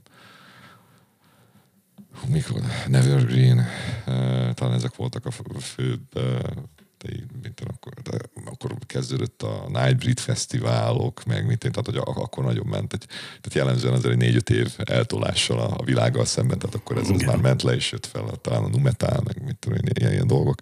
mikor, 2.28 2.62
Nevergreen, 2.88 3.58
uh, 3.58 4.54
talán 4.54 4.74
ezek 4.74 4.95
voltak 4.95 5.26
a 5.26 5.32
főbb, 5.60 6.15
uh, 6.15 6.39
de, 7.02 7.13
mint 7.41 7.56
tudom, 7.56 7.74
akkor, 7.76 7.93
de 7.93 8.17
akkor 8.45 8.78
kezdődött 8.86 9.41
a 9.41 9.65
Nightbreed 9.67 10.19
fesztiválok, 10.19 11.24
meg 11.24 11.45
mint 11.45 11.63
én, 11.63 11.71
tehát 11.71 11.86
hogy 11.86 11.97
ak- 11.97 12.17
akkor 12.17 12.43
nagyon 12.43 12.67
ment. 12.67 12.93
Egy, 12.93 13.06
tehát 13.08 13.54
jellemzően 13.54 13.93
azért 13.93 14.12
egy 14.12 14.19
négy-öt 14.19 14.50
év 14.50 14.76
eltolással 14.78 15.60
a, 15.60 15.74
a 15.78 15.84
világgal 15.84 16.26
szemben, 16.26 16.60
tehát 16.60 16.76
akkor 16.76 16.97
ez, 16.97 17.10
ez 17.10 17.21
Igen. 17.21 17.28
már 17.28 17.38
ment 17.38 17.62
le, 17.62 17.74
és 17.74 17.91
jött 17.91 18.06
fel 18.06 18.26
talán 18.41 18.63
a 18.63 18.67
Numetal, 18.67 19.21
meg 19.24 19.43
mit 19.43 19.58
tudom 19.58 19.78
én, 19.78 19.91
ilyen, 19.93 20.12
ilyen 20.12 20.28
dolgok. 20.28 20.60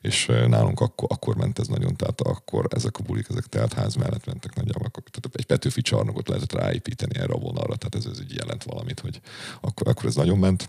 És 0.00 0.28
uh, 0.28 0.46
nálunk 0.46 0.80
akkor, 0.80 1.08
akkor 1.12 1.36
ment 1.36 1.58
ez 1.58 1.66
nagyon, 1.66 1.96
tehát 1.96 2.20
akkor 2.20 2.66
ezek 2.70 2.98
a 2.98 3.02
bulik, 3.02 3.26
ezek 3.28 3.46
teltház 3.46 3.94
mellett 3.94 4.26
mentek 4.26 4.54
nagyjából. 4.54 4.86
Akkor, 4.86 5.02
tehát 5.02 5.36
egy 5.36 5.46
Petőfi 5.46 5.80
csarnokot 5.80 6.28
lehetett 6.28 6.52
ráépíteni 6.52 7.18
erre 7.18 7.32
a 7.32 7.38
vonalra, 7.38 7.76
tehát 7.76 7.94
ez, 7.94 8.04
ez 8.12 8.20
így 8.20 8.34
jelent 8.34 8.62
valamit, 8.62 9.00
hogy 9.00 9.20
akkor, 9.60 9.88
akkor 9.88 10.04
ez 10.04 10.14
nagyon 10.14 10.38
ment 10.38 10.68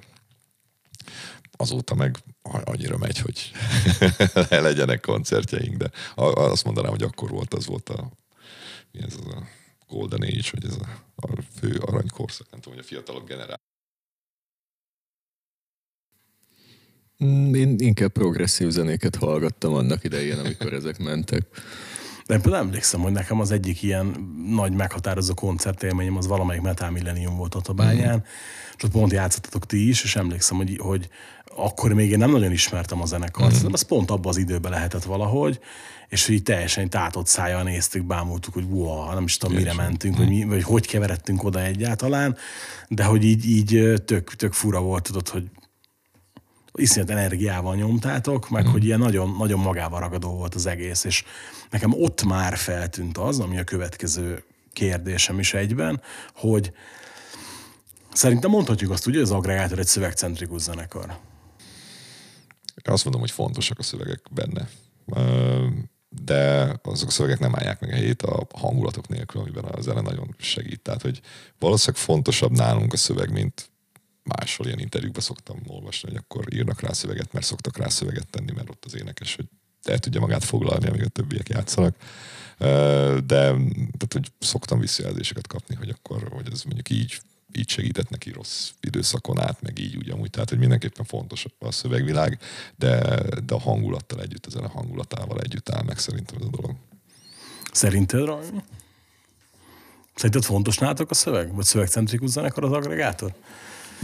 azóta 1.58 1.96
meg 1.96 2.18
annyira 2.42 2.98
megy, 2.98 3.20
hogy 3.20 3.52
legyenek 4.50 5.02
koncertjeink, 5.02 5.78
de 5.78 5.92
azt 6.16 6.64
mondanám, 6.64 6.92
hogy 6.92 7.04
akkor 7.04 7.30
volt, 7.30 7.54
az 7.54 7.66
volt 7.66 7.90
a, 7.90 8.12
mi 8.92 9.04
ez 9.04 9.16
az 9.20 9.34
a 9.34 9.48
Golden 9.88 10.22
Age, 10.22 10.50
vagy 10.52 10.66
ez 10.66 10.76
a, 10.76 10.88
a 11.16 11.42
fő 11.60 11.78
aranykorszak, 11.86 12.48
nem 12.52 12.60
tudom, 12.60 12.78
hogy 12.78 12.88
a 12.88 12.88
fiatalok 12.88 13.28
generál. 13.28 13.62
Mm, 17.24 17.54
Én 17.54 17.76
inkább 17.80 18.12
progresszív 18.12 18.70
zenéket 18.70 19.16
hallgattam 19.16 19.74
annak 19.74 20.04
idején, 20.04 20.38
amikor 20.38 20.74
ezek 20.74 20.98
mentek. 20.98 21.48
De 22.26 22.34
én 22.34 22.42
például 22.42 22.66
emlékszem, 22.66 23.02
hogy 23.02 23.12
nekem 23.12 23.40
az 23.40 23.52
egyik 23.52 23.82
ilyen 23.82 24.06
nagy 24.48 24.72
meghatározó 24.74 25.34
koncertélményem 25.34 26.18
az 26.18 26.28
valamelyik 26.28 26.62
Metal 26.62 26.90
Millennium 26.90 27.36
volt 27.36 27.56
ott 27.56 27.68
a 27.68 27.74
bányán, 27.74 28.16
mm. 28.16 28.22
és 28.78 28.84
ott 28.84 28.92
pont 28.92 29.12
játszottatok 29.12 29.66
ti 29.66 29.88
is, 29.88 30.04
és 30.04 30.16
emlékszem, 30.16 30.58
hogy, 30.58 30.78
hogy 30.78 31.10
akkor 31.56 31.94
még 31.94 32.12
én 32.12 32.18
nem 32.18 32.32
nagyon 32.32 32.52
ismertem 32.52 33.02
a 33.02 33.06
zenekart, 33.06 33.64
mm. 33.64 33.74
az 33.74 33.82
pont 33.82 34.12
abban 34.12 34.30
az 34.30 34.38
időben 34.38 34.72
lehetett 34.72 35.04
valahogy, 35.04 35.60
és 36.08 36.26
hogy 36.26 36.36
így 36.36 36.44
teljesen 36.44 36.90
tátott 36.90 37.28
szájjal 37.28 37.64
néztük, 37.64 38.04
bámultuk, 38.04 38.54
hogy 38.54 38.66
wow, 38.70 39.14
nem 39.14 39.24
is 39.24 39.38
tudom, 39.38 39.56
mire 39.56 39.74
mentünk, 39.74 40.18
hogy, 40.18 40.28
mi, 40.28 40.44
vagy 40.44 40.64
hogy 40.64 40.88
keveredtünk 40.88 41.44
oda 41.44 41.62
egyáltalán, 41.62 42.38
de 42.88 43.04
hogy 43.04 43.24
így, 43.24 43.46
így 43.50 44.02
tök, 44.06 44.36
tök 44.36 44.54
fura 44.54 44.82
volt, 44.82 45.04
tudod, 45.04 45.30
hogy 45.30 45.44
iszonyat 46.76 47.10
energiával 47.10 47.76
nyomtátok, 47.76 48.50
meg 48.50 48.68
hogy 48.68 48.86
ilyen 48.86 49.00
nagyon, 49.00 49.36
nagyon 49.38 49.60
magával 49.60 50.00
ragadó 50.00 50.30
volt 50.30 50.56
az 50.56 50.66
egész, 50.66 51.04
és 51.04 51.24
nekem 51.70 51.94
ott 51.94 52.24
már 52.24 52.58
feltűnt 52.58 53.18
az, 53.18 53.40
ami 53.40 53.58
a 53.58 53.64
következő 53.64 54.44
kérdésem 54.74 55.40
is 55.40 55.54
egyben, 55.54 56.02
hogy 56.36 56.72
szerintem 58.14 58.50
mondhatjuk 58.50 58.92
azt 58.92 59.08
ugye, 59.08 59.18
hogy 59.18 59.26
az 59.26 59.32
agregátor 59.32 59.80
egy 59.80 59.88
szövegcentrikus 59.88 60.62
zenekar. 60.62 61.18
Azt 62.84 63.04
mondom, 63.04 63.22
hogy 63.22 63.32
fontosak 63.32 63.80
a 63.80 63.84
szövegek 63.84 64.22
benne. 64.32 64.70
De 66.10 66.74
azok 66.84 67.08
a 67.08 67.12
szövegek 67.12 67.40
nem 67.40 67.56
állják 67.56 67.80
meg 67.80 67.90
a 67.90 67.94
helyét 67.94 68.22
a 68.22 68.48
hangulatok 68.54 69.08
nélkül, 69.08 69.42
amiben 69.42 69.64
a 69.64 69.82
zene 69.82 70.02
nagyon 70.02 70.36
segít. 70.38 70.82
Tehát, 70.82 71.02
hogy 71.02 71.22
valószínűleg 71.60 72.04
fontosabb 72.04 72.52
nálunk 72.52 72.94
a 72.94 72.98
szöveg, 72.98 73.32
mint 73.32 73.72
máshol 74.24 74.68
ilyen 74.68 74.80
interjúkban 74.80 75.22
szoktam 75.22 75.62
olvasni, 75.68 76.10
hogy 76.10 76.18
akkor 76.18 76.54
írnak 76.54 76.82
rá 76.82 76.92
szöveget, 76.92 77.34
mert 77.34 77.46
szoktak 77.46 77.78
rá 77.78 77.88
szöveget 77.88 78.30
tenni, 78.30 78.52
mert 78.52 78.70
ott 78.70 78.86
az 78.86 78.96
énekes, 78.96 79.36
hogy 79.36 79.46
el 79.84 80.00
tudja 80.00 80.20
magát 80.20 80.44
foglalni, 80.44 80.88
amíg 80.88 81.04
a 81.04 81.08
többiek 81.08 81.50
játszanak. 81.50 81.96
De 82.58 83.24
tehát, 83.26 84.14
hogy 84.14 84.32
szoktam 84.40 84.80
visszajelzéseket 84.80 85.48
kapni, 85.48 85.76
hogy 85.76 85.90
akkor, 85.90 86.28
hogy 86.32 86.48
ez 86.52 86.64
mondjuk 86.64 86.90
így 86.90 87.22
így 87.58 87.70
segített 87.70 88.10
neki 88.10 88.32
rossz 88.32 88.70
időszakon 88.82 89.40
át, 89.42 89.62
meg 89.62 89.80
így 89.80 89.96
úgy 89.96 90.10
amúgy. 90.10 90.30
Tehát, 90.30 90.50
hogy 90.50 90.58
mindenképpen 90.58 91.06
fontos 91.06 91.46
a 91.60 91.72
szövegvilág, 91.72 92.40
de, 92.76 93.00
de 93.46 93.54
a 93.54 93.60
hangulattal 93.60 94.22
együtt, 94.22 94.46
ezen 94.46 94.64
a 94.64 94.70
hangulatával 94.70 95.40
együtt 95.40 95.70
áll 95.70 95.84
meg 95.84 95.98
szerintem 95.98 96.38
ez 96.40 96.46
a 96.46 96.50
dolog. 96.50 96.76
Szerinted, 97.72 98.26
Rajmi? 98.26 98.64
Szerinted 100.16 100.44
fontos 100.44 100.78
nálatok 100.78 101.10
a 101.10 101.14
szöveg? 101.14 101.56
Vagy 101.56 101.66
szövegcentrikus 101.66 102.30
zenekar 102.30 102.64
az 102.64 102.72
agregátor? 102.72 103.34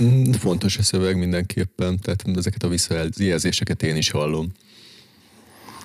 Mm, 0.01 0.31
Fontos 0.31 0.77
a 0.77 0.83
szöveg 0.83 1.17
mindenképpen, 1.17 1.99
tehát 1.99 2.23
ezeket 2.35 2.63
a 2.63 2.67
visszajelzéseket 2.67 3.83
én 3.83 3.95
is 3.95 4.09
hallom. 4.09 4.51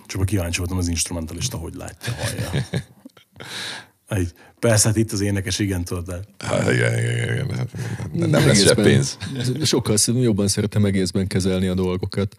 Csak 0.07 0.27
kíváncsi 0.27 0.59
voltam 0.59 0.79
az 0.79 0.89
instrumentalista, 0.89 1.57
hogy 1.57 1.75
látja, 1.75 2.13
hallja. 2.13 2.67
Egy, 4.15 4.33
persze, 4.59 4.89
hát 4.89 4.97
itt 4.97 5.13
az 5.13 5.21
énekes, 5.21 5.59
igen, 5.59 5.85
tudod, 5.85 6.07
de 6.07 6.21
Hát, 6.39 6.73
igen, 6.73 6.99
igen, 6.99 7.13
igen, 7.13 7.45
igen. 7.45 7.69
Nem, 8.13 8.31
nem 8.31 8.47
lesz 8.47 8.63
se 8.63 8.75
pénz. 8.75 9.19
Sokkal 9.63 9.97
jobban 10.07 10.49
szeretem 10.49 10.85
egészben 10.85 11.27
kezelni 11.27 11.67
a 11.67 11.75
dolgokat. 11.75 12.37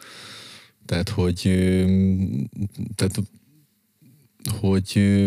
Tehát, 0.85 1.09
hogy 1.09 1.41
tehát, 2.95 3.15
hogy 4.59 5.25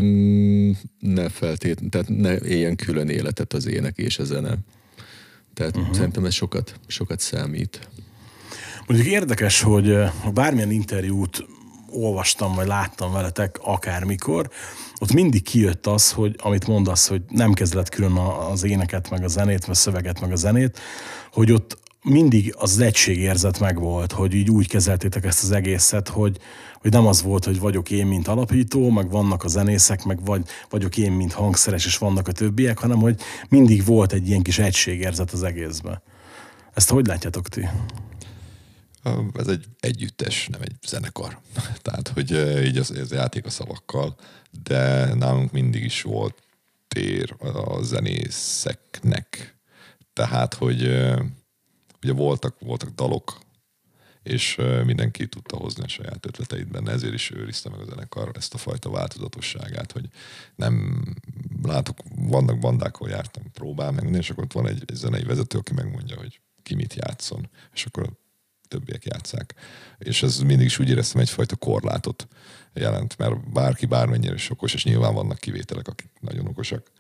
ne 0.99 1.29
feltét, 1.29 1.81
tehát 1.91 2.09
ne 2.09 2.39
éljen 2.39 2.77
külön 2.77 3.09
életet 3.09 3.53
az 3.53 3.67
ének 3.67 3.99
és 3.99 4.19
a 4.19 4.25
zene. 4.25 4.59
Tehát 5.55 5.77
uh-huh. 5.77 5.95
szerintem 5.95 6.25
ez 6.25 6.35
sokat, 6.35 6.81
sokat 6.87 7.21
számít. 7.21 7.89
Mondjuk 8.87 9.13
érdekes, 9.13 9.61
hogy 9.61 9.97
bármilyen 10.35 10.71
interjút 10.71 11.47
olvastam, 11.91 12.55
vagy 12.55 12.67
láttam 12.67 13.13
veletek 13.13 13.59
akármikor, 13.63 14.51
ott 15.01 15.13
mindig 15.13 15.43
kijött 15.43 15.87
az, 15.87 16.13
hogy 16.13 16.37
amit 16.39 16.67
mondasz, 16.67 17.09
hogy 17.09 17.23
nem 17.29 17.53
kezdett 17.53 17.89
külön 17.89 18.17
az 18.53 18.65
éneket, 18.65 19.11
meg 19.11 19.25
a 19.25 19.29
zenét, 19.29 19.65
vagy 19.65 19.75
a 19.75 19.79
szöveget, 19.79 20.21
meg 20.21 20.33
a 20.33 20.37
zenét, 20.37 20.79
hogy 21.33 21.53
ott 21.53 21.79
mindig 22.03 22.55
az 22.59 22.79
egységérzet 22.79 23.61
megvolt, 23.61 24.13
hogy 24.13 24.35
így 24.35 24.51
úgy 24.51 24.69
kezeltétek 24.69 25.25
ezt 25.25 25.43
az 25.43 25.51
egészet, 25.51 26.09
hogy, 26.09 26.39
hogy 26.81 26.91
nem 26.91 27.07
az 27.07 27.23
volt, 27.23 27.45
hogy 27.45 27.61
vagyok 27.61 27.91
én, 27.91 28.07
mint 28.07 28.29
alapító, 28.29 28.91
meg 28.91 29.11
vannak 29.11 29.45
a 29.45 29.49
zenészek, 29.49 30.05
meg 30.05 30.25
vagy, 30.25 30.43
vagyok 30.71 30.97
én, 30.97 31.13
mint 31.13 31.33
hangszeres, 31.33 31.87
és 31.87 31.99
vannak 31.99 32.29
a 32.29 32.33
többiek, 32.33 32.79
hanem 32.79 32.99
hogy 32.99 33.21
mindig 33.49 33.85
volt 33.85 34.13
egy 34.13 34.29
ilyen 34.29 34.43
kis 34.43 34.59
egységérzet 34.59 35.31
az 35.31 35.43
egészben. 35.43 36.03
Ezt 36.75 36.91
hogy 36.91 37.07
látjátok 37.07 37.49
ti? 37.49 37.69
Ez 39.35 39.49
egy 39.49 39.65
együttes, 39.81 40.49
nem 40.49 40.63
egy 40.63 40.77
zenekar. 40.87 41.41
Tehát, 41.83 42.09
hogy 42.09 42.31
így 42.65 42.77
az, 42.77 42.91
az 42.91 43.13
játék 43.13 43.47
a 43.47 43.51
szavakkal, 43.51 44.17
de 44.63 45.15
nálunk 45.15 45.53
mindig 45.53 45.85
is 45.85 46.03
volt 46.03 46.43
tér 46.89 47.37
a 47.39 47.83
zenészeknek. 47.83 49.57
Tehát, 50.13 50.55
hogy 50.55 50.83
ugye 52.03 52.13
voltak, 52.13 52.61
voltak 52.61 52.91
dalok, 52.91 53.39
és 54.23 54.61
mindenki 54.85 55.29
tudta 55.29 55.57
hozni 55.57 55.83
a 55.83 55.89
saját 55.89 56.27
ötleteit 56.27 56.71
benne, 56.71 56.93
ezért 56.93 57.15
is 57.15 57.31
őrizte 57.31 57.71
meg 57.71 57.81
a 57.81 57.85
zenekar 57.85 58.31
ezt 58.35 58.55
a 58.55 58.59
fajta 58.59 58.91
változatosságát, 58.91 59.93
hogy 59.93 60.09
nem 60.55 61.05
látok, 61.63 61.99
vannak 62.15 62.59
bandák, 62.59 62.95
ahol 62.95 63.09
jártam 63.09 63.43
próbál 63.53 63.93
meg 63.93 64.15
és 64.15 64.31
akkor 64.31 64.45
ott 64.45 64.53
van 64.53 64.67
egy, 64.67 64.83
egy 64.87 64.97
zenei 64.97 65.23
vezető, 65.23 65.59
aki 65.59 65.73
megmondja, 65.73 66.17
hogy 66.17 66.41
ki 66.63 66.75
mit 66.75 66.95
játszon, 66.95 67.49
és 67.75 67.85
akkor 67.85 68.13
többiek 68.69 69.05
játszák. 69.05 69.55
És 69.99 70.23
ez 70.23 70.39
mindig 70.39 70.67
is 70.67 70.79
úgy 70.79 70.89
éreztem 70.89 71.21
egyfajta 71.21 71.57
korlátot 71.57 72.29
jelent, 72.75 73.19
mert 73.19 73.53
bárki 73.53 73.87
bármennyire 73.87 74.35
is 74.35 74.51
okos, 74.51 74.75
és 74.75 74.85
nyilván 74.85 75.15
vannak 75.15 75.39
kivételek, 75.39 75.89
akik 75.89 76.11
nagyon 76.21 76.47
okosak, 76.47 76.91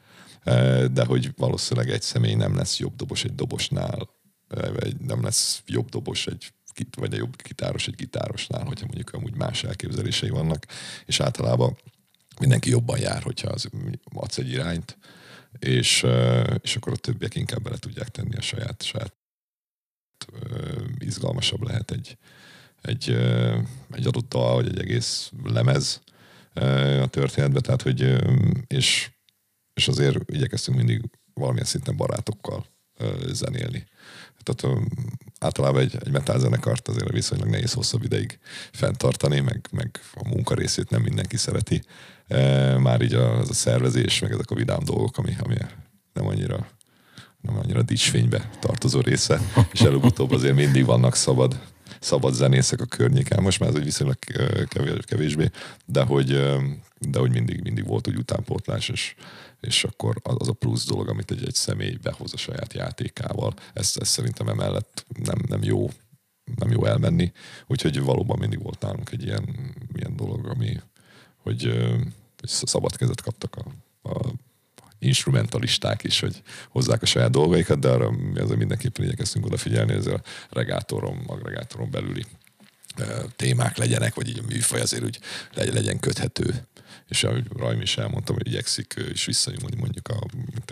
de 0.92 1.04
hogy 1.06 1.32
valószínűleg 1.36 1.90
egy 1.90 2.02
személy 2.02 2.34
nem 2.34 2.56
lesz 2.56 2.78
jobb 2.78 2.96
dobos 2.96 3.24
egy 3.24 3.34
dobosnál, 3.34 4.08
vagy 4.48 4.96
nem 4.96 5.22
lesz 5.22 5.62
jobb 5.66 5.88
dobos 5.88 6.26
egy 6.26 6.52
vagy 6.96 7.14
a 7.14 7.16
jobb 7.16 7.42
gitáros 7.42 7.86
egy 7.88 7.94
gitárosnál, 7.94 8.64
hogyha 8.64 8.86
mondjuk 8.86 9.12
amúgy 9.12 9.34
más 9.34 9.64
elképzelései 9.64 10.28
vannak, 10.28 10.66
és 11.06 11.20
általában 11.20 11.76
mindenki 12.40 12.70
jobban 12.70 12.98
jár, 12.98 13.22
hogyha 13.22 13.48
az 13.48 13.68
adsz 14.14 14.38
egy 14.38 14.50
irányt, 14.50 14.98
és, 15.58 16.06
és 16.60 16.76
akkor 16.76 16.92
a 16.92 16.96
többiek 16.96 17.34
inkább 17.34 17.62
bele 17.62 17.76
tudják 17.76 18.08
tenni 18.08 18.36
a 18.36 18.40
saját, 18.40 18.82
saját 18.82 19.14
izgalmasabb 20.98 21.62
lehet 21.62 21.90
egy, 21.90 22.16
egy, 22.80 23.10
egy 23.90 24.06
adott 24.06 24.28
dal, 24.28 24.54
vagy 24.54 24.66
egy 24.66 24.78
egész 24.78 25.32
lemez 25.44 26.02
a 27.02 27.06
történetbe, 27.06 27.60
tehát 27.60 27.82
hogy 27.82 28.16
és, 28.66 29.10
és 29.74 29.88
azért 29.88 30.30
igyekeztünk 30.30 30.76
mindig 30.76 31.10
valamilyen 31.34 31.66
szinten 31.66 31.96
barátokkal 31.96 32.66
zenélni. 33.32 33.86
Tehát 34.42 34.78
általában 35.40 35.80
egy, 35.80 35.96
egy 36.00 36.10
metal 36.10 36.38
zenekart 36.38 36.88
azért 36.88 37.12
viszonylag 37.12 37.48
nehéz 37.48 37.72
hosszabb 37.72 38.02
ideig 38.04 38.38
fenntartani, 38.72 39.40
meg, 39.40 39.68
meg 39.70 40.00
a 40.14 40.28
munka 40.28 40.54
részét 40.54 40.90
nem 40.90 41.02
mindenki 41.02 41.36
szereti. 41.36 41.82
Már 42.78 43.00
így 43.00 43.14
az 43.14 43.50
a 43.50 43.54
szervezés, 43.54 44.18
meg 44.18 44.32
ezek 44.32 44.50
a 44.50 44.54
vidám 44.54 44.84
dolgok, 44.84 45.18
ami, 45.18 45.36
ami 45.40 45.56
nem 46.12 46.26
annyira 46.26 46.68
nem 47.40 47.56
annyira 47.56 47.82
dicsfénybe 47.82 48.50
tartozó 48.60 49.00
része, 49.00 49.40
és 49.72 49.80
előbb-utóbb 49.80 50.30
azért 50.30 50.54
mindig 50.54 50.84
vannak 50.84 51.14
szabad, 51.14 51.60
szabad 52.00 52.34
zenészek 52.34 52.80
a 52.80 52.84
környéken, 52.86 53.42
most 53.42 53.60
már 53.60 53.68
ez 53.68 53.74
egy 53.74 53.84
viszonylag 53.84 54.16
kevésbé, 55.04 55.50
de 55.84 56.02
hogy, 56.02 56.26
de 56.98 57.18
hogy 57.18 57.30
mindig, 57.30 57.62
mindig 57.62 57.86
volt 57.86 58.08
úgy 58.08 58.16
utánpótlás, 58.16 58.88
és, 58.88 59.14
és 59.60 59.84
akkor 59.84 60.16
az 60.22 60.48
a 60.48 60.52
plusz 60.52 60.86
dolog, 60.86 61.08
amit 61.08 61.30
egy, 61.30 61.46
egy 61.46 61.54
személy 61.54 61.98
behoz 62.02 62.32
a 62.32 62.36
saját 62.36 62.72
játékával, 62.72 63.54
ezt, 63.72 63.96
ezt 63.96 64.10
szerintem 64.10 64.48
emellett 64.48 65.06
nem, 65.24 65.38
nem 65.48 65.62
jó 65.62 65.90
nem 66.56 66.70
jó 66.70 66.84
elmenni, 66.84 67.32
úgyhogy 67.66 68.00
valóban 68.00 68.38
mindig 68.38 68.62
volt 68.62 68.80
nálunk 68.80 69.10
egy 69.10 69.24
ilyen, 69.24 69.74
ilyen 69.94 70.16
dolog, 70.16 70.46
ami, 70.46 70.80
hogy, 71.36 71.62
hogy 72.40 72.48
szabad 72.48 72.96
kezet 72.96 73.20
kaptak 73.20 73.56
a, 73.56 73.64
a 74.08 74.32
instrumentalisták 74.98 76.04
is, 76.04 76.20
hogy 76.20 76.42
hozzák 76.68 77.02
a 77.02 77.06
saját 77.06 77.30
dolgaikat, 77.30 77.78
de 77.78 77.88
arra 77.88 78.10
azért 78.34 78.58
mindenképpen 78.58 79.04
igyekeztünk 79.04 79.46
odafigyelni, 79.46 79.92
ez 79.92 80.06
a 80.06 80.20
regátorom, 80.50 81.22
agregátoron 81.26 81.90
belüli 81.90 82.24
témák 83.36 83.76
legyenek, 83.76 84.14
vagy 84.14 84.28
így 84.28 84.38
a 84.38 84.46
műfaj 84.48 84.80
azért 84.80 85.04
úgy 85.04 85.18
legyen 85.54 86.00
köthető 86.00 86.66
és 87.08 87.24
ahogy 87.24 87.46
Rajmi 87.56 87.82
is 87.82 87.96
elmondtam, 87.96 88.34
hogy 88.34 88.46
igyekszik 88.46 88.94
is 89.12 89.24
visszanyúlni 89.24 89.76
mondjuk 89.76 90.08
a, 90.08 90.18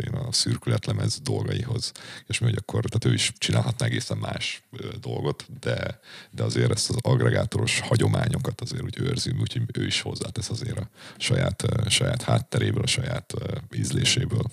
én 0.07 0.15
a 0.15 0.33
szürkületlemez 0.33 1.21
dolgaihoz, 1.21 1.93
és 2.27 2.39
mi, 2.39 2.47
hogy 2.47 2.57
akkor, 2.59 2.85
tehát 2.85 3.05
ő 3.05 3.13
is 3.13 3.33
csinálhatná 3.39 3.87
egészen 3.87 4.19
más 4.19 4.63
dolgot, 5.01 5.47
de, 5.61 6.01
de 6.31 6.43
azért 6.43 6.71
ezt 6.71 6.91
az 6.91 6.97
agregátoros 7.01 7.81
hagyományokat 7.81 8.61
azért 8.61 8.83
úgy 8.83 9.01
őrzi, 9.01 9.31
úgyhogy 9.41 9.63
ő 9.73 9.87
is 9.87 10.01
hozzátesz 10.01 10.51
azért 10.51 10.79
a 10.79 10.89
saját, 11.17 11.65
saját 11.89 12.23
hátteréből, 12.23 12.83
a 12.83 12.87
saját 12.87 13.35
ízléséből. 13.75 14.45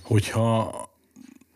Hogyha 0.00 0.70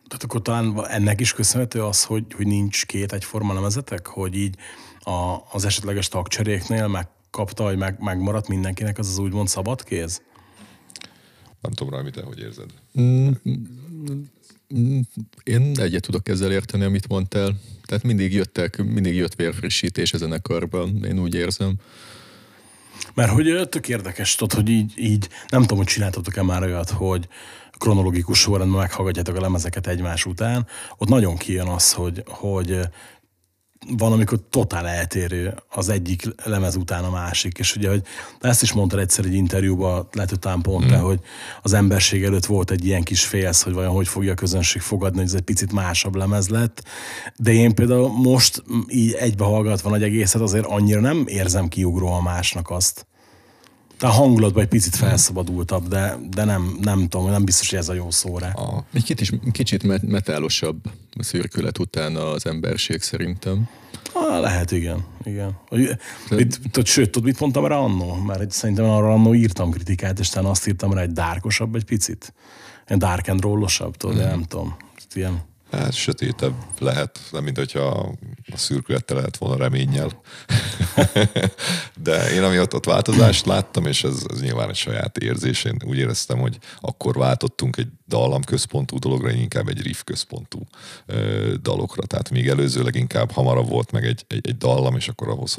tehát 0.09 0.24
akkor 0.24 0.42
talán 0.42 0.87
ennek 0.88 1.20
is 1.20 1.32
köszönhető 1.32 1.85
az, 1.85 2.04
hogy, 2.04 2.24
hogy 2.37 2.46
nincs 2.46 2.87
két 2.87 3.12
egyforma 3.12 3.54
lemezetek, 3.54 4.06
hogy 4.06 4.35
így 4.35 4.56
a, 5.00 5.37
az 5.52 5.64
esetleges 5.64 6.09
tagcseréknél 6.09 6.87
meg 6.87 7.09
kapta, 7.37 7.64
hogy 7.64 7.77
meg, 7.77 7.96
megmaradt 8.01 8.49
mindenkinek 8.49 8.99
az 8.99 9.09
az 9.09 9.18
úgymond 9.18 9.49
szabad 9.49 9.85
kéz? 9.85 10.22
Nem 11.61 11.72
tudom 11.72 11.94
rá, 11.94 12.11
te 12.11 12.22
hogy 12.22 12.40
érzed? 12.40 12.70
Mm, 13.01 13.31
mm, 14.75 15.01
én 15.42 15.72
egyet 15.81 16.03
tudok 16.03 16.29
ezzel 16.29 16.53
érteni, 16.53 16.85
amit 16.85 17.09
mondtál. 17.09 17.61
Tehát 17.85 18.05
mindig 18.05 18.33
jöttek, 18.33 18.77
mindig 18.77 19.14
jött 19.14 19.35
vérfrissítés 19.35 20.12
a 20.12 20.18
zenekarban, 20.18 21.05
én 21.05 21.18
úgy 21.18 21.35
érzem. 21.35 21.75
Mert 23.14 23.31
hogy 23.31 23.68
tök 23.68 23.88
érdekes, 23.88 24.35
tudod, 24.35 24.57
hogy 24.57 24.68
így, 24.68 24.92
így 24.96 25.29
nem 25.49 25.61
tudom, 25.61 25.79
hogy 25.79 25.87
csináltatok-e 25.87 26.42
már 26.42 26.62
olyat, 26.62 26.90
hogy 26.90 27.29
kronológikus 27.79 28.38
sorrendben 28.38 28.81
meghallgatjátok 28.81 29.37
a 29.37 29.40
lemezeket 29.40 29.87
egymás 29.87 30.27
után, 30.27 30.66
ott 30.96 31.09
nagyon 31.09 31.37
kijön 31.37 31.66
az, 31.66 31.92
hogy, 31.92 32.22
hogy 32.27 32.81
van, 33.96 34.12
amikor 34.12 34.40
totál 34.50 34.86
eltérő 34.86 35.54
az 35.68 35.88
egyik 35.88 36.28
lemez 36.44 36.76
után 36.76 37.04
a 37.04 37.10
másik, 37.10 37.58
és 37.58 37.76
ugye, 37.76 37.88
hogy 37.88 38.02
ezt 38.40 38.62
is 38.62 38.72
mondtad 38.72 38.98
egyszer 38.98 39.24
egy 39.24 39.34
interjúban, 39.34 40.08
lehet, 40.12 40.30
hogy 40.30 40.38
talán 40.38 40.60
pont 40.60 40.86
te, 40.86 40.98
mm. 40.98 41.02
hogy 41.02 41.20
az 41.62 41.72
emberség 41.72 42.24
előtt 42.24 42.46
volt 42.46 42.70
egy 42.70 42.84
ilyen 42.84 43.02
kis 43.02 43.24
félsz, 43.24 43.62
hogy 43.62 43.72
vajon 43.72 43.92
hogy 43.92 44.08
fogja 44.08 44.32
a 44.32 44.34
közönség 44.34 44.82
fogadni, 44.82 45.18
hogy 45.18 45.26
ez 45.26 45.34
egy 45.34 45.40
picit 45.40 45.72
másabb 45.72 46.14
lemez 46.14 46.48
lett, 46.48 46.82
de 47.36 47.52
én 47.52 47.74
például 47.74 48.08
most 48.08 48.62
így 48.88 49.12
egybe 49.12 49.44
hallgatva 49.44 49.90
nagy 49.90 50.02
egészet 50.02 50.40
azért 50.40 50.66
annyira 50.66 51.00
nem 51.00 51.24
érzem 51.26 51.68
a 52.00 52.22
másnak 52.22 52.70
azt. 52.70 53.06
A 54.00 54.06
hangulatban 54.06 54.62
egy 54.62 54.68
picit 54.68 54.96
felszabadultabb, 54.96 55.88
de, 55.88 56.18
de 56.30 56.44
nem, 56.44 56.78
nem 56.80 57.09
tudom, 57.09 57.30
nem 57.30 57.44
biztos, 57.44 57.70
hogy 57.70 57.78
ez 57.78 57.88
a 57.88 57.94
jó 57.94 58.11
szó 58.11 58.38
rá. 58.38 58.52
Ah. 58.52 58.82
Egy 58.92 59.04
kicsit, 59.04 59.40
kicsit 59.52 60.02
metálosabb 60.02 60.76
a 61.18 61.22
szürkület 61.22 61.78
után 61.78 62.16
az 62.16 62.46
emberség 62.46 63.02
szerintem. 63.02 63.68
Ah, 64.12 64.40
lehet, 64.40 64.70
igen. 64.70 65.04
igen. 65.24 65.59
Itt, 66.30 66.61
tud, 66.70 66.87
sőt, 66.87 67.11
tudod, 67.11 67.28
mit 67.28 67.40
mondtam 67.40 67.66
rá 67.66 67.76
annó? 67.76 68.14
Mert 68.14 68.50
szerintem 68.50 68.85
arra 68.85 69.12
annó 69.12 69.35
írtam 69.35 69.70
kritikát, 69.70 70.18
és 70.18 70.28
talán 70.28 70.50
azt 70.50 70.66
írtam 70.66 70.92
rá, 70.92 71.00
hogy 71.00 71.12
dárkosabb 71.12 71.74
egy 71.74 71.85
picit. 71.85 72.35
Ilyen 72.87 72.98
dark 72.98 73.28
and 73.28 73.40
rollosabb, 73.40 73.96
tudod, 73.96 74.16
mm. 74.16 74.20
nem 74.20 74.42
tudom. 74.42 74.76
Ilyen 75.14 75.42
Hát 75.70 75.94
sötétebb 75.94 76.55
lehet, 76.79 77.20
nem 77.31 77.44
mint 77.44 77.57
hogyha 77.57 78.16
a 78.52 78.57
szürkülettel 78.57 79.16
lehet 79.16 79.37
volna 79.37 79.57
reménnyel. 79.57 80.11
De 82.02 82.31
én 82.33 82.42
amiatt 82.42 82.74
ott 82.74 82.85
változást 82.85 83.46
láttam, 83.46 83.87
és 83.87 84.05
ez, 84.05 84.24
ez 84.29 84.40
nyilván 84.40 84.68
egy 84.68 84.76
saját 84.76 85.18
érzés, 85.18 85.64
én 85.64 85.76
úgy 85.85 85.98
éreztem, 85.98 86.38
hogy 86.38 86.59
akkor 86.81 87.16
váltottunk 87.16 87.76
egy 87.76 87.88
dallam 88.07 88.42
központú 88.42 88.99
dologra, 88.99 89.31
inkább 89.31 89.69
egy 89.69 89.83
riff 89.83 90.01
központú 90.05 90.66
ö, 91.07 91.55
dalokra. 91.62 92.07
Tehát 92.07 92.31
még 92.31 92.49
előzőleg 92.49 92.95
inkább 92.95 93.31
hamarabb 93.31 93.69
volt 93.69 93.92
meg 93.92 94.05
egy, 94.05 94.25
egy, 94.29 94.49
egy 94.49 94.57
dallam, 94.57 94.97
és 94.97 95.09
akkor 95.09 95.29
ahhoz 95.29 95.57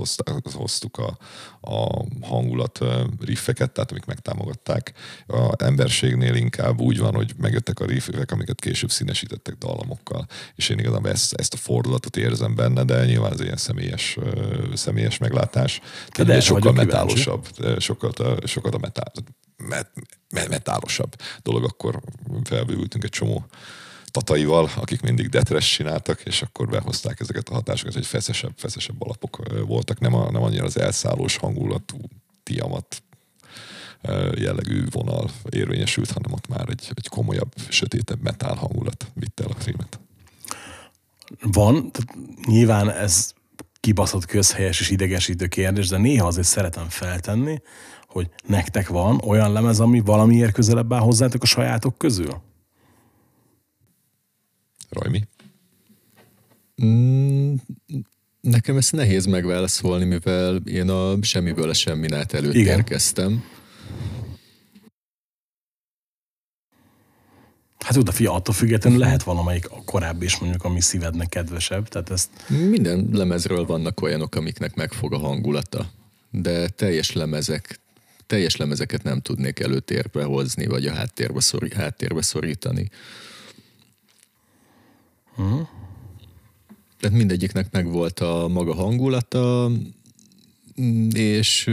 hoztuk 0.54 0.98
a, 0.98 1.18
a 1.62 2.06
hangulat 2.22 2.80
riffeket, 3.20 3.72
tehát 3.72 3.92
amik 3.92 4.06
megtámogatták. 4.06 4.94
A 5.28 5.64
emberségnél 5.64 6.36
inkább 6.36 6.80
úgy 6.80 7.00
van, 7.00 7.14
hogy 7.14 7.34
megjöttek 7.38 7.80
a 7.80 7.86
riffek, 7.86 8.32
amiket 8.32 8.60
később 8.60 8.92
színesítettek 8.92 9.56
dallamokkal. 9.58 10.28
És 10.56 10.70
én 10.70 10.80
igazából 10.80 11.10
ezt, 11.10 11.34
ezt 11.34 11.54
a 11.54 11.58
fordulatot 11.58 12.18
érzem 12.18 12.56
benne, 12.56 12.84
de 12.84 13.06
nyilván 13.06 13.32
ez 13.32 13.42
ilyen 13.42 13.58
személyes, 13.58 14.18
személyes 14.74 15.18
meglátás. 15.18 15.80
Tehát 16.08 16.32
de 16.32 16.40
sokkal 16.40 16.74
metálosabb, 16.74 17.48
sokkal, 17.80 18.12
sokkal 18.46 18.72
a 18.72 18.78
metál, 18.78 19.12
met, 19.14 19.24
met, 19.26 19.47
metálosabb 20.30 21.16
dolog, 21.42 21.64
akkor 21.64 22.02
felbővültünk 22.44 23.04
egy 23.04 23.10
csomó 23.10 23.46
tataival, 24.06 24.70
akik 24.76 25.02
mindig 25.02 25.30
detres 25.30 25.72
csináltak, 25.72 26.22
és 26.22 26.42
akkor 26.42 26.68
behozták 26.68 27.20
ezeket 27.20 27.50
a 27.50 27.54
hatásokat, 27.54 27.94
hogy 27.94 28.06
feszesebb, 28.06 28.54
feszesebb 28.56 29.02
alapok 29.02 29.40
voltak, 29.66 30.00
nem, 30.00 30.14
a, 30.14 30.32
nem 30.32 30.44
annyira 30.44 30.64
az 30.64 30.80
elszállós 30.80 31.38
hangulatú 31.38 31.98
tiamat 32.44 33.04
jellegű 34.36 34.84
vonal 34.92 35.30
érvényesült, 35.50 36.12
hanem 36.12 36.32
ott 36.32 36.48
már 36.48 36.70
egy, 36.70 36.92
egy 36.94 37.08
komolyabb, 37.08 37.54
sötétebb 37.70 38.22
metál 38.22 38.56
hangulat 38.56 39.12
vitte 39.14 39.44
el 39.44 39.50
a 39.50 39.62
filmet. 39.62 40.00
Van, 41.42 41.92
nyilván 42.46 42.90
ez 42.90 43.34
kibaszott 43.80 44.26
közhelyes 44.26 44.80
és 44.80 44.90
idegesítő 44.90 45.48
kérdés, 45.48 45.88
de 45.88 45.98
néha 45.98 46.28
azért 46.28 46.48
szeretem 46.48 46.90
feltenni, 46.90 47.62
hogy 48.08 48.30
nektek 48.46 48.88
van 48.88 49.22
olyan 49.22 49.52
lemez, 49.52 49.80
ami 49.80 50.00
valamiért 50.00 50.54
közelebb 50.54 50.94
áll 50.94 51.00
hozzátok 51.00 51.44
a 51.44 51.46
sajátok 51.46 51.98
közül? 51.98 52.42
Rajmi? 54.90 55.22
Mm, 56.84 57.54
nekem 58.42 58.78
ezt 58.78 58.92
nehéz 58.92 59.26
megválaszolni, 59.26 60.06
mivel 60.06 60.56
én 60.56 60.90
a 60.90 61.24
semmiből 61.24 61.70
a 61.70 61.74
semminát 61.74 62.34
előtt 62.34 62.54
Igen. 62.54 62.78
érkeztem. 62.78 63.44
Hát 67.80 67.98
oda 67.98 68.12
fia, 68.12 68.34
attól 68.34 68.54
függetlenül 68.54 69.00
lehet 69.00 69.24
valamelyik 69.24 69.70
a 69.70 69.84
korábbi 69.86 70.26
is 70.26 70.38
mondjuk, 70.38 70.64
ami 70.64 70.82
szívednek 70.82 71.30
kedvesebb. 71.30 71.88
Tehát 71.88 72.10
ezt... 72.10 72.30
Minden 72.70 73.10
lemezről 73.12 73.66
vannak 73.66 74.02
olyanok, 74.02 74.36
amiknek 74.36 74.76
megfog 74.76 75.14
a 75.14 75.18
hangulata, 75.18 75.92
de 76.32 76.70
teljes 76.70 77.14
lemezek, 77.14 77.80
teljes 78.28 78.56
lemezeket 78.56 79.04
nem 79.04 79.22
tudnék 79.22 79.60
előtérbe 79.60 80.24
hozni, 80.24 80.66
vagy 80.66 80.86
a 80.86 80.94
háttérbe, 80.94 81.40
szori, 81.40 81.74
háttérbe 81.74 82.22
szorítani. 82.22 82.90
Uh-huh. 85.38 85.68
Tehát 87.00 87.18
mindegyiknek 87.18 87.72
megvolt 87.72 88.20
a 88.20 88.48
maga 88.48 88.74
hangulata, 88.74 89.72
és 91.14 91.64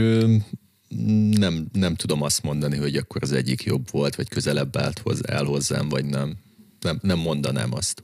nem, 1.31 1.67
nem 1.73 1.95
tudom 1.95 2.21
azt 2.21 2.43
mondani, 2.43 2.77
hogy 2.77 2.95
akkor 2.95 3.23
az 3.23 3.31
egyik 3.31 3.63
jobb 3.63 3.91
volt, 3.91 4.15
vagy 4.15 4.29
közelebb 4.29 4.77
állt 4.77 4.99
hozzá, 4.99 5.33
el 5.33 5.43
hozzám, 5.43 5.89
vagy 5.89 6.05
nem. 6.05 6.33
Nem, 6.81 6.99
nem 7.01 7.19
mondanám 7.19 7.73
azt. 7.73 8.03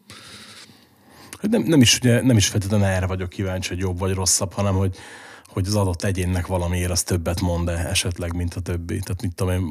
Nem, 1.42 1.62
nem, 1.62 1.82
is, 1.82 1.98
ugye, 1.98 2.22
nem 2.22 2.38
is 2.38 2.48
feltétlenül 2.48 2.86
erre 2.86 3.06
vagyok 3.06 3.30
kíváncsi, 3.30 3.70
hogy 3.70 3.78
jobb 3.78 4.00
vagy 4.00 4.14
rosszabb, 4.14 4.52
hanem 4.52 4.76
hogy, 4.76 4.96
hogy 5.54 5.68
az 5.68 5.76
adott 5.76 6.04
egyénnek 6.04 6.48
valamiért 6.48 6.92
az 6.92 7.04
többet 7.04 7.42
mond 7.42 7.70
-e 7.70 7.88
esetleg, 7.90 8.36
mint 8.36 8.54
a 8.54 8.60
többi. 8.60 9.00
Tehát 9.00 9.22
mit 9.22 9.36
tudom 9.36 9.54
én, 9.54 9.64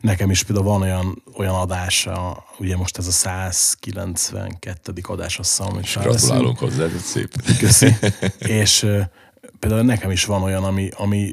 nekem 0.00 0.30
is 0.30 0.42
például 0.42 0.66
van 0.66 0.82
olyan, 0.82 1.22
olyan 1.36 1.54
adása, 1.54 2.44
ugye 2.58 2.76
most 2.76 2.98
ez 2.98 3.06
a 3.06 3.10
192. 3.10 4.92
adás, 5.02 5.38
azt 5.38 5.56
hiszem, 5.56 5.72
amit 5.72 5.92
Gratulálunk 5.92 6.58
hozzá, 6.58 6.84
ez 6.84 7.02
szép. 7.02 7.56
Köszi. 7.58 7.96
És 8.60 8.86
például 9.58 9.82
nekem 9.82 10.10
is 10.10 10.24
van 10.24 10.42
olyan, 10.42 10.64
ami, 10.64 10.88
ami 10.96 11.32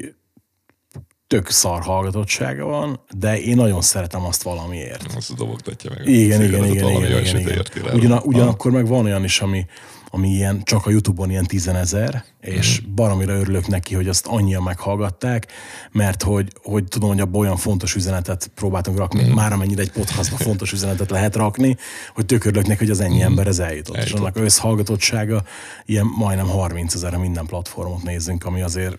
tök 1.26 1.50
szar 1.50 1.82
hallgatottsága 1.82 2.64
van, 2.64 3.00
de 3.16 3.40
én 3.40 3.56
nagyon 3.56 3.80
szeretem 3.80 4.24
azt 4.24 4.42
valamiért. 4.42 5.14
Azt 5.16 5.34
dobogtatja 5.34 5.90
meg. 5.96 6.08
Igen, 6.08 6.42
igen, 6.42 6.64
igen, 6.64 6.88
igen, 6.88 7.36
igen, 7.36 7.36
igen. 7.36 7.94
Ugyan, 7.94 8.18
ugyanakkor 8.24 8.70
meg 8.70 8.86
van 8.86 9.04
olyan 9.04 9.24
is, 9.24 9.40
ami, 9.40 9.66
ami 10.14 10.28
ilyen, 10.28 10.62
csak 10.64 10.86
a 10.86 10.90
Youtube-on 10.90 11.30
ilyen 11.30 11.44
tizenezer, 11.44 12.24
és 12.40 12.80
mm. 12.80 12.94
baromira 12.94 13.34
örülök 13.34 13.66
neki, 13.66 13.94
hogy 13.94 14.08
azt 14.08 14.26
annyian 14.26 14.62
meghallgatták, 14.62 15.46
mert 15.92 16.22
hogy, 16.22 16.52
hogy 16.62 16.84
tudom, 16.84 17.08
hogy 17.08 17.20
abban 17.20 17.40
olyan 17.40 17.56
fontos 17.56 17.94
üzenetet 17.94 18.50
próbáltunk 18.54 18.98
rakni, 18.98 19.24
mm. 19.24 19.32
már 19.32 19.52
amennyire 19.52 19.82
egy 19.82 19.92
podcastban 19.92 20.38
fontos 20.48 20.72
üzenetet 20.72 21.10
lehet 21.10 21.36
rakni, 21.36 21.76
hogy 22.14 22.26
tök 22.26 22.44
örülök 22.44 22.66
neki, 22.66 22.78
hogy 22.78 22.90
az 22.90 23.00
ennyi 23.00 23.18
mm. 23.18 23.24
ember 23.24 23.46
ez 23.46 23.58
eljutott. 23.58 23.96
eljutott. 23.96 24.18
És 24.18 24.24
annak 24.24 24.36
összhallgatottsága 24.36 25.42
ilyen 25.86 26.06
majdnem 26.16 26.46
30 26.46 26.94
ezer 26.94 27.16
minden 27.16 27.46
platformot 27.46 28.02
nézzünk, 28.02 28.44
ami 28.44 28.62
azért 28.62 28.98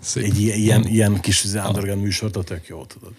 Szép. 0.00 0.24
Egy 0.24 0.40
ilyen, 0.40 0.58
ilyen, 0.58 0.86
ilyen 0.86 1.20
kis 1.20 1.44
underground 1.44 2.02
műsort, 2.02 2.44
tök 2.44 2.66
jó, 2.66 2.84
tudod. 2.84 3.12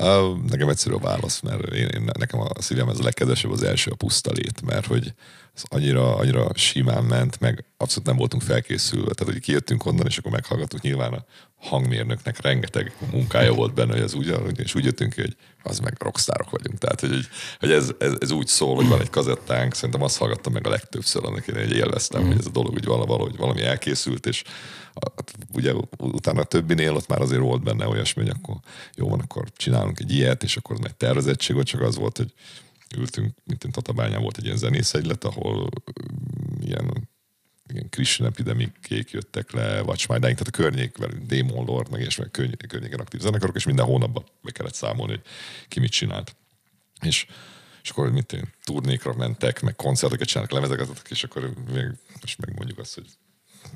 Uh, 0.00 0.38
nekem 0.48 0.68
egyszerű 0.68 0.94
a 0.94 0.98
válasz, 0.98 1.40
mert 1.40 1.72
én, 1.72 1.86
én, 1.86 2.10
nekem 2.18 2.40
a 2.40 2.48
szívem 2.58 2.88
ez 2.88 2.98
a 2.98 3.02
legkedvesebb 3.02 3.50
az 3.50 3.62
első 3.62 3.90
a 3.90 3.94
pusztalét, 3.94 4.62
mert 4.64 4.86
hogy 4.86 5.14
az 5.54 5.64
annyira, 5.68 6.16
annyira 6.16 6.48
simán 6.54 7.04
ment, 7.04 7.40
meg 7.40 7.64
abszolút 7.76 8.06
nem 8.06 8.16
voltunk 8.16 8.42
felkészülve. 8.42 9.14
Tehát, 9.14 9.32
hogy 9.32 9.42
kijöttünk 9.42 9.86
onnan, 9.86 10.06
és 10.06 10.18
akkor 10.18 10.32
meghallgattuk 10.32 10.80
nyilván 10.80 11.12
a 11.12 11.24
hangmérnöknek 11.56 12.40
rengeteg 12.40 12.96
munkája 13.10 13.52
volt 13.52 13.74
benne, 13.74 13.92
hogy 13.92 14.02
ez 14.02 14.14
úgy, 14.14 14.36
és 14.56 14.74
úgy 14.74 14.84
jöttünk 14.84 15.12
ki, 15.12 15.20
hogy 15.20 15.36
az 15.62 15.78
meg 15.78 15.96
rockstárok 15.98 16.50
vagyunk. 16.50 16.78
Tehát, 16.78 17.00
hogy, 17.00 17.28
hogy 17.58 17.70
ez, 17.70 17.90
ez, 17.98 18.12
ez, 18.20 18.30
úgy 18.30 18.46
szól, 18.46 18.74
hogy 18.74 18.88
van 18.88 19.00
egy 19.00 19.10
kazettánk, 19.10 19.74
szerintem 19.74 20.02
azt 20.02 20.16
hallgattam 20.16 20.52
meg 20.52 20.66
a 20.66 20.70
legtöbbször, 20.70 21.24
annak 21.24 21.46
én 21.46 21.56
élveztem, 21.56 22.22
mm. 22.22 22.26
hogy 22.26 22.38
ez 22.38 22.46
a 22.46 22.50
dolog 22.50 22.72
úgy 22.72 22.84
valahogy 22.84 23.36
valami 23.36 23.62
elkészült, 23.62 24.26
és 24.26 24.42
ugye 25.52 25.72
utána 25.98 26.40
a 26.40 26.44
többinél 26.44 26.94
ott 26.94 27.08
már 27.08 27.20
azért 27.20 27.40
volt 27.40 27.62
benne 27.62 27.88
olyasmi, 27.88 28.22
hogy 28.22 28.34
akkor 28.38 28.56
jó 28.94 29.08
van, 29.08 29.20
akkor 29.20 29.52
csinálunk 29.52 30.00
egy 30.00 30.12
ilyet, 30.12 30.42
és 30.42 30.56
akkor 30.56 30.76
egy 30.82 30.94
tervezettség, 30.94 31.62
csak 31.62 31.80
az 31.80 31.96
volt, 31.96 32.16
hogy 32.16 32.32
ültünk, 32.96 33.34
mint 33.44 33.64
én 33.64 33.70
Tatabányán 33.70 34.22
volt 34.22 34.38
egy 34.38 34.44
ilyen 34.44 34.56
zenészegylet, 34.56 35.24
ahol 35.24 35.68
ilyen 36.60 37.10
ilyen 37.72 37.88
Christian 37.90 38.28
Epidemic-kék 38.28 39.10
jöttek 39.10 39.52
le, 39.52 39.80
vagy 39.80 39.98
Smajdáink, 39.98 40.38
tehát 40.38 40.54
a 40.54 40.56
környék, 40.56 40.98
Demon 41.26 41.64
Lord, 41.64 41.90
meg 41.90 42.00
és 42.00 42.16
meg 42.16 42.30
környéken 42.30 43.00
aktív 43.00 43.20
zenekarok, 43.20 43.56
és 43.56 43.64
minden 43.64 43.84
hónapban 43.84 44.24
be 44.42 44.50
kellett 44.50 44.74
számolni, 44.74 45.12
hogy 45.12 45.22
ki 45.68 45.80
mit 45.80 45.90
csinált. 45.90 46.36
És 47.00 47.26
és 47.82 47.90
akkor 47.90 48.12
mint 48.12 48.32
én, 48.32 48.52
turnékra 48.64 49.14
mentek, 49.14 49.60
meg 49.60 49.76
koncerteket 49.76 50.26
csinálnak, 50.26 50.52
lemezeket, 50.52 51.02
és 51.08 51.24
akkor 51.24 51.52
még 51.72 51.84
most 52.20 52.38
megmondjuk 52.38 52.78
azt, 52.78 52.94
hogy 52.94 53.06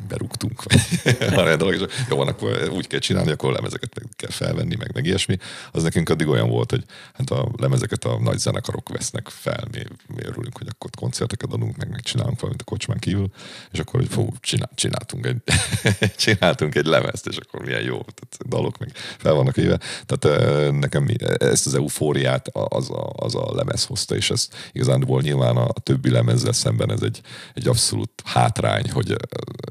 berúgtunk, 0.08 0.62
vagy 1.34 1.56
dolog, 1.56 1.74
és 1.74 1.80
jó 2.08 2.16
van, 2.16 2.28
akkor 2.28 2.68
úgy 2.72 2.86
kell 2.86 2.98
csinálni, 2.98 3.30
akkor 3.30 3.52
lemezeket 3.52 3.94
meg 3.94 4.04
kell 4.16 4.30
felvenni, 4.30 4.74
meg, 4.74 4.90
meg 4.94 5.06
ilyesmi. 5.06 5.38
Az 5.72 5.82
nekünk 5.82 6.08
addig 6.08 6.28
olyan 6.28 6.48
volt, 6.48 6.70
hogy 6.70 6.84
hát 7.12 7.30
a 7.30 7.48
lemezeket 7.56 8.04
a 8.04 8.18
nagy 8.18 8.38
zenekarok 8.38 8.88
vesznek 8.88 9.28
fel, 9.28 9.68
mi, 9.72 9.82
mi 10.06 10.22
örülünk, 10.22 10.58
hogy 10.58 10.66
akkor 10.70 10.90
koncerteket 10.90 11.52
adunk, 11.52 11.76
meg, 11.76 11.88
meg 11.88 12.00
csinálunk 12.00 12.40
valamit 12.40 12.60
a 12.60 12.64
kocsmán 12.64 12.98
kívül, 12.98 13.30
és 13.70 13.78
akkor 13.78 14.00
hogy 14.00 14.08
fú, 14.08 14.28
csinál, 14.40 14.70
csináltunk, 14.74 15.26
egy, 15.26 15.42
csináltunk 16.24 16.74
egy 16.74 16.86
lemezt, 16.86 17.26
és 17.26 17.36
akkor 17.36 17.64
milyen 17.64 17.82
jó, 17.82 18.00
tehát 18.00 18.48
dalok 18.48 18.78
meg 18.78 18.90
fel 18.94 19.32
vannak 19.32 19.56
éve. 19.56 19.80
Tehát 20.06 20.70
nekem 20.72 21.08
ezt 21.38 21.66
az 21.66 21.74
eufóriát 21.74 22.48
az 22.52 22.90
a, 22.90 23.12
az 23.16 23.34
a 23.34 23.54
lemez 23.54 23.84
hozta, 23.84 24.16
és 24.16 24.30
ez 24.30 24.48
igazánból 24.72 25.20
nyilván 25.20 25.56
a 25.56 25.72
többi 25.72 26.10
lemezzel 26.10 26.52
szemben 26.52 26.90
ez 26.90 27.02
egy, 27.02 27.20
egy 27.54 27.68
abszolút 27.68 28.22
hátrány, 28.24 28.90
hogy 28.90 29.16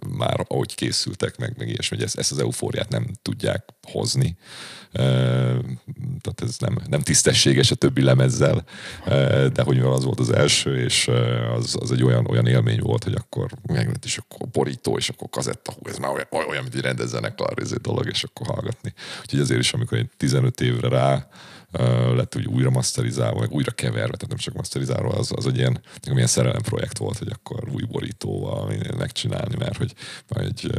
már 0.07 0.45
ahogy 0.47 0.75
készültek 0.75 1.37
meg, 1.37 1.53
meg 1.57 1.67
ilyesmi, 1.67 1.97
hogy 1.97 2.05
ezt, 2.05 2.17
ezt 2.17 2.31
az 2.31 2.39
eufóriát 2.39 2.89
nem 2.89 3.07
tudják 3.21 3.65
hozni. 3.85 4.37
Tehát 4.91 6.41
ez 6.41 6.57
nem, 6.57 6.77
nem 6.87 7.01
tisztességes 7.01 7.71
a 7.71 7.75
többi 7.75 8.01
lemezzel, 8.01 8.63
de 9.53 9.61
hogy 9.63 9.75
mivel 9.75 9.91
az 9.91 10.03
volt 10.03 10.19
az 10.19 10.31
első, 10.31 10.83
és 10.83 11.07
az, 11.55 11.77
az 11.79 11.91
egy 11.91 12.03
olyan, 12.03 12.27
olyan 12.27 12.47
élmény 12.47 12.79
volt, 12.79 13.03
hogy 13.03 13.13
akkor 13.13 13.51
meglett, 13.67 14.05
és 14.05 14.17
akkor 14.17 14.47
borító, 14.47 14.97
és 14.97 15.09
akkor 15.09 15.29
kazetta, 15.29 15.71
hú, 15.71 15.89
ez 15.89 15.97
már 15.97 16.11
olyan, 16.11 16.47
olyan 16.47 16.63
mint 16.63 16.75
egy 16.75 16.81
rendezzenek 16.81 17.41
ez 17.55 17.73
dolog, 17.81 18.07
és 18.07 18.23
akkor 18.23 18.47
hallgatni. 18.47 18.93
Úgyhogy 19.21 19.39
azért 19.39 19.59
is, 19.59 19.73
amikor 19.73 19.97
egy 19.97 20.09
15 20.17 20.61
évre 20.61 20.89
rá 20.89 21.27
lett 22.15 22.35
úgy 22.35 22.45
újra 22.45 22.69
masterizálva, 22.69 23.39
meg 23.39 23.51
újra 23.51 23.71
keverve, 23.71 23.99
tehát 24.01 24.27
nem 24.27 24.37
csak 24.37 24.53
masterizálva, 24.53 25.09
az, 25.09 25.31
az 25.35 25.47
egy 25.47 25.57
ilyen, 25.57 25.81
ilyen 26.13 26.27
szerelem 26.27 26.61
projekt 26.61 26.97
volt, 26.97 27.17
hogy 27.17 27.31
akkor 27.31 27.69
új 27.69 27.83
borítóval 27.83 28.73
megcsinálni, 28.97 29.55
mert 29.57 29.77
hogy 29.77 29.93
egy 30.27 30.71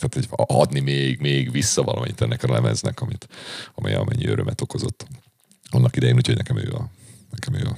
tehát 0.00 0.16
egy, 0.16 0.28
adni 0.30 0.80
még, 0.80 1.20
még 1.20 1.50
vissza 1.50 1.82
valamit 1.82 2.20
ennek 2.20 2.42
a 2.42 2.52
lemeznek, 2.52 3.00
amit, 3.00 3.28
amely 3.74 3.94
amennyi 3.94 4.26
örömet 4.26 4.60
okozott 4.60 5.06
annak 5.70 5.96
idején, 5.96 6.16
úgyhogy 6.16 6.36
nekem 6.36 6.56
ő 6.56 6.72
a, 6.72 6.90
nekem 7.30 7.54
ő 7.54 7.66
a 7.66 7.76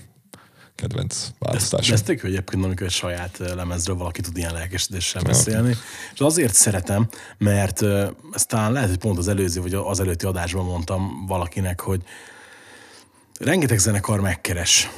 kedvenc 0.74 1.28
választásom. 1.38 1.94
Ez, 1.94 2.00
ez 2.00 2.06
tök, 2.06 2.20
hogy 2.20 2.30
egyébként, 2.30 2.64
amikor 2.64 2.86
egy 2.86 2.92
saját 2.92 3.38
lemezről 3.38 3.96
valaki 3.96 4.20
tud 4.20 4.36
ilyen 4.36 4.52
lelkesedéssel 4.52 5.22
beszélni. 5.22 5.76
És 6.14 6.20
azért 6.20 6.54
szeretem, 6.54 7.08
mert 7.38 7.82
ezt 8.32 8.48
talán 8.48 8.72
lehet, 8.72 8.88
hogy 8.88 8.98
pont 8.98 9.18
az 9.18 9.28
előző, 9.28 9.60
vagy 9.60 9.74
az 9.74 10.00
előtti 10.00 10.24
adásban 10.24 10.64
mondtam 10.64 11.26
valakinek, 11.26 11.80
hogy 11.80 12.02
rengeteg 13.38 13.78
zenekar 13.78 14.20
megkeres, 14.20 14.90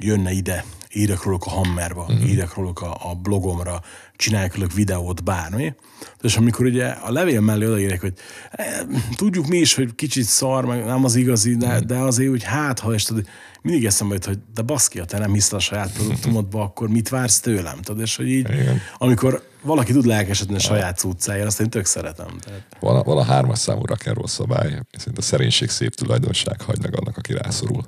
jönne 0.00 0.30
ide, 0.30 0.64
írjak 0.94 1.24
róluk 1.24 1.44
a 1.44 1.50
Hammerba, 1.50 2.02
uh-huh. 2.02 2.30
írjak 2.30 2.54
róluk 2.54 2.80
a, 2.80 3.10
a 3.10 3.14
blogomra, 3.14 3.82
csinálják 4.16 4.72
videót, 4.74 5.24
bármi. 5.24 5.74
És 6.22 6.36
amikor 6.36 6.66
ugye 6.66 6.86
a 6.86 7.12
levél 7.12 7.40
mellé 7.40 7.66
odaírják, 7.66 8.00
hogy 8.00 8.14
e, 8.50 8.86
tudjuk 9.16 9.46
mi 9.46 9.56
is, 9.56 9.74
hogy 9.74 9.94
kicsit 9.94 10.24
szar, 10.24 10.64
meg 10.64 10.84
nem 10.84 11.04
az 11.04 11.14
igazi, 11.14 11.56
de, 11.56 11.80
de 11.80 11.96
azért 11.96 12.30
úgy 12.30 12.42
hát, 12.42 12.78
ha 12.78 12.94
és 12.94 13.04
tudod, 13.04 13.26
mindig 13.64 13.84
eszembe 13.84 14.14
jut, 14.14 14.24
hogy 14.24 14.38
de 14.54 14.62
baszki, 14.62 14.98
ha 14.98 15.04
te 15.04 15.18
nem 15.18 15.32
hiszel 15.32 15.58
a 15.58 15.60
saját 15.60 15.92
produktumodba, 15.92 16.62
akkor 16.62 16.88
mit 16.88 17.08
vársz 17.08 17.40
tőlem? 17.40 17.82
Tudod, 17.82 18.00
és 18.00 18.16
hogy 18.16 18.28
így, 18.28 18.50
Igen. 18.50 18.80
amikor 18.98 19.48
valaki 19.62 19.92
tud 19.92 20.04
lelkesedni 20.04 20.54
a 20.54 20.58
saját 20.58 20.98
cuccájára, 20.98 21.46
azt 21.46 21.60
én 21.60 21.70
tök 21.70 21.84
szeretem. 21.84 22.38
Tehát, 22.38 22.66
Van 22.80 22.96
a, 22.96 23.02
van 23.02 23.18
a 23.18 23.24
hármas 23.24 23.58
számú 23.58 23.82
rock'n'roll 23.86 24.26
szabály, 24.26 24.80
szerint 24.96 25.18
a 25.18 25.22
szerénység 25.22 25.70
szép 25.70 25.94
tulajdonság, 25.94 26.60
hagyd 26.60 26.82
meg 26.82 26.96
annak, 26.98 27.16
aki 27.16 27.32
rászorul. 27.32 27.86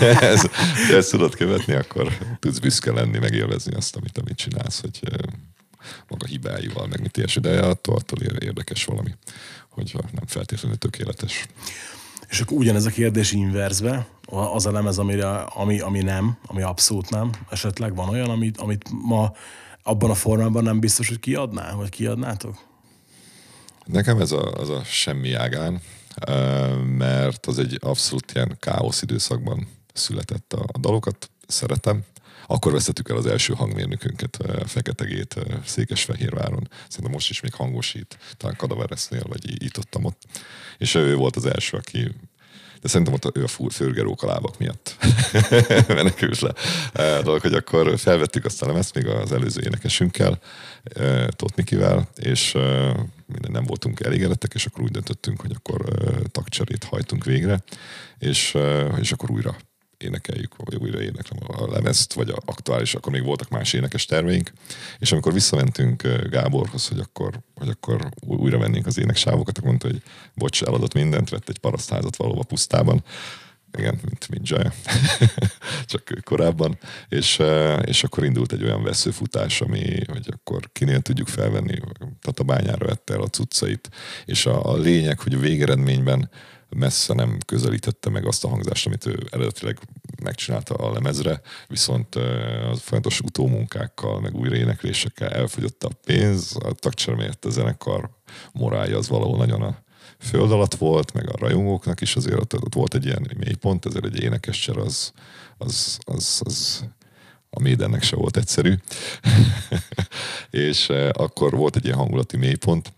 ez, 0.20 0.42
ezt 0.90 1.10
tudod 1.10 1.34
követni, 1.34 1.74
akkor 1.74 2.18
tudsz 2.38 2.58
büszke 2.58 2.92
lenni, 2.92 3.18
meg 3.18 3.32
élvezni 3.32 3.74
azt, 3.74 3.96
amit, 3.96 4.18
amit 4.18 4.36
csinálsz, 4.36 4.80
hogy 4.80 5.00
maga 6.08 6.26
hibáival, 6.26 6.86
meg 6.86 7.00
mit 7.00 7.16
ilyesmi, 7.16 7.40
de 7.40 7.60
attól, 7.60 7.96
attól 7.96 8.22
érdekes 8.22 8.84
valami, 8.84 9.14
hogyha 9.70 10.00
nem 10.12 10.26
feltétlenül 10.26 10.78
tökéletes. 10.78 11.46
és 12.28 12.40
akkor 12.40 12.56
ugyanez 12.56 12.86
a 12.86 12.90
kérdés 12.90 13.32
inverzbe, 13.32 14.06
az 14.30 14.66
a 14.66 14.72
lemez, 14.72 14.98
amire, 14.98 15.38
ami, 15.38 15.80
ami 15.80 16.02
nem, 16.02 16.38
ami 16.46 16.62
abszolút 16.62 17.10
nem, 17.10 17.30
esetleg 17.50 17.94
van 17.94 18.08
olyan, 18.08 18.30
amit, 18.30 18.56
amit 18.56 18.90
ma 18.90 19.32
abban 19.82 20.10
a 20.10 20.14
formában 20.14 20.62
nem 20.62 20.80
biztos, 20.80 21.08
hogy 21.08 21.20
kiadná, 21.20 21.74
vagy 21.74 21.88
kiadnátok? 21.88 22.66
Nekem 23.84 24.20
ez 24.20 24.32
a, 24.32 24.52
az 24.52 24.68
a 24.68 24.82
semmi 24.84 25.32
ágán, 25.32 25.80
mert 26.84 27.46
az 27.46 27.58
egy 27.58 27.78
abszolút 27.80 28.32
ilyen 28.32 28.56
káosz 28.60 29.02
időszakban 29.02 29.68
született 29.92 30.52
a, 30.52 30.64
a 30.72 30.78
dalokat, 30.78 31.30
szeretem. 31.46 32.04
Akkor 32.46 32.72
vesztettük 32.72 33.08
el 33.08 33.16
az 33.16 33.26
első 33.26 33.54
hangmérnökünket, 33.54 34.38
Feketegét 34.66 35.34
Székesfehérváron. 35.64 36.68
Szerintem 36.88 37.12
most 37.12 37.30
is 37.30 37.40
még 37.40 37.54
hangosít, 37.54 38.18
talán 38.36 38.56
Kadaveresznél, 38.56 39.22
vagy 39.28 39.64
itt 39.64 39.78
ott, 39.78 39.98
ott. 40.02 40.22
És 40.78 40.94
ő 40.94 41.14
volt 41.14 41.36
az 41.36 41.46
első, 41.46 41.76
aki 41.76 42.14
de 42.80 42.88
szerintem 42.88 43.14
ott 43.14 43.36
ő 43.36 43.42
a 43.42 43.48
fú- 43.48 43.72
fürgerók 43.72 44.22
a 44.22 44.26
lábak 44.26 44.58
miatt 44.58 44.96
menekült 45.88 46.40
le. 46.40 46.52
E, 46.92 47.22
dolog, 47.22 47.40
hogy 47.40 47.54
akkor 47.54 47.98
felvettük 47.98 48.44
azt 48.44 48.62
a 48.62 48.66
lemezt 48.66 48.94
még 48.94 49.06
az 49.06 49.32
előző 49.32 49.60
énekesünkkel, 49.64 50.38
e, 50.82 51.28
Tóth 51.28 51.56
Nikivel, 51.56 52.08
és 52.16 52.54
e, 52.54 52.60
minden 53.26 53.50
nem 53.50 53.64
voltunk 53.64 54.00
elégedettek, 54.00 54.54
és 54.54 54.66
akkor 54.66 54.82
úgy 54.82 54.90
döntöttünk, 54.90 55.40
hogy 55.40 55.52
akkor 55.54 55.80
e, 55.86 56.28
tagcserét 56.30 56.84
hajtunk 56.84 57.24
végre, 57.24 57.62
és, 58.18 58.54
e, 58.54 58.84
és 58.84 59.12
akkor 59.12 59.30
újra 59.30 59.56
énekeljük, 59.98 60.56
vagy 60.56 60.74
újra 60.74 61.02
éneklem 61.02 61.38
a 61.46 61.70
lemezt, 61.70 62.12
vagy 62.12 62.30
a 62.30 62.38
aktuális, 62.44 62.94
akkor 62.94 63.12
még 63.12 63.24
voltak 63.24 63.48
más 63.48 63.72
énekes 63.72 64.04
terveink, 64.04 64.52
és 64.98 65.12
amikor 65.12 65.32
visszamentünk 65.32 66.02
Gáborhoz, 66.30 66.88
hogy 66.88 66.98
akkor, 66.98 67.40
hogy 67.54 67.68
akkor 67.68 68.08
újra 68.20 68.58
vennénk 68.58 68.86
az 68.86 68.98
éneksávokat, 68.98 69.58
akkor 69.58 69.68
mondta, 69.68 69.86
hogy 69.86 70.02
bocs, 70.34 70.62
eladott 70.62 70.94
mindent, 70.94 71.28
vett 71.28 71.48
egy 71.48 71.58
parasztházat 71.58 72.16
valóban 72.16 72.46
pusztában, 72.46 73.04
igen, 73.78 74.00
mint, 74.04 74.28
mint 74.28 74.46
Zsaja, 74.46 74.72
csak 75.86 76.02
korábban, 76.24 76.78
és, 77.08 77.42
és 77.84 78.04
akkor 78.04 78.24
indult 78.24 78.52
egy 78.52 78.62
olyan 78.62 78.82
veszőfutás, 78.82 79.60
ami, 79.60 80.04
hogy 80.06 80.28
akkor 80.30 80.72
kinél 80.72 81.00
tudjuk 81.00 81.28
felvenni, 81.28 81.78
Tatabányára 82.20 82.86
vette 82.86 83.14
el 83.14 83.20
a 83.20 83.28
cuccait, 83.28 83.88
és 84.24 84.46
a, 84.46 84.72
a 84.72 84.76
lényeg, 84.76 85.20
hogy 85.20 85.34
a 85.34 85.38
végeredményben 85.38 86.30
messze 86.68 87.14
nem 87.14 87.38
közelítette 87.46 88.10
meg 88.10 88.26
azt 88.26 88.44
a 88.44 88.48
hangzást, 88.48 88.86
amit 88.86 89.06
ő 89.06 89.26
eredetileg 89.30 89.78
megcsinálta 90.22 90.74
a 90.74 90.92
lemezre, 90.92 91.40
viszont 91.68 92.14
ö, 92.14 92.70
a 92.70 92.74
folyamatos 92.74 93.20
utómunkákkal, 93.20 94.20
meg 94.20 94.34
újraéneklésekkel 94.34 95.28
elfogyott 95.28 95.84
a 95.84 95.90
pénz, 96.04 96.56
a 96.64 96.72
tagcsermélyett 96.72 97.44
a 97.44 97.50
zenekar 97.50 98.10
morálja 98.52 98.96
az 98.96 99.08
valahol 99.08 99.36
nagyon 99.36 99.62
a 99.62 99.82
föld 100.18 100.52
alatt 100.52 100.74
volt, 100.74 101.12
meg 101.12 101.28
a 101.28 101.36
rajongóknak 101.36 102.00
is 102.00 102.16
azért 102.16 102.40
ott, 102.40 102.54
ott 102.54 102.74
volt 102.74 102.94
egy 102.94 103.04
ilyen 103.04 103.30
mélypont, 103.38 103.86
ezért 103.86 104.04
egy 104.04 104.22
énekescser 104.22 104.76
az, 104.76 105.12
az, 105.58 105.98
az, 106.04 106.40
az 106.44 106.84
a 107.50 107.60
Médennek 107.60 108.02
se 108.02 108.16
volt 108.16 108.36
egyszerű. 108.36 108.74
és 110.50 110.88
akkor 111.12 111.56
volt 111.56 111.76
egy 111.76 111.84
ilyen 111.84 111.96
hangulati 111.96 112.36
mélypont, 112.36 112.92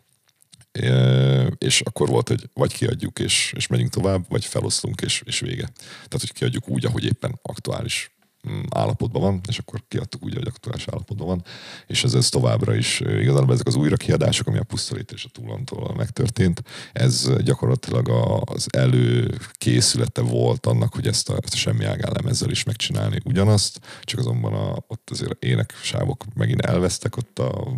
és 1.58 1.80
akkor 1.80 2.08
volt, 2.08 2.28
hogy 2.28 2.48
vagy 2.54 2.72
kiadjuk 2.72 3.18
és, 3.18 3.52
és 3.56 3.66
megyünk 3.66 3.90
tovább, 3.90 4.24
vagy 4.28 4.44
feloszlunk 4.44 5.00
és, 5.00 5.22
és 5.24 5.40
vége. 5.40 5.68
Tehát, 5.84 6.20
hogy 6.20 6.32
kiadjuk 6.32 6.68
úgy, 6.68 6.84
ahogy 6.84 7.04
éppen 7.04 7.38
aktuális 7.42 8.10
mm, 8.50 8.60
állapotban 8.70 9.22
van, 9.22 9.40
és 9.48 9.58
akkor 9.58 9.82
kiadtuk 9.88 10.24
úgy, 10.24 10.34
hogy 10.34 10.46
aktuális 10.46 10.88
állapotban 10.88 11.26
van, 11.26 11.44
és 11.86 12.04
ez, 12.04 12.14
ez 12.14 12.28
továbbra 12.28 12.74
is 12.74 13.00
igazából 13.00 13.54
ezek 13.54 13.66
az 13.66 13.74
újrakiadások, 13.74 14.46
ami 14.46 14.58
a 14.58 14.64
pusztolít 14.64 15.12
és 15.12 15.24
a 15.24 15.28
túlontól 15.28 15.94
megtörtént, 15.96 16.62
ez 16.92 17.30
gyakorlatilag 17.42 18.08
az 18.44 18.66
előkészülete 18.70 20.20
volt 20.20 20.66
annak, 20.66 20.94
hogy 20.94 21.06
ezt 21.06 21.28
a, 21.28 21.38
ezt 21.42 21.54
a 21.54 21.56
semmi 21.56 21.84
ágán 21.84 22.12
lemezzel 22.12 22.50
is 22.50 22.64
megcsinálni 22.64 23.20
ugyanazt, 23.24 23.80
csak 24.02 24.18
azonban 24.18 24.52
a, 24.52 24.84
ott 24.86 25.10
azért 25.10 25.44
éneksávok 25.44 26.24
megint 26.34 26.60
elvesztek, 26.60 27.16
ott 27.16 27.38
a 27.38 27.68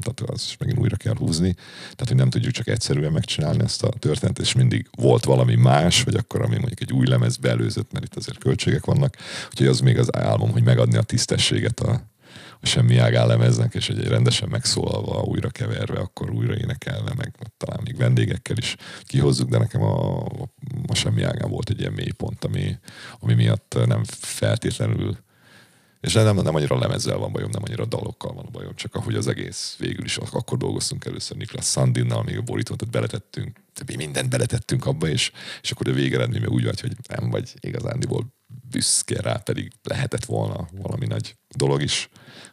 tehát 0.00 0.30
az 0.30 0.42
is 0.46 0.56
megint 0.56 0.78
újra 0.78 0.96
kell 0.96 1.16
húzni. 1.16 1.52
Tehát, 1.80 2.08
hogy 2.08 2.16
nem 2.16 2.30
tudjuk 2.30 2.52
csak 2.52 2.66
egyszerűen 2.66 3.12
megcsinálni 3.12 3.62
ezt 3.62 3.82
a 3.82 3.88
történetet, 3.88 4.44
és 4.44 4.54
mindig 4.54 4.88
volt 4.96 5.24
valami 5.24 5.54
más, 5.54 6.02
vagy 6.02 6.14
akkor, 6.14 6.40
ami 6.42 6.56
mondjuk 6.56 6.80
egy 6.80 6.92
új 6.92 7.06
lemez 7.06 7.36
belőzött, 7.36 7.92
mert 7.92 8.04
itt 8.04 8.16
azért 8.16 8.38
költségek 8.38 8.84
vannak. 8.84 9.16
Úgyhogy 9.50 9.66
az 9.66 9.80
még 9.80 9.98
az 9.98 10.16
álmom, 10.16 10.50
hogy 10.50 10.62
megadni 10.62 10.96
a 10.96 11.02
tisztességet 11.02 11.80
a, 11.80 12.00
a 12.60 12.66
semmi 12.66 12.96
ágán 12.96 13.26
lemeznek, 13.26 13.74
és 13.74 13.88
egy 13.88 14.08
rendesen 14.08 14.48
megszólalva, 14.48 15.22
újra 15.22 15.48
keverve, 15.48 15.98
akkor 15.98 16.30
újra 16.30 16.56
énekelve, 16.56 17.12
meg 17.16 17.34
talán 17.56 17.80
még 17.84 17.96
vendégekkel 17.96 18.56
is 18.56 18.76
kihozzuk, 19.02 19.48
de 19.48 19.58
nekem 19.58 19.82
a, 19.82 20.24
a 20.86 20.94
semmi 20.94 21.22
ágán 21.22 21.50
volt 21.50 21.70
egy 21.70 21.80
ilyen 21.80 21.92
mélypont, 21.92 22.44
ami, 22.44 22.78
ami 23.20 23.34
miatt 23.34 23.78
nem 23.86 24.04
feltétlenül 24.04 25.24
és 26.00 26.12
nem, 26.12 26.36
nem 26.36 26.54
annyira 26.54 26.78
lemezzel 26.78 27.16
van 27.16 27.32
bajom, 27.32 27.50
nem 27.50 27.62
annyira 27.66 27.84
dalokkal 27.84 28.32
van 28.32 28.48
bajom, 28.52 28.74
csak 28.74 28.94
ahogy 28.94 29.14
az 29.14 29.26
egész 29.26 29.76
végül 29.78 30.04
is 30.04 30.16
akkor 30.16 30.58
dolgoztunk 30.58 31.04
először 31.04 31.36
Niklas 31.36 31.66
Sandinnal, 31.66 32.22
még 32.22 32.36
a 32.36 32.42
borítót 32.42 32.90
beletettünk, 32.90 33.60
mi 33.86 33.96
mindent 33.96 34.30
beletettünk 34.30 34.86
abba, 34.86 35.08
és, 35.08 35.32
és 35.62 35.70
akkor 35.70 35.88
a 35.88 35.92
végeredmény 35.92 36.40
meg 36.40 36.50
úgy 36.50 36.64
vagy, 36.64 36.80
hogy 36.80 36.96
nem 37.08 37.30
vagy 37.30 37.54
igazándiból 37.60 38.34
büszke 38.70 39.20
rá, 39.20 39.36
pedig 39.36 39.72
lehetett 39.82 40.24
volna 40.24 40.68
valami 40.72 41.06
nagy 41.06 41.36
dolog 41.56 41.82
is. 41.82 42.08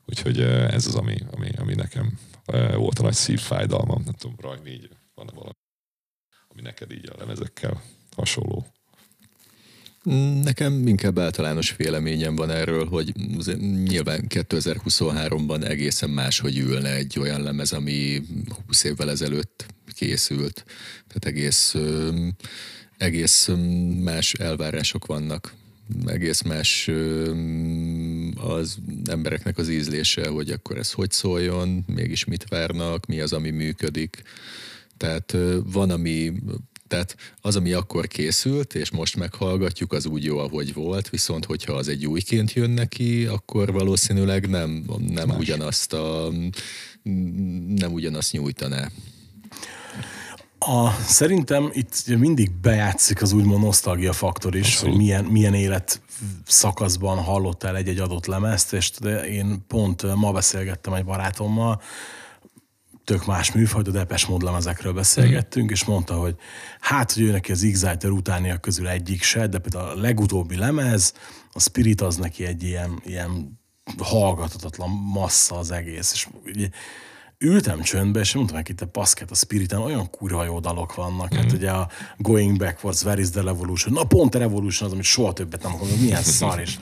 Úgyhogy 0.06 0.42
ez 0.42 0.86
az, 0.86 0.96
ami, 0.96 1.18
ami, 1.32 1.50
ami 1.58 1.74
nekem 1.74 2.20
volt 2.76 3.00
a 3.00 3.04
nagy 3.04 3.14
szívfájdalmam. 3.14 4.02
Nem 4.06 4.14
tudom, 4.14 4.36
Rajmi, 4.40 4.70
így 4.70 4.90
van 5.14 5.30
valami, 5.34 5.58
ami 6.48 6.62
neked 6.62 6.92
így 6.92 7.10
a 7.10 7.18
lemezekkel 7.18 7.82
hasonló. 8.16 8.68
Nekem 10.44 10.88
inkább 10.88 11.20
általános 11.20 11.76
véleményem 11.76 12.36
van 12.36 12.50
erről, 12.50 12.86
hogy 12.86 13.14
nyilván 13.84 14.26
2023-ban 14.30 15.64
egészen 15.68 16.10
máshogy 16.10 16.58
ülne 16.58 16.96
egy 16.96 17.20
olyan 17.20 17.42
lemez, 17.42 17.72
ami 17.72 18.22
20 18.66 18.84
évvel 18.84 19.10
ezelőtt 19.10 19.66
készült. 19.96 20.66
Tehát 21.08 21.26
egész, 21.26 21.76
egész 22.98 23.50
más 24.04 24.34
elvárások 24.34 25.06
vannak. 25.06 25.54
Egész 26.06 26.42
más 26.42 26.90
az 28.36 28.78
embereknek 29.06 29.58
az 29.58 29.70
ízlése, 29.70 30.28
hogy 30.28 30.50
akkor 30.50 30.78
ez 30.78 30.92
hogy 30.92 31.12
szóljon, 31.12 31.84
mégis 31.88 32.26
mit 32.26 32.46
várnak, 32.48 33.06
mi 33.06 33.20
az, 33.20 33.34
ami 33.34 33.50
működik. 33.50 34.22
Tehát 34.98 35.38
van, 35.66 35.90
ami 35.90 36.34
tehát 36.94 37.16
az, 37.42 37.56
ami 37.56 37.72
akkor 37.72 38.08
készült, 38.08 38.76
és 38.76 38.92
most 38.92 39.16
meghallgatjuk, 39.16 39.94
az 39.94 40.06
úgy 40.06 40.24
jó, 40.24 40.38
ahogy 40.38 40.74
volt, 40.74 41.10
viszont 41.10 41.46
hogyha 41.46 41.74
az 41.74 41.88
egy 41.88 42.06
újként 42.06 42.54
jön 42.54 42.70
neki, 42.70 43.26
akkor 43.26 43.72
valószínűleg 43.72 44.50
nem, 44.50 44.86
nem 45.08 45.30
ugyanazt 45.30 45.94
a, 45.94 46.30
nem 47.76 47.94
ugyanazt 47.94 48.32
nyújtaná. 48.32 48.90
A, 50.60 50.92
szerintem 50.92 51.70
itt 51.72 52.08
mindig 52.08 52.52
bejátszik 52.52 53.22
az 53.22 53.32
úgymond 53.32 53.64
nosztalgia 53.64 54.14
faktor 54.14 54.56
is, 54.56 54.68
Abszolút. 54.68 54.94
hogy 54.96 55.04
milyen, 55.04 55.26
milyen 55.26 55.54
élet 55.54 56.02
szakaszban 56.46 57.18
hallottál 57.18 57.76
egy-egy 57.76 58.00
adott 58.00 58.26
lemezt, 58.26 58.74
és 58.74 58.92
én 59.30 59.64
pont 59.68 60.16
ma 60.16 60.32
beszélgettem 60.32 60.94
egy 60.94 61.06
barátommal, 61.06 61.82
tök 63.04 63.26
más 63.26 63.52
műfaj, 63.52 63.82
de 63.82 63.92
Depes 63.92 64.26
Mód 64.26 64.44
lemezekről 64.44 64.94
beszélgettünk, 64.94 65.72
és 65.72 65.86
mondta, 65.86 66.14
hogy 66.14 66.36
hát, 66.80 67.12
hogy 67.12 67.24
ő 67.24 67.32
neki 67.32 67.52
az 67.52 67.64
Exciter 67.64 68.10
utániak 68.10 68.62
közül 68.62 68.88
egyik 68.88 69.24
se, 69.24 69.48
de 69.48 69.58
például 69.58 69.90
a 69.90 70.02
legutóbbi 70.02 70.56
lemez, 70.56 71.14
a 71.52 71.60
Spirit 71.60 72.02
az 72.02 72.16
neki 72.16 72.46
egy 72.46 72.64
ilyen, 72.64 73.02
ilyen 73.06 73.60
hallgathatatlan 73.98 74.90
massza 74.90 75.58
az 75.58 75.72
egész, 75.72 76.12
és 76.14 76.28
ugye, 76.46 76.70
ültem 77.38 77.82
csöndbe, 77.82 78.20
és 78.20 78.34
mondtam 78.34 78.56
neki, 78.58 78.74
te 78.74 78.86
paszket, 78.86 79.32
a 79.32 79.36
Spiriten 79.36 79.82
olyan 79.82 80.10
kurva 80.10 80.44
jó 80.44 80.60
dalok 80.60 80.96
vannak. 80.96 81.34
Mm. 81.36 81.38
Hát 81.38 81.52
ugye 81.52 81.72
a 81.72 81.90
Going 82.18 82.58
Backwards, 82.58 83.04
Where 83.04 83.22
is 83.22 83.30
the 83.30 83.42
Revolution, 83.42 83.94
na 83.94 84.04
pont 84.04 84.36
a 84.36 84.40
Revolution 84.40 84.88
az, 84.88 84.94
amit 84.94 85.06
soha 85.06 85.34
többet 85.34 85.64
nem 85.64 85.74
akarom, 85.74 86.00
milyen 86.00 86.24
szar, 86.24 86.60
és 86.60 86.78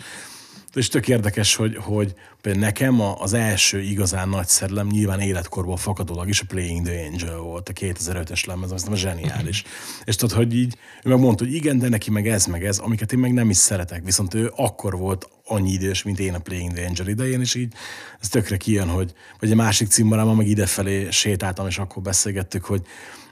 És 0.73 0.87
tök 0.87 1.07
érdekes, 1.07 1.55
hogy, 1.55 1.75
hogy 1.75 2.13
például 2.41 2.65
nekem 2.65 3.01
a- 3.01 3.21
az 3.21 3.33
első 3.33 3.81
igazán 3.81 4.29
nagy 4.29 4.47
szerelem 4.47 4.87
nyilván 4.87 5.19
életkorból 5.19 5.77
fakadólag 5.77 6.29
is 6.29 6.41
a 6.41 6.45
Playing 6.47 6.85
the 6.85 7.05
Angel 7.05 7.37
volt, 7.37 7.69
a 7.69 7.73
2005-es 7.73 8.45
lemez, 8.47 8.71
azt 8.71 8.95
zseniális. 8.95 9.63
És 10.03 10.15
tudod, 10.15 10.37
hogy 10.37 10.55
így, 10.55 10.77
ő 11.03 11.09
meg 11.09 11.19
mondta, 11.19 11.43
hogy 11.43 11.53
igen, 11.53 11.79
de 11.79 11.89
neki 11.89 12.11
meg 12.11 12.27
ez, 12.27 12.45
meg 12.45 12.65
ez, 12.65 12.77
amiket 12.77 13.13
én 13.13 13.19
meg 13.19 13.33
nem 13.33 13.49
is 13.49 13.57
szeretek. 13.57 14.03
Viszont 14.03 14.33
ő 14.33 14.51
akkor 14.55 14.97
volt 14.97 15.29
annyi 15.45 15.71
idős, 15.71 16.03
mint 16.03 16.19
én 16.19 16.33
a 16.33 16.39
Playing 16.39 16.73
the 16.73 16.85
Angel 16.85 17.07
idején, 17.07 17.41
és 17.41 17.55
így 17.55 17.73
ez 18.19 18.27
tökre 18.27 18.57
kijön, 18.57 18.87
hogy 18.89 19.13
vagy 19.39 19.49
egy 19.49 19.55
másik 19.55 19.87
cimborámmal 19.87 20.35
meg 20.35 20.47
idefelé 20.47 21.07
sétáltam, 21.09 21.67
és 21.67 21.77
akkor 21.77 22.03
beszélgettük, 22.03 22.65
hogy 22.65 22.81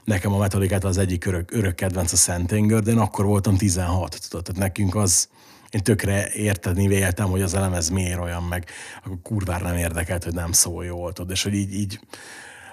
nekem 0.04 0.32
a 0.32 0.38
Metallicát 0.38 0.84
az 0.84 0.98
egyik 0.98 1.24
örök, 1.24 1.52
örök 1.52 1.74
kedvenc 1.74 2.12
a 2.12 2.16
Szent 2.16 2.52
Anger, 2.52 2.82
de 2.82 2.90
én 2.90 2.98
akkor 2.98 3.24
voltam 3.24 3.56
16, 3.56 4.18
tudod, 4.28 4.44
tehát 4.44 4.60
nekünk 4.60 4.94
az, 4.94 5.28
én 5.70 5.82
tökre 5.82 6.32
érteni 6.32 6.86
véltem, 6.86 7.26
hogy 7.26 7.42
az 7.42 7.54
elemez 7.54 7.88
miért 7.88 8.20
olyan, 8.20 8.42
meg 8.42 8.70
akkor 9.04 9.18
kurvára 9.22 9.66
nem 9.66 9.76
érdekelt, 9.76 10.24
hogy 10.24 10.34
nem 10.34 10.52
szól 10.52 10.84
jól, 10.84 11.12
tudod, 11.12 11.30
és 11.30 11.42
hogy 11.42 11.54
így, 11.54 11.74
így 11.74 12.00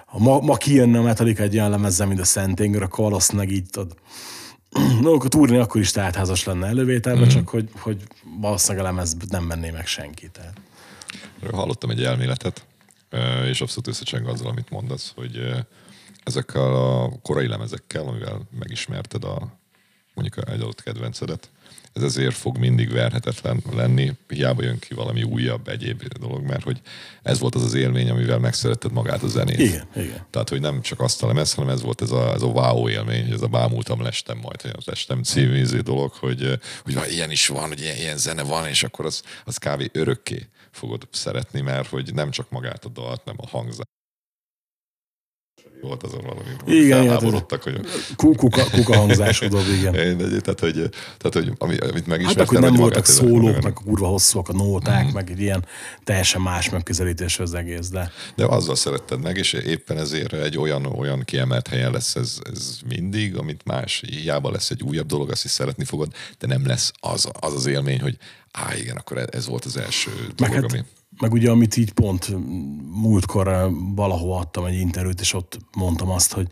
ha 0.06 0.18
ma, 0.18 0.40
ma 0.40 0.56
kijönne 0.56 0.98
a 0.98 1.02
Metallica 1.02 1.42
egy 1.42 1.54
olyan 1.54 1.70
lemezzel, 1.70 2.06
mint 2.06 2.20
a 2.20 2.24
Szent 2.24 2.60
Anger, 2.60 2.82
akkor 2.82 3.04
valószínűleg 3.04 3.50
így 3.50 3.70
tudod, 3.70 3.94
no, 5.02 5.12
akkor 5.12 5.28
túrni 5.28 5.56
akkor 5.56 5.80
is 5.80 5.90
teltházas 5.90 6.44
lenne 6.44 6.66
elővételben, 6.66 7.24
mm. 7.24 7.28
csak 7.28 7.48
hogy, 7.48 7.70
hogy 7.80 8.02
valószínűleg 8.40 8.86
a 8.86 8.88
lemez 8.88 9.16
nem 9.28 9.44
menné 9.44 9.70
meg 9.70 9.86
senki. 9.86 10.30
Tehát. 10.30 10.60
Hallottam 11.50 11.90
egy 11.90 12.04
elméletet, 12.04 12.66
és 13.44 13.60
abszolút 13.60 13.86
összecseng 13.86 14.26
azzal, 14.26 14.48
amit 14.48 14.70
mondasz, 14.70 15.12
hogy 15.14 15.40
ezekkel 16.24 16.74
a 16.74 17.10
korai 17.22 17.46
lemezekkel, 17.46 18.06
amivel 18.06 18.48
megismerted 18.58 19.24
a 19.24 19.58
mondjuk 20.14 20.48
egy 20.48 20.60
adott 20.60 20.82
kedvencedet, 20.82 21.50
ez 21.98 22.04
ezért 22.04 22.34
fog 22.34 22.58
mindig 22.58 22.92
verhetetlen 22.92 23.62
lenni, 23.72 24.12
hiába 24.28 24.62
jön 24.62 24.78
ki 24.78 24.94
valami 24.94 25.22
újabb, 25.22 25.68
egyéb 25.68 26.02
dolog, 26.02 26.42
mert 26.42 26.62
hogy 26.62 26.80
ez 27.22 27.38
volt 27.38 27.54
az 27.54 27.62
az 27.62 27.74
élmény, 27.74 28.10
amivel 28.10 28.38
megszeretted 28.38 28.92
magát 28.92 29.22
a 29.22 29.28
zenét. 29.28 29.58
Igen, 29.58 29.86
igen. 29.96 30.26
Tehát, 30.30 30.48
hogy 30.48 30.60
nem 30.60 30.80
csak 30.80 31.00
azt 31.00 31.22
a 31.22 31.26
lemez, 31.26 31.54
hanem 31.54 31.74
ez 31.74 31.82
volt 31.82 32.02
ez 32.02 32.10
a, 32.10 32.32
ez 32.32 32.42
a 32.42 32.46
wow 32.46 32.88
élmény, 32.88 33.24
hogy 33.24 33.32
ez 33.32 33.42
a 33.42 33.46
bámultam, 33.46 34.02
lestem 34.02 34.38
majd, 34.38 34.62
hogy 34.62 34.70
az 34.76 34.84
lestem 34.84 35.22
című 35.22 35.60
izé 35.60 35.78
dolog, 35.78 36.12
hogy, 36.12 36.58
hogy 36.82 36.94
van, 36.94 37.08
ilyen 37.10 37.30
is 37.30 37.46
van, 37.46 37.68
hogy 37.68 37.80
ilyen, 37.80 37.96
ilyen 37.96 38.16
zene 38.16 38.42
van, 38.42 38.66
és 38.66 38.82
akkor 38.82 39.04
az, 39.04 39.22
az 39.44 39.56
kávé 39.56 39.90
örökké 39.92 40.48
fogod 40.70 41.08
szeretni, 41.10 41.60
mert 41.60 41.88
hogy 41.88 42.14
nem 42.14 42.30
csak 42.30 42.50
magát 42.50 42.84
a 42.84 42.88
dalt, 42.88 43.24
nem 43.24 43.36
a 43.38 43.46
hangzás. 43.46 43.86
Volt 45.80 46.02
azon 46.02 46.20
valami. 46.22 46.48
Igen, 46.66 47.02
felháborodtak, 47.02 47.62
hogy 47.62 47.80
Ku- 48.16 48.36
Kuka, 48.36 48.64
kuka 48.70 48.96
hangzású 48.96 49.48
dob, 49.48 49.66
igen. 49.78 49.94
én, 50.06 50.16
tehát, 50.16 50.60
hogy, 50.60 50.74
tehát, 51.18 51.32
hogy 51.32 51.52
ami, 51.58 51.76
amit 51.76 51.92
Hát 51.92 52.06
megismertem, 52.06 52.44
akkor 52.44 52.60
nem 52.60 52.74
voltak 52.74 53.04
szólók, 53.06 53.62
meg 53.62 53.72
kurva 53.72 54.06
hosszúak 54.06 54.48
a 54.48 54.52
nóták, 54.52 55.06
mm. 55.06 55.12
meg 55.12 55.30
egy 55.30 55.40
ilyen 55.40 55.64
teljesen 56.04 56.40
más 56.40 56.70
megközelítés 56.70 57.38
az 57.38 57.54
egész, 57.54 57.88
de 57.88 58.12
De 58.34 58.44
azzal 58.44 58.74
szeretted 58.74 59.20
meg, 59.20 59.36
és 59.36 59.52
éppen 59.52 59.98
ezért 59.98 60.32
egy 60.32 60.58
olyan, 60.58 60.86
olyan 60.86 61.22
kiemelt 61.24 61.68
helyen 61.68 61.92
lesz 61.92 62.14
ez, 62.14 62.38
ez 62.52 62.78
mindig, 62.88 63.36
amit 63.36 63.60
más, 63.64 64.02
hiába 64.06 64.50
lesz 64.50 64.70
egy 64.70 64.82
újabb 64.82 65.06
dolog, 65.06 65.30
azt 65.30 65.44
is 65.44 65.50
szeretni 65.50 65.84
fogod, 65.84 66.12
de 66.38 66.46
nem 66.46 66.66
lesz 66.66 66.92
az 67.00 67.28
az, 67.40 67.54
az 67.54 67.66
élmény, 67.66 68.00
hogy 68.00 68.16
á, 68.52 68.76
igen, 68.76 68.96
akkor 68.96 69.28
ez 69.30 69.46
volt 69.46 69.64
az 69.64 69.76
első 69.76 70.10
dolog, 70.36 70.54
hát, 70.54 70.64
ami... 70.64 70.84
meg 71.20 71.32
ugye, 71.32 71.50
amit 71.50 71.76
így 71.76 71.92
pont 71.92 72.36
múltkor 72.92 73.70
valahol 73.94 74.38
adtam 74.38 74.64
egy 74.64 74.78
interjút, 74.78 75.20
és 75.20 75.34
ott 75.34 75.58
mondtam 75.76 76.10
azt, 76.10 76.32
hogy 76.32 76.48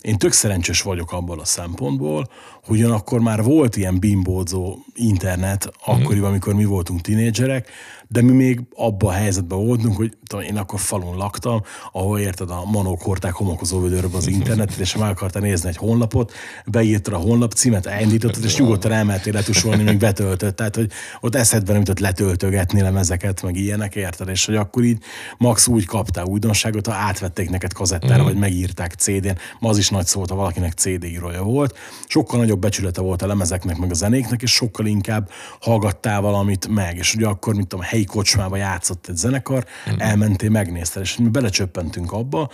én 0.00 0.18
tök 0.18 0.32
szerencsés 0.32 0.82
vagyok 0.82 1.12
abból 1.12 1.40
a 1.40 1.44
szempontból, 1.44 2.28
hogy 2.64 2.78
ugyanakkor 2.78 3.20
már 3.20 3.42
volt 3.42 3.76
ilyen 3.76 3.98
bimbózó 3.98 4.78
internet 4.94 5.70
akkoriban, 5.84 6.28
amikor 6.28 6.54
mi 6.54 6.64
voltunk 6.64 7.00
tinédzserek, 7.00 7.68
de 8.14 8.22
mi 8.22 8.32
még 8.32 8.60
abban 8.74 9.10
a 9.10 9.12
helyzetben 9.12 9.58
voltunk, 9.58 9.96
hogy 9.96 10.16
tudom, 10.26 10.44
én 10.44 10.56
akkor 10.56 10.80
falun 10.80 11.16
laktam, 11.16 11.62
ahol 11.92 12.18
érted 12.18 12.50
a 12.50 12.64
manók 12.64 13.02
hordták 13.02 13.32
homokozó 13.32 13.80
vödörbe 13.80 14.16
az 14.16 14.26
internetet, 14.26 14.78
és 14.78 14.96
meg 14.96 15.10
akartál 15.10 15.42
nézni 15.42 15.68
egy 15.68 15.76
honlapot, 15.76 16.32
beírtad 16.66 17.12
a 17.12 17.16
honlap 17.16 17.52
címet, 17.52 17.86
elindítottad, 17.86 18.44
és 18.44 18.56
nyugodtan 18.56 18.92
elmentél 18.92 19.32
letusolni, 19.32 19.82
még 19.82 19.98
betöltött. 19.98 20.56
Tehát, 20.56 20.76
hogy 20.76 20.90
ott 21.20 21.34
eszedben 21.34 21.72
nem 21.72 21.78
jutott 21.78 21.98
letöltögetni 21.98 22.80
lemezeket, 22.80 23.42
meg 23.42 23.56
ilyenek, 23.56 23.94
érted? 23.94 24.28
És 24.28 24.46
hogy 24.46 24.56
akkor 24.56 24.82
így 24.82 25.02
max 25.38 25.66
úgy 25.66 25.86
kaptál 25.86 26.24
újdonságot, 26.24 26.86
ha 26.86 26.92
átvették 26.92 27.50
neked 27.50 27.72
kazettára, 27.72 28.22
vagy 28.22 28.36
megírták 28.36 28.92
CD-n. 28.92 29.38
Ma 29.58 29.68
az 29.68 29.78
is 29.78 29.88
nagy 29.88 30.06
szó, 30.06 30.18
volt, 30.18 30.30
ha 30.30 30.36
valakinek 30.36 30.72
CD 30.72 31.04
írója 31.04 31.42
volt. 31.42 31.78
Sokkal 32.06 32.38
nagyobb 32.38 32.60
becsülete 32.60 33.00
volt 33.00 33.22
a 33.22 33.26
lemezeknek, 33.26 33.76
meg 33.76 33.90
a 33.90 33.94
zenéknek, 33.94 34.42
és 34.42 34.52
sokkal 34.52 34.86
inkább 34.86 35.30
hallgattál 35.60 36.20
valamit 36.20 36.68
meg. 36.68 36.96
És 36.96 37.14
ugye 37.14 37.26
akkor, 37.26 37.54
mint 37.54 37.68
tudom, 37.68 37.84
helyi 37.84 38.03
kocsmába 38.04 38.56
játszott 38.56 39.08
egy 39.08 39.16
zenekar, 39.16 39.64
elmentél, 39.98 40.50
megnézted, 40.50 41.02
és 41.02 41.16
mi 41.16 41.28
belecsöppentünk 41.28 42.12
abba, 42.12 42.50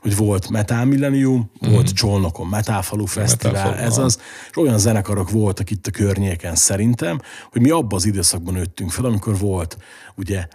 hogy 0.00 0.16
volt 0.16 0.48
Metal 0.48 0.84
Millennium, 0.84 1.50
volt 1.60 1.92
Csolnokon 1.92 2.46
Metálfalu 2.46 3.06
Fesztivál, 3.06 3.52
Metálfalu, 3.52 3.86
ez 3.86 3.98
az, 3.98 4.20
és 4.50 4.56
olyan 4.56 4.78
zenekarok 4.78 5.30
voltak 5.30 5.70
itt 5.70 5.86
a 5.86 5.90
környéken 5.90 6.54
szerintem, 6.54 7.20
hogy 7.52 7.60
mi 7.60 7.70
abban 7.70 7.98
az 7.98 8.06
időszakban 8.06 8.54
nőttünk 8.54 8.90
fel, 8.90 9.04
amikor 9.04 9.38
volt 9.38 9.76
ugye 10.14 10.46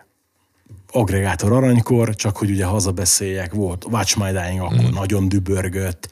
agregátor 0.92 1.52
aranykor, 1.52 2.16
csak 2.16 2.38
hogy 2.38 2.50
ugye 2.50 2.66
hazabeszéljek, 2.66 3.54
volt 3.54 3.86
Watch 3.86 4.18
My 4.18 4.32
Dying, 4.32 4.60
akkor 4.60 4.90
mm. 4.90 4.94
nagyon 4.94 5.30
dübörgött, 5.30 6.10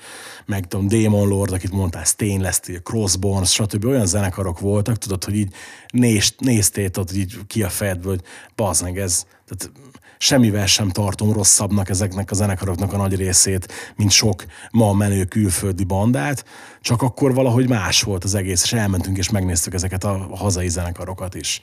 meg 0.48 0.68
tudom, 0.68 0.88
Demon 0.88 1.28
Lord, 1.28 1.54
akit 1.54 1.72
mondtál, 1.72 2.04
Stainless 2.04 2.56
Steel, 2.56 2.80
Crossbones, 2.80 3.52
stb. 3.52 3.86
olyan 3.86 4.06
zenekarok 4.06 4.60
voltak, 4.60 4.98
tudod, 4.98 5.24
hogy 5.24 5.36
így 5.36 5.54
néz, 5.90 6.70
tudod, 6.70 7.10
hogy 7.10 7.18
így 7.18 7.38
ki 7.48 7.64
a 7.64 7.70
fejedből, 7.70 8.12
hogy 8.12 8.24
bazd 8.56 8.84
meg 8.84 8.98
ez, 8.98 9.26
tehát 9.48 9.72
semmivel 10.18 10.66
sem 10.66 10.90
tartom 10.90 11.34
rosszabbnak 11.34 11.90
ezeknek 11.90 12.32
a 12.32 12.36
zenekaroknak 12.36 12.94
a 12.94 12.98
nagy 12.98 13.16
részét, 13.16 13.74
mint 13.96 14.12
sok 14.12 14.46
ma 14.72 14.94
menő 14.94 15.26
külföldi 15.26 15.84
bandát, 15.84 16.46
csak 16.82 17.02
akkor 17.02 17.34
valahogy 17.34 17.70
más 17.70 18.02
volt 18.02 18.24
az 18.24 18.36
egész, 18.36 18.64
és 18.64 18.74
elmentünk 18.74 19.18
és 19.18 19.30
megnéztük 19.30 19.74
ezeket 19.74 20.04
a 20.04 20.28
hazai 20.36 20.70
zenekarokat 20.70 21.36
is. 21.36 21.62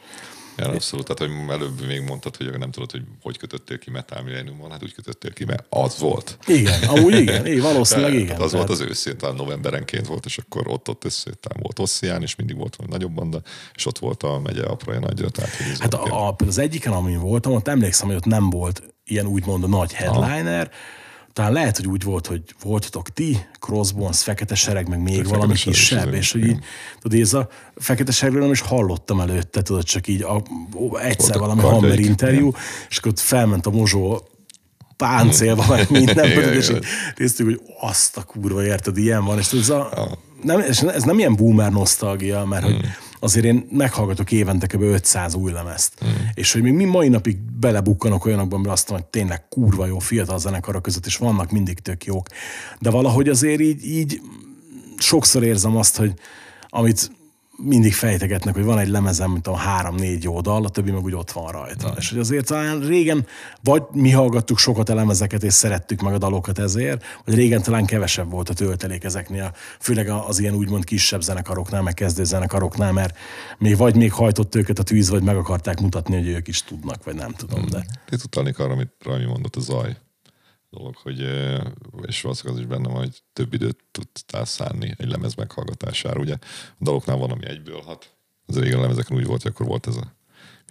Ja, 0.56 0.68
abszolút. 0.68 1.06
Tehát, 1.06 1.32
hogy 1.32 1.50
előbb 1.50 1.86
még 1.86 2.00
mondtad, 2.00 2.36
hogy 2.36 2.58
nem 2.58 2.70
tudod, 2.70 2.90
hogy 2.90 3.02
hogy 3.22 3.38
kötöttél 3.38 3.78
ki 3.78 3.90
Metal 3.90 4.22
Millenniumon, 4.22 4.70
hát 4.70 4.82
úgy 4.82 4.94
kötöttél 4.94 5.32
ki, 5.32 5.44
mert 5.44 5.66
az 5.68 5.98
volt. 5.98 6.38
Igen, 6.46 6.82
amúgy 6.82 7.14
igen, 7.14 7.46
így, 7.46 7.60
valószínűleg 7.60 8.14
igen. 8.14 8.26
Hát 8.28 8.40
az 8.40 8.50
Tehát- 8.50 8.66
volt 8.66 8.80
az 8.80 8.86
őszén, 8.88 9.18
talán 9.18 9.34
novemberenként 9.34 10.06
volt, 10.06 10.24
és 10.24 10.38
akkor 10.38 10.68
ott 10.68 10.88
ott 10.88 11.04
összejöttem, 11.04 11.56
volt 11.62 11.78
Osszián, 11.78 12.22
és 12.22 12.36
mindig 12.36 12.56
volt 12.56 12.76
valami 12.76 12.96
nagyobb 12.96 13.14
banda, 13.14 13.40
és 13.74 13.86
ott 13.86 13.98
volt 13.98 14.22
a 14.22 14.40
megye 14.40 14.64
apraja 14.64 14.98
nagyja, 15.00 15.28
tehát 15.28 15.54
hogy 15.56 15.78
Hát 15.78 15.94
a, 15.94 16.28
a, 16.28 16.36
az 16.46 16.58
egyiken, 16.58 16.92
amin 16.92 17.20
voltam, 17.20 17.52
ott 17.52 17.68
emlékszem, 17.68 18.06
hogy 18.06 18.16
ott 18.16 18.24
nem 18.24 18.50
volt 18.50 18.82
ilyen 19.04 19.26
úgymond 19.26 19.64
a 19.64 19.66
nagy 19.66 19.92
headliner, 19.92 20.70
talán 21.34 21.52
lehet, 21.52 21.76
hogy 21.76 21.86
úgy 21.86 22.02
volt, 22.02 22.26
hogy 22.26 22.42
voltatok 22.62 23.08
ti, 23.08 23.46
Crossbones, 23.60 24.22
Fekete 24.22 24.54
Sereg, 24.54 24.88
meg 24.88 25.02
még 25.02 25.28
valami 25.28 25.54
kisebb, 25.54 26.14
és 26.14 26.32
hogy 26.32 26.42
igen. 26.42 26.54
így, 26.54 26.64
tudod, 27.00 27.20
ez 27.20 27.34
a 27.34 27.48
Fekete 27.76 28.12
Seregről 28.12 28.42
nem 28.42 28.52
is 28.52 28.60
hallottam 28.60 29.20
előtte, 29.20 29.62
tudod, 29.62 29.84
csak 29.84 30.06
így 30.06 30.22
a, 30.22 30.42
ó, 30.76 30.96
egyszer 30.98 31.38
Voltak 31.38 31.40
valami 31.40 31.60
Hammer 31.60 31.98
interjú, 31.98 32.52
és 32.88 32.98
akkor 32.98 33.12
felment 33.16 33.66
a 33.66 33.70
mozsó 33.70 34.28
páncélba, 34.96 35.64
meg 35.68 35.90
minden, 35.90 36.30
Igen, 36.30 36.52
és 36.52 36.68
igen. 36.68 36.82
így 36.82 36.88
néztük, 37.16 37.46
hogy 37.46 37.60
azt 37.80 38.16
a 38.16 38.22
kurva, 38.22 38.64
érted, 38.64 38.96
ilyen 38.96 39.24
van, 39.24 39.38
és 39.38 39.46
tudod, 39.46 39.64
ez, 39.64 39.70
a, 39.70 40.08
nem, 40.42 40.60
és 40.60 40.80
ez 40.80 41.02
nem 41.02 41.18
ilyen 41.18 41.36
boomer 41.36 41.72
nosztalgia, 41.72 42.44
mert 42.44 42.64
hogy 42.64 42.80
azért 43.24 43.44
én 43.44 43.66
meghallgatok 43.70 44.32
évente 44.32 44.66
kb. 44.66 44.82
500 44.82 45.34
új 45.34 45.52
lemezt. 45.52 46.04
És 46.34 46.52
hogy 46.52 46.62
még 46.62 46.72
mi 46.72 46.84
mai 46.84 47.08
napig 47.08 47.36
belebukkanok 47.36 48.24
olyanokban, 48.24 48.60
mert 48.60 48.72
azt 48.72 48.88
mondom, 48.88 49.08
hogy 49.10 49.20
tényleg 49.20 49.48
kurva 49.48 49.86
jó 49.86 49.98
fiatal 49.98 50.38
zenekarok 50.38 50.82
között, 50.82 51.06
és 51.06 51.16
vannak 51.16 51.50
mindig 51.50 51.78
tök 51.78 52.04
jók. 52.04 52.26
De 52.78 52.90
valahogy 52.90 53.28
azért 53.28 53.60
így, 53.60 53.86
így 53.86 54.20
sokszor 54.98 55.42
érzem 55.44 55.76
azt, 55.76 55.96
hogy 55.96 56.12
amit 56.68 57.10
mindig 57.56 57.94
fejtegetnek, 57.94 58.54
hogy 58.54 58.64
van 58.64 58.78
egy 58.78 58.88
lemezem, 58.88 59.30
mint 59.30 59.46
a 59.46 59.56
három-négy 59.56 60.22
jó 60.22 60.40
dal, 60.40 60.64
a 60.64 60.68
többi 60.68 60.90
meg 60.90 61.02
úgy 61.02 61.14
ott 61.14 61.30
van 61.30 61.52
rajta. 61.52 61.94
És 61.98 62.10
hogy 62.10 62.18
azért 62.18 62.46
talán 62.46 62.80
régen, 62.80 63.26
vagy 63.62 63.82
mi 63.92 64.10
hallgattuk 64.10 64.58
sokat 64.58 64.88
a 64.88 64.94
lemezeket, 64.94 65.42
és 65.42 65.52
szerettük 65.52 66.00
meg 66.00 66.14
a 66.14 66.18
dalokat 66.18 66.58
ezért, 66.58 67.04
vagy 67.24 67.34
régen 67.34 67.62
talán 67.62 67.84
kevesebb 67.84 68.30
volt 68.30 68.48
a 68.48 68.54
töltelék 68.54 69.04
ezeknél, 69.04 69.54
főleg 69.80 70.08
az 70.08 70.38
ilyen 70.38 70.54
úgymond 70.54 70.84
kisebb 70.84 71.22
zenekaroknál, 71.22 71.82
meg 71.82 71.94
kezdő 71.94 72.24
zenekaroknál, 72.24 72.92
mert 72.92 73.16
még 73.58 73.76
vagy 73.76 73.96
még 73.96 74.12
hajtott 74.12 74.54
őket 74.54 74.78
a 74.78 74.82
tűz, 74.82 75.08
vagy 75.08 75.22
meg 75.22 75.36
akarták 75.36 75.80
mutatni, 75.80 76.16
hogy 76.16 76.28
ők 76.28 76.48
is 76.48 76.62
tudnak, 76.62 77.04
vagy 77.04 77.14
nem 77.14 77.32
tudom, 77.32 77.66
de... 77.70 77.86
Itt 78.10 78.24
utalnék 78.24 78.58
arra, 78.58 78.72
amit 78.72 78.92
Rami 79.04 79.24
mondott, 79.24 79.56
a 79.56 79.60
zaj 79.60 79.96
dolog, 80.76 80.96
hogy, 80.96 81.20
és 82.06 82.20
valószínűleg 82.20 82.56
az 82.56 82.58
is 82.58 82.66
benne 82.66 82.88
van, 82.88 82.96
hogy 82.96 83.22
több 83.32 83.54
időt 83.54 83.78
tudtál 83.90 84.44
szánni 84.44 84.94
egy 84.96 85.08
lemez 85.08 85.34
meghallgatására. 85.34 86.20
Ugye 86.20 86.34
a 86.78 86.84
daloknál 86.84 87.16
van, 87.16 87.30
ami 87.30 87.46
egyből 87.46 87.80
hat. 87.80 88.16
Az 88.46 88.58
régen 88.58 88.78
a 88.78 88.82
lemezeken 88.82 89.16
úgy 89.16 89.26
volt, 89.26 89.42
hogy 89.42 89.50
akkor 89.50 89.66
volt 89.66 89.86
ez 89.86 89.96
a 89.96 90.14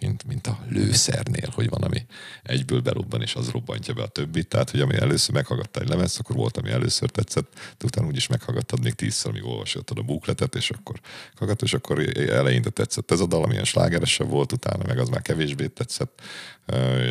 mint, 0.00 0.24
mint 0.26 0.46
a 0.46 0.58
lőszernél, 0.68 1.50
hogy 1.54 1.68
van, 1.68 1.82
ami 1.82 2.06
egyből 2.42 2.80
berobban, 2.80 3.22
és 3.22 3.34
az 3.34 3.48
robbantja 3.48 3.94
be 3.94 4.02
a 4.02 4.06
többit. 4.06 4.48
Tehát, 4.48 4.70
hogy 4.70 4.80
ami 4.80 4.94
először 4.94 5.34
meghallgattál 5.34 5.82
egy 5.82 5.88
lemez, 5.88 6.16
akkor 6.18 6.36
volt, 6.36 6.56
ami 6.56 6.70
először 6.70 7.10
tetszett, 7.10 7.52
de 7.52 7.84
utána 7.84 8.06
úgyis 8.06 8.26
meghallgattad 8.26 8.82
még 8.82 8.92
tízszer, 8.92 9.30
amíg 9.30 9.44
olvasottad 9.44 9.98
a 9.98 10.02
bukletet, 10.02 10.54
és 10.54 10.70
akkor 10.70 11.00
hallgattad, 11.34 11.66
és 11.66 11.74
akkor 11.74 12.16
eleinte 12.16 12.70
tetszett 12.70 13.10
ez 13.10 13.20
a 13.20 13.26
dal, 13.26 13.42
amilyen 13.42 13.64
slágeresebb 13.64 14.28
volt, 14.28 14.52
utána 14.52 14.84
meg 14.86 14.98
az 14.98 15.08
már 15.08 15.22
kevésbé 15.22 15.66
tetszett, 15.66 16.20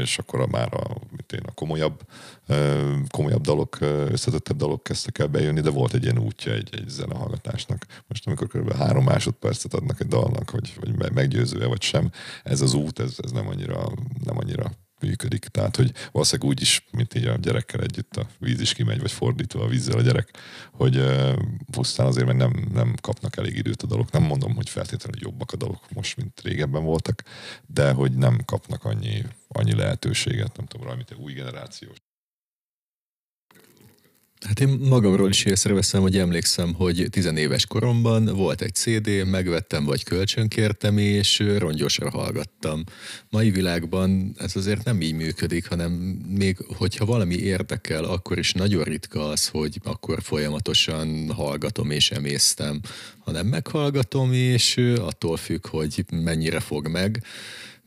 és 0.01 0.18
akkor 0.18 0.47
már 0.47 0.74
a, 0.74 0.97
mint 1.10 1.32
én, 1.32 1.43
a 1.45 1.51
komolyabb, 1.51 2.01
komolyabb 3.10 3.41
dalok, 3.41 3.78
összetettebb 3.82 4.58
dalok 4.58 4.84
kezdtek 4.84 5.20
el 5.20 5.28
bejönni, 5.28 5.62
de 5.62 5.70
volt 5.70 5.93
egy 5.93 6.04
ilyen 6.04 6.20
útja 6.20 6.51
egy, 6.51 6.70
egy 6.72 6.89
zenehallgatásnak. 6.89 7.86
Most 8.08 8.28
amikor 8.28 8.47
kb. 8.47 8.74
három 8.74 9.04
másodpercet 9.04 9.74
adnak 9.74 9.99
egy 9.99 10.08
dalnak, 10.08 10.49
hogy, 10.49 10.74
hogy 10.80 11.14
meggyőző-e 11.14 11.68
vagy 11.68 11.82
sem, 11.82 12.12
ez 12.43 12.62
az 12.62 12.74
út, 12.74 12.99
ez, 12.99 13.16
ez 13.24 13.32
nem, 13.32 13.47
annyira, 13.47 13.91
nem 14.24 14.38
annyira 14.38 14.72
működik. 15.04 15.45
Tehát, 15.45 15.76
hogy 15.76 15.91
valószínűleg 16.12 16.51
úgy 16.51 16.62
is, 16.62 16.86
mint 16.91 17.16
így 17.16 17.26
a 17.26 17.38
gyerekkel 17.38 17.82
együtt 17.82 18.16
a 18.16 18.28
víz 18.39 18.62
is 18.62 18.74
kimegy, 18.74 18.99
vagy 19.01 19.12
fordítva 19.12 19.64
a 19.64 19.68
vízzel 19.68 19.97
a 19.97 20.01
gyerek, 20.01 20.38
hogy 20.72 20.97
uh, 20.97 21.34
pusztán 21.72 22.08
azért, 22.08 22.26
mert 22.26 22.38
nem, 22.38 22.68
nem 22.74 22.95
kapnak 23.01 23.38
elég 23.38 23.58
időt 23.58 23.82
a 23.82 23.88
dalok. 23.88 24.12
Nem 24.12 24.24
mondom, 24.24 24.56
hogy 24.56 24.70
feltétlenül 24.70 25.22
jobbak 25.22 25.51
a 25.51 25.58
dalok 25.58 25.91
most, 25.93 26.18
mint 26.18 26.41
régebben 26.43 26.84
voltak, 26.84 27.24
de 27.66 27.91
hogy 27.91 28.14
nem 28.14 28.38
kapnak 28.45 28.84
annyi, 28.84 29.24
annyi 29.47 29.76
lehetőséget, 29.76 30.58
nem 30.58 30.66
tudom, 30.66 30.86
valamit 30.86 31.16
új 31.18 31.34
generációs 31.34 31.97
Hát 34.44 34.60
én 34.60 34.70
magamról 34.70 35.30
is 35.30 35.44
észreveszem, 35.44 36.02
hogy 36.02 36.18
emlékszem, 36.18 36.74
hogy 36.74 37.08
tizenéves 37.10 37.66
koromban 37.66 38.26
volt 38.26 38.62
egy 38.62 38.74
CD, 38.74 39.26
megvettem 39.26 39.86
vagy 39.86 40.04
kölcsönkértem, 40.04 40.98
és 40.98 41.44
rongyosra 41.58 42.10
hallgattam. 42.10 42.84
Mai 43.30 43.52
világban 43.52 44.36
ez 44.38 44.56
azért 44.56 44.84
nem 44.84 45.02
így 45.02 45.14
működik, 45.14 45.68
hanem 45.68 45.91
még 46.28 46.58
hogyha 46.78 47.06
valami 47.06 47.36
érdekel, 47.36 48.04
akkor 48.04 48.38
is 48.38 48.54
nagyon 48.54 48.84
ritka 48.84 49.28
az, 49.28 49.48
hogy 49.48 49.80
akkor 49.84 50.22
folyamatosan 50.22 51.32
hallgatom 51.32 51.91
és 51.91 52.12
emésztem, 52.12 52.80
hanem 53.20 53.48
meghallgatom, 53.48 54.34
és 54.34 54.78
attól 55.00 55.38
függ, 55.38 55.68
hogy 55.68 56.06
mennyire 56.12 56.60
fog 56.60 56.88
meg 56.88 57.24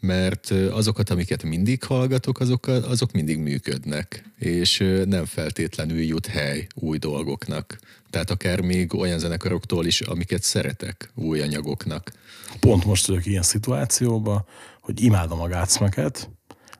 mert 0.00 0.50
azokat, 0.50 1.10
amiket 1.10 1.42
mindig 1.42 1.84
hallgatok, 1.84 2.40
azok, 2.40 2.66
azok 2.66 3.12
mindig 3.12 3.38
működnek, 3.38 4.24
és 4.38 4.84
nem 5.04 5.24
feltétlenül 5.24 6.00
jut 6.00 6.26
hely 6.26 6.66
új 6.74 6.98
dolgoknak. 6.98 7.78
Tehát 8.10 8.30
akár 8.30 8.60
még 8.60 8.94
olyan 8.94 9.18
zenekaroktól 9.18 9.86
is, 9.86 10.00
amiket 10.00 10.42
szeretek 10.42 11.10
új 11.14 11.40
anyagoknak. 11.40 12.12
Pont 12.60 12.84
most 12.84 13.06
vagyok 13.06 13.26
ilyen 13.26 13.42
szituációban, 13.42 14.44
hogy 14.80 15.02
imádom 15.02 15.40
a 15.40 15.48
gácmeket, 15.48 16.30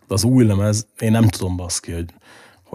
de 0.09 0.15
az 0.15 0.25
új 0.25 0.45
lemez, 0.45 0.87
én 0.99 1.11
nem 1.11 1.29
tudom 1.29 1.57
baszki, 1.57 1.93
hogy 1.93 2.11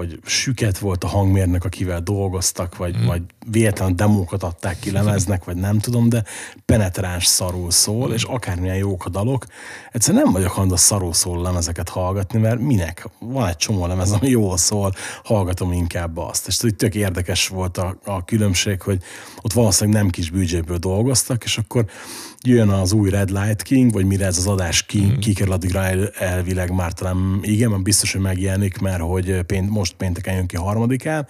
hogy 0.02 0.20
süket 0.26 0.78
volt 0.78 1.04
a 1.04 1.08
hangmérnök, 1.08 1.66
akivel 1.66 2.02
dolgoztak, 2.02 2.78
vagy, 2.78 2.96
hmm. 2.96 3.06
vagy 3.06 3.22
véletlen 3.52 3.96
demókat 3.96 4.44
adták 4.44 4.80
ki 4.80 4.92
lemeznek, 4.92 5.44
vagy 5.44 5.56
nem 5.56 5.80
tudom, 5.80 6.10
de 6.10 6.24
penetráns 6.66 7.26
szarul 7.26 7.72
szól, 7.72 8.06
hmm. 8.06 8.14
és 8.14 8.24
akármilyen 8.24 8.76
jók 8.76 9.06
a 9.06 9.10
dalok. 9.10 9.46
Egyszerűen 9.92 10.24
nem 10.24 10.34
vagyok 10.34 10.50
hajlandó 10.50 10.76
szarul 10.76 11.14
szól 11.14 11.42
lemezeket 11.42 11.90
hallgatni, 11.90 12.40
mert 12.40 12.60
minek? 12.60 13.10
Van 13.20 13.48
egy 13.48 13.56
csomó 13.56 13.86
lemez, 13.86 14.12
ami 14.12 14.30
jól 14.30 14.58
szól, 14.58 14.94
hallgatom 15.24 15.72
inkább 15.72 16.18
azt. 16.18 16.48
És 16.48 16.58
tudod, 16.58 16.76
tök 16.76 16.96
érdekes 16.96 17.48
volt 17.48 17.78
a, 17.78 17.98
a 18.06 18.26
különbség, 18.26 18.82
hogy 18.82 19.02
ott 19.42 19.54
valószínűleg 19.54 20.02
nem 20.02 20.12
kis 20.12 20.30
büdzséből 20.30 20.78
dolgoztak, 20.78 21.44
és 21.44 21.58
akkor 21.58 21.86
jön 22.44 22.70
az 22.70 22.92
új 22.92 23.10
Red 23.10 23.30
Light 23.30 23.62
King, 23.62 23.92
vagy 23.92 24.06
mire 24.06 24.26
ez 24.26 24.38
az 24.38 24.48
adás 24.48 24.84
ki, 24.84 25.02
mm. 25.02 25.18
kikerül 25.20 25.54
addigra 25.54 25.84
el, 25.84 26.10
elvileg 26.10 26.72
már 26.72 26.94
talán 26.94 27.40
igen, 27.42 27.84
biztos, 27.84 28.12
hogy 28.12 28.22
megjelenik, 28.22 28.78
mert 28.78 29.02
hogy 29.02 29.42
pént, 29.42 29.70
most 29.70 29.94
pénteken 29.94 30.36
jön 30.36 30.46
ki 30.46 30.56
harmadikán, 30.56 31.28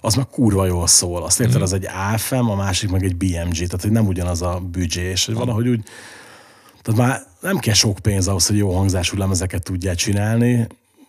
az 0.00 0.14
meg 0.14 0.26
kurva 0.26 0.66
jól 0.66 0.86
szól. 0.86 1.22
Azt 1.22 1.40
érted, 1.40 1.58
mm. 1.58 1.62
az 1.62 1.72
egy 1.72 1.86
AFM, 2.12 2.48
a 2.48 2.54
másik 2.54 2.90
meg 2.90 3.04
egy 3.04 3.16
BMG, 3.16 3.56
tehát 3.56 3.82
hogy 3.82 3.90
nem 3.90 4.06
ugyanaz 4.06 4.42
a 4.42 4.62
büdzsé, 4.70 5.10
és 5.10 5.26
hogy 5.26 5.34
valahogy 5.34 5.68
úgy, 5.68 5.82
tehát 6.82 7.00
már 7.00 7.26
nem 7.40 7.58
kell 7.58 7.74
sok 7.74 7.98
pénz 7.98 8.28
ahhoz, 8.28 8.46
hogy 8.46 8.56
jó 8.56 8.76
hangzású 8.76 9.16
lemezeket 9.16 9.62
tudják 9.62 9.96
csinálni, 9.96 10.66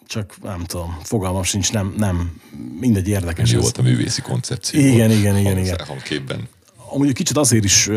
csak 0.08 0.36
nem 0.44 0.64
tudom, 0.64 0.98
fogalmam 1.04 1.44
sincs, 1.44 1.72
nem, 1.72 1.94
nem 1.98 2.42
mindegy 2.80 3.08
érdekes. 3.08 3.52
Jó 3.52 3.62
volt 3.62 3.78
a 3.78 3.82
művészi 3.82 4.22
koncepció. 4.22 4.80
Igen, 4.80 5.12
igen, 5.12 5.38
igen. 5.38 5.58
igen. 5.58 5.78
Képben 6.04 6.48
amúgy 6.90 7.14
kicsit 7.14 7.38
azért 7.38 7.64
is 7.64 7.90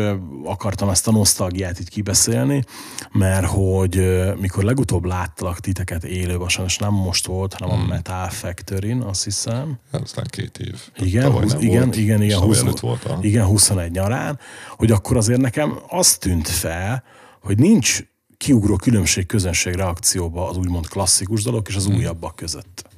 akartam 0.43 0.89
ezt 0.89 1.07
a 1.07 1.11
nosztalgiát 1.11 1.79
itt 1.79 1.87
kibeszélni, 1.87 2.63
mert 3.11 3.45
hogy 3.45 4.21
mikor 4.39 4.63
legutóbb 4.63 5.05
láttalak 5.05 5.59
titeket 5.59 6.03
élőben, 6.03 6.47
és 6.65 6.77
nem 6.77 6.93
most 6.93 7.27
volt, 7.27 7.53
hanem 7.53 7.75
hmm. 7.75 7.85
a 7.85 7.93
Metal 7.93 8.29
factory 8.29 8.97
azt 9.03 9.23
hiszem. 9.23 9.79
Aztán 9.91 10.25
két 10.29 10.57
év. 10.57 10.75
Igen, 10.97 11.31
húsz, 11.31 11.55
igen, 11.59 11.83
volt, 11.83 11.95
igen, 11.95 12.21
igen, 12.21 12.39
20, 12.39 12.79
volt 12.79 13.03
a... 13.03 13.17
igen, 13.21 13.45
21 13.45 13.91
nyarán, 13.91 14.39
hogy 14.69 14.91
akkor 14.91 15.17
azért 15.17 15.41
nekem 15.41 15.79
azt 15.89 16.19
tűnt 16.19 16.47
fel, 16.47 17.03
hogy 17.41 17.57
nincs 17.57 18.03
kiugró 18.37 18.75
különbség 18.75 19.25
közönség 19.25 19.73
reakcióba 19.73 20.49
az 20.49 20.57
úgymond 20.57 20.87
klasszikus 20.87 21.43
dolog 21.43 21.65
és 21.69 21.75
az 21.75 21.85
hmm. 21.85 21.95
újabbak 21.95 22.35
között. 22.35 22.89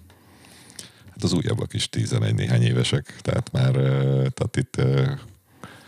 Hát 1.09 1.23
az 1.23 1.33
újabbak 1.33 1.73
is 1.73 1.89
11 1.89 2.35
néhány 2.35 2.61
évesek, 2.61 3.15
tehát 3.21 3.51
már 3.51 3.71
tehát 4.11 4.57
itt 4.57 4.81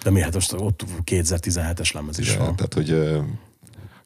de 0.05 0.11
mi 0.11 0.21
hát 0.21 0.33
most 0.33 0.53
ott 0.53 0.85
2017-es 1.05 1.93
lemez 1.93 2.19
is 2.19 2.35
van. 2.35 2.55
Tehát, 2.55 2.73
hogy 2.73 2.89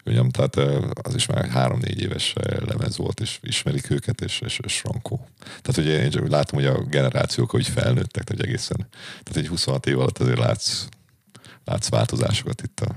mondjam, 0.03 0.29
tehát 0.29 0.55
az 1.01 1.15
is 1.15 1.25
már 1.25 1.49
három-négy 1.49 2.01
éves 2.01 2.33
lemez 2.65 2.97
volt, 2.97 3.19
és 3.19 3.39
ismerik 3.41 3.89
őket, 3.89 4.21
és, 4.21 4.41
és, 4.45 4.59
és 4.63 4.79
Frankó. 4.79 5.27
Tehát 5.61 5.77
ugye 5.77 6.03
én 6.03 6.09
csak 6.09 6.27
látom, 6.27 6.59
hogy 6.59 6.69
a 6.69 6.83
generációk 6.83 7.49
hogy 7.49 7.67
felnőttek, 7.67 8.27
hogy 8.27 8.41
egészen, 8.41 8.87
tehát 9.23 9.37
egy 9.37 9.47
26 9.47 9.85
év 9.85 9.99
alatt 9.99 10.17
azért 10.17 10.37
látsz, 10.37 10.85
látsz 11.65 11.89
változásokat 11.89 12.61
itt 12.61 12.79
a, 12.79 12.95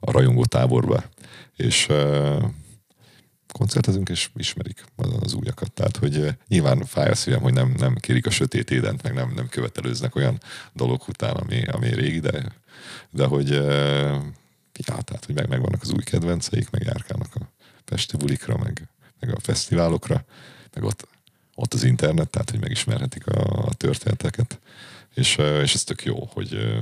a 0.00 0.10
rajongó 0.10 0.44
táborba. 0.44 1.04
És 1.56 1.86
koncertezünk, 3.52 4.08
és 4.08 4.30
ismerik 4.36 4.84
az, 5.20 5.32
újakat. 5.32 5.72
Tehát, 5.72 5.96
hogy 5.96 6.34
nyilván 6.48 6.84
fáj 6.84 7.10
a 7.10 7.14
szívem, 7.14 7.40
hogy 7.40 7.52
nem, 7.52 7.74
nem 7.78 7.94
kérik 7.94 8.26
a 8.26 8.30
sötét 8.30 8.70
édent, 8.70 9.02
meg 9.02 9.14
nem, 9.14 9.32
nem 9.34 9.48
követelőznek 9.48 10.14
olyan 10.14 10.40
dolog 10.72 11.02
után, 11.08 11.36
ami, 11.36 11.64
ami 11.64 11.94
régi, 11.94 12.20
de, 12.20 12.52
de 13.10 13.24
hogy 13.26 13.50
ja, 14.86 15.02
tehát, 15.02 15.24
hogy 15.26 15.34
meg, 15.34 15.48
megvannak 15.48 15.82
az 15.82 15.92
új 15.92 16.02
kedvenceik, 16.02 16.70
meg 16.70 16.82
járkálnak 16.82 17.34
a 17.34 17.40
pesti 17.84 18.16
bulikra, 18.16 18.56
meg, 18.56 18.88
meg 19.20 19.34
a 19.34 19.40
fesztiválokra, 19.40 20.24
meg 20.74 20.84
ott, 20.84 21.08
ott 21.54 21.74
az 21.74 21.84
internet, 21.84 22.30
tehát, 22.30 22.50
hogy 22.50 22.60
megismerhetik 22.60 23.26
a, 23.26 23.66
a 23.66 23.74
történeteket. 23.74 24.58
És, 25.14 25.36
és 25.62 25.74
ez 25.74 25.84
tök 25.84 26.04
jó, 26.04 26.28
hogy 26.32 26.78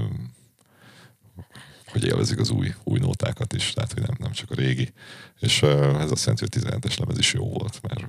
hogy 1.98 2.08
élvezik 2.08 2.38
az 2.38 2.50
új, 2.50 2.74
új 2.84 2.98
nótákat 2.98 3.52
is, 3.52 3.72
tehát 3.72 3.92
hogy 3.92 4.02
nem, 4.02 4.16
nem 4.18 4.32
csak 4.32 4.50
a 4.50 4.54
régi. 4.54 4.92
És 5.40 5.62
ez 5.62 6.10
azt 6.10 6.26
jelenti, 6.26 6.46
hogy 6.50 6.62
17-es 6.62 6.98
lemez 6.98 7.18
is 7.18 7.32
jó 7.32 7.48
volt, 7.48 7.78
mert, 7.82 8.00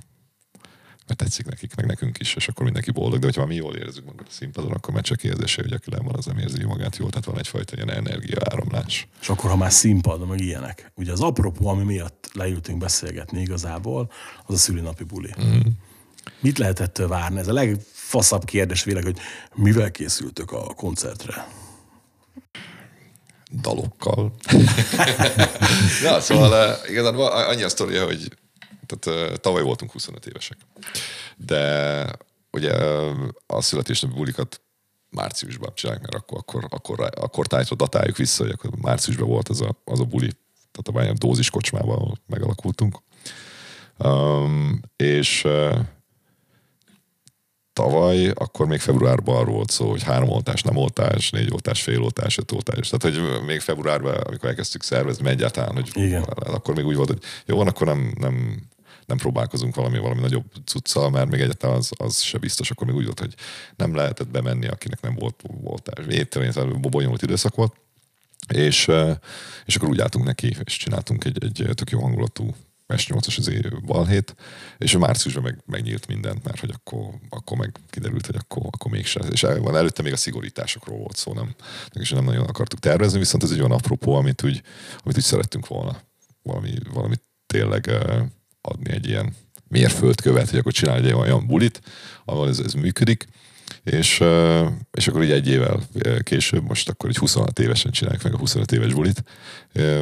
mert 1.08 1.20
tetszik 1.20 1.46
nekik, 1.46 1.76
meg 1.76 1.86
nekünk 1.86 2.20
is, 2.20 2.36
és 2.36 2.48
akkor 2.48 2.64
mindenki 2.64 2.92
boldog. 2.92 3.20
De 3.20 3.26
hogyha 3.26 3.46
mi 3.46 3.56
jól 3.56 3.76
érezzük 3.76 4.04
magunkat 4.04 4.28
a 4.28 4.32
színpadon, 4.32 4.72
akkor 4.72 4.94
már 4.94 5.04
csak 5.04 5.24
érzése, 5.24 5.62
hogy 5.62 5.74
aki 5.74 5.90
van, 5.90 6.16
az 6.16 6.26
nem 6.26 6.38
érzi 6.38 6.64
magát 6.64 6.98
jól, 6.98 7.10
tehát 7.10 7.26
van 7.26 7.38
egyfajta 7.38 7.76
ilyen 7.76 7.92
energiaáramlás. 7.92 9.08
És 9.22 9.30
akkor, 9.30 9.50
ha 9.50 9.56
már 9.56 9.72
színpad, 9.72 10.28
meg 10.28 10.40
ilyenek. 10.40 10.92
Ugye 10.96 11.12
az 11.12 11.22
apropó, 11.22 11.68
ami 11.68 11.84
miatt 11.84 12.30
leültünk 12.34 12.78
beszélgetni 12.78 13.42
igazából, 13.42 14.12
az 14.46 14.54
a 14.54 14.58
szülinapi 14.58 15.04
buli. 15.04 15.34
Mm. 15.42 15.60
Mit 16.40 16.58
lehet 16.58 16.80
ettől 16.80 17.08
várni? 17.08 17.40
Ez 17.40 17.48
a 17.48 17.54
legfaszabb 17.54 18.46
kérdés 18.46 18.84
véleg, 18.84 19.04
hogy 19.04 19.18
mivel 19.56 19.92
készültök 19.92 20.52
a 20.52 20.74
koncertre? 20.74 21.66
Dalokkal. 23.52 24.34
ja, 26.04 26.20
szóval 26.20 26.70
uh, 26.70 26.90
igazán 26.90 27.16
annyi 27.16 27.64
a 27.64 27.70
sztoria, 27.70 28.06
hogy 28.06 28.38
tehát, 28.86 29.30
uh, 29.32 29.36
tavaly 29.36 29.62
voltunk 29.62 29.92
25 29.92 30.26
évesek. 30.26 30.58
De 31.36 32.06
ugye 32.52 32.74
uh, 32.76 33.28
a 33.48 33.62
születésnapi 33.62 34.16
bulikat 34.16 34.62
márciusban 35.10 35.72
csinálják, 35.76 36.04
mert 36.04 36.24
akkor, 36.24 36.38
akkor, 36.40 36.66
akkor, 36.70 37.10
akkor 37.16 37.48
tájtra 37.48 37.76
datáljuk 37.76 38.18
vissza, 38.18 38.44
hogy 38.44 38.52
akkor 38.52 38.72
márciusban 38.82 39.28
volt 39.28 39.50
az 39.50 39.62
a, 39.62 39.82
az 39.86 40.00
a 40.00 40.04
buli, 40.04 40.32
tehát 40.72 40.88
a 40.88 40.92
bányám 40.92 41.16
dózis 41.18 41.50
kocsmában 41.50 42.22
megalakultunk. 42.28 43.02
Um, 43.98 44.82
és 44.96 45.48
tavaly, 47.78 48.32
akkor 48.34 48.68
még 48.68 48.80
februárban 48.80 49.36
arról 49.36 49.56
volt 49.56 49.72
szó, 49.72 49.90
hogy 49.90 50.04
három 50.04 50.30
oltás, 50.30 50.62
nem 50.62 50.76
oltás, 50.76 51.30
négy 51.30 51.52
oltás, 51.52 51.82
fél 51.82 52.02
oltás, 52.02 52.38
öt 52.38 52.52
oltás. 52.52 52.90
Tehát, 52.90 53.18
hogy 53.18 53.46
még 53.46 53.60
februárban, 53.60 54.14
amikor 54.16 54.50
elkezdtük 54.50 54.84
szervezni, 54.84 55.30
egyáltalán, 55.30 55.74
hogy 55.74 55.90
Igen. 55.94 56.22
akkor 56.24 56.76
még 56.76 56.86
úgy 56.86 56.96
volt, 56.96 57.08
hogy 57.08 57.22
jó 57.46 57.58
van, 57.58 57.68
akkor 57.68 57.88
nem, 57.88 58.14
nem, 58.20 58.64
nem 59.06 59.18
próbálkozunk 59.18 59.76
valami, 59.76 60.00
valami 60.00 60.22
nagyobb 60.22 60.46
cuccal, 60.66 61.10
mert 61.10 61.30
még 61.30 61.40
egyáltalán 61.40 61.78
az, 61.78 61.92
az 61.98 62.22
se 62.22 62.38
biztos, 62.38 62.72
akkor 62.72 62.88
még 62.88 62.96
úgy 62.96 63.06
volt, 63.06 63.20
hogy 63.20 63.34
nem 63.76 63.96
lehetett 63.96 64.30
bemenni, 64.30 64.68
akinek 64.68 65.02
nem 65.02 65.16
volt 65.16 65.44
oltás. 65.64 66.06
Étterén, 66.10 66.82
bonyolult 66.82 67.22
időszak 67.22 67.56
volt. 67.56 67.74
És, 68.54 68.92
és 69.66 69.76
akkor 69.76 69.90
úgy 69.90 70.02
álltunk 70.02 70.26
neki, 70.26 70.56
és 70.66 70.78
csináltunk 70.78 71.26
egy, 71.26 71.44
egy 71.44 71.76
tök 71.76 71.90
jó 71.90 72.02
hangulatú 72.02 72.56
S8-as 72.88 73.38
az 73.38 73.52
balhét, 73.86 74.36
és 74.78 74.96
a 74.96 75.00
márciusban 75.00 75.44
meg, 75.44 75.62
megnyílt 75.66 76.08
mindent, 76.08 76.44
mert 76.44 76.60
hogy 76.60 76.72
akkor, 76.74 77.14
akkor 77.30 77.58
meg 77.58 77.76
kiderült, 77.90 78.26
hogy 78.26 78.36
akkor, 78.36 78.64
akkor 78.72 78.92
mégsem. 78.92 79.32
És 79.32 79.42
van 79.42 79.76
előtte 79.76 80.02
még 80.02 80.14
a 80.14 80.18
szigorításokról 80.18 80.98
volt 80.98 81.16
szó, 81.16 81.34
nem, 81.34 81.56
és 81.94 82.10
nem 82.10 82.24
nagyon 82.24 82.46
akartuk 82.46 82.80
tervezni, 82.80 83.20
viszont 83.20 83.44
ez 83.44 83.52
egy 83.52 83.60
olyan 83.60 83.72
apropó, 83.72 84.16
amit 84.16 84.44
úgy, 84.44 84.62
amit 85.04 85.18
úgy 85.18 85.24
szerettünk 85.24 85.68
volna 85.68 86.02
valami, 86.44 86.74
valami 86.94 87.16
tényleg 87.46 87.92
adni 88.62 88.92
egy 88.92 89.08
ilyen 89.08 89.36
mérföldkövet, 89.68 90.50
hogy 90.50 90.60
akkor 90.60 90.72
csinálj 90.72 91.06
egy 91.06 91.14
olyan 91.14 91.48
bulit, 91.48 91.82
ahol 92.26 92.48
ez, 92.48 92.60
ez 92.60 92.74
működik, 92.74 93.28
és, 93.92 94.24
és 94.92 95.08
akkor 95.08 95.24
így 95.24 95.32
egy 95.32 95.48
évvel 95.48 95.80
később, 96.24 96.64
most 96.64 96.90
akkor 96.90 97.10
egy 97.10 97.18
26 97.18 97.60
évesen 97.60 97.92
csináljuk 97.92 98.24
meg 98.24 98.34
a 98.34 98.38
25 98.38 98.72
éves 98.72 98.94
bulit, 98.94 99.24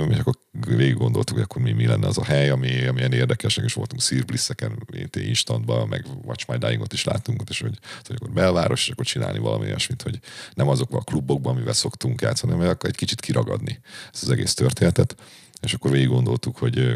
és 0.10 0.18
akkor 0.18 0.34
végig 0.68 0.96
gondoltuk, 0.96 1.36
hogy 1.36 1.44
akkor 1.44 1.62
mi, 1.62 1.72
mi 1.72 1.86
lenne 1.86 2.08
az 2.08 2.18
a 2.18 2.24
hely, 2.24 2.50
ami, 2.50 2.86
ami 2.86 3.00
ilyen 3.00 3.14
érdekesnek, 3.14 3.66
és 3.66 3.74
voltunk 3.74 4.02
Szírblisszeken, 4.02 4.88
instantban, 5.12 5.88
meg 5.88 6.06
Watch 6.24 6.50
My 6.50 6.58
Dying-ot 6.58 6.94
is 6.94 7.04
láttunk, 7.04 7.42
és 7.50 7.62
hogy, 7.62 7.78
hogy 8.04 8.16
akkor 8.20 8.34
belváros, 8.34 8.86
és 8.86 8.92
akkor 8.92 9.06
csinálni 9.06 9.40
valami 9.40 9.66
olyasmit, 9.66 10.02
hogy 10.02 10.20
nem 10.54 10.68
azokban 10.68 11.00
a 11.00 11.04
klubokban, 11.04 11.56
amivel 11.56 11.74
szoktunk 11.74 12.22
játszani, 12.22 12.52
hanem 12.52 12.70
akkor 12.70 12.90
egy 12.90 12.96
kicsit 12.96 13.22
kiragadni 13.22 13.80
ezt 14.14 14.24
az 14.24 14.30
egész 14.30 14.54
történetet, 14.54 15.16
és 15.62 15.74
akkor 15.74 15.92
végig 15.92 16.08
gondoltuk, 16.08 16.58
hogy 16.58 16.96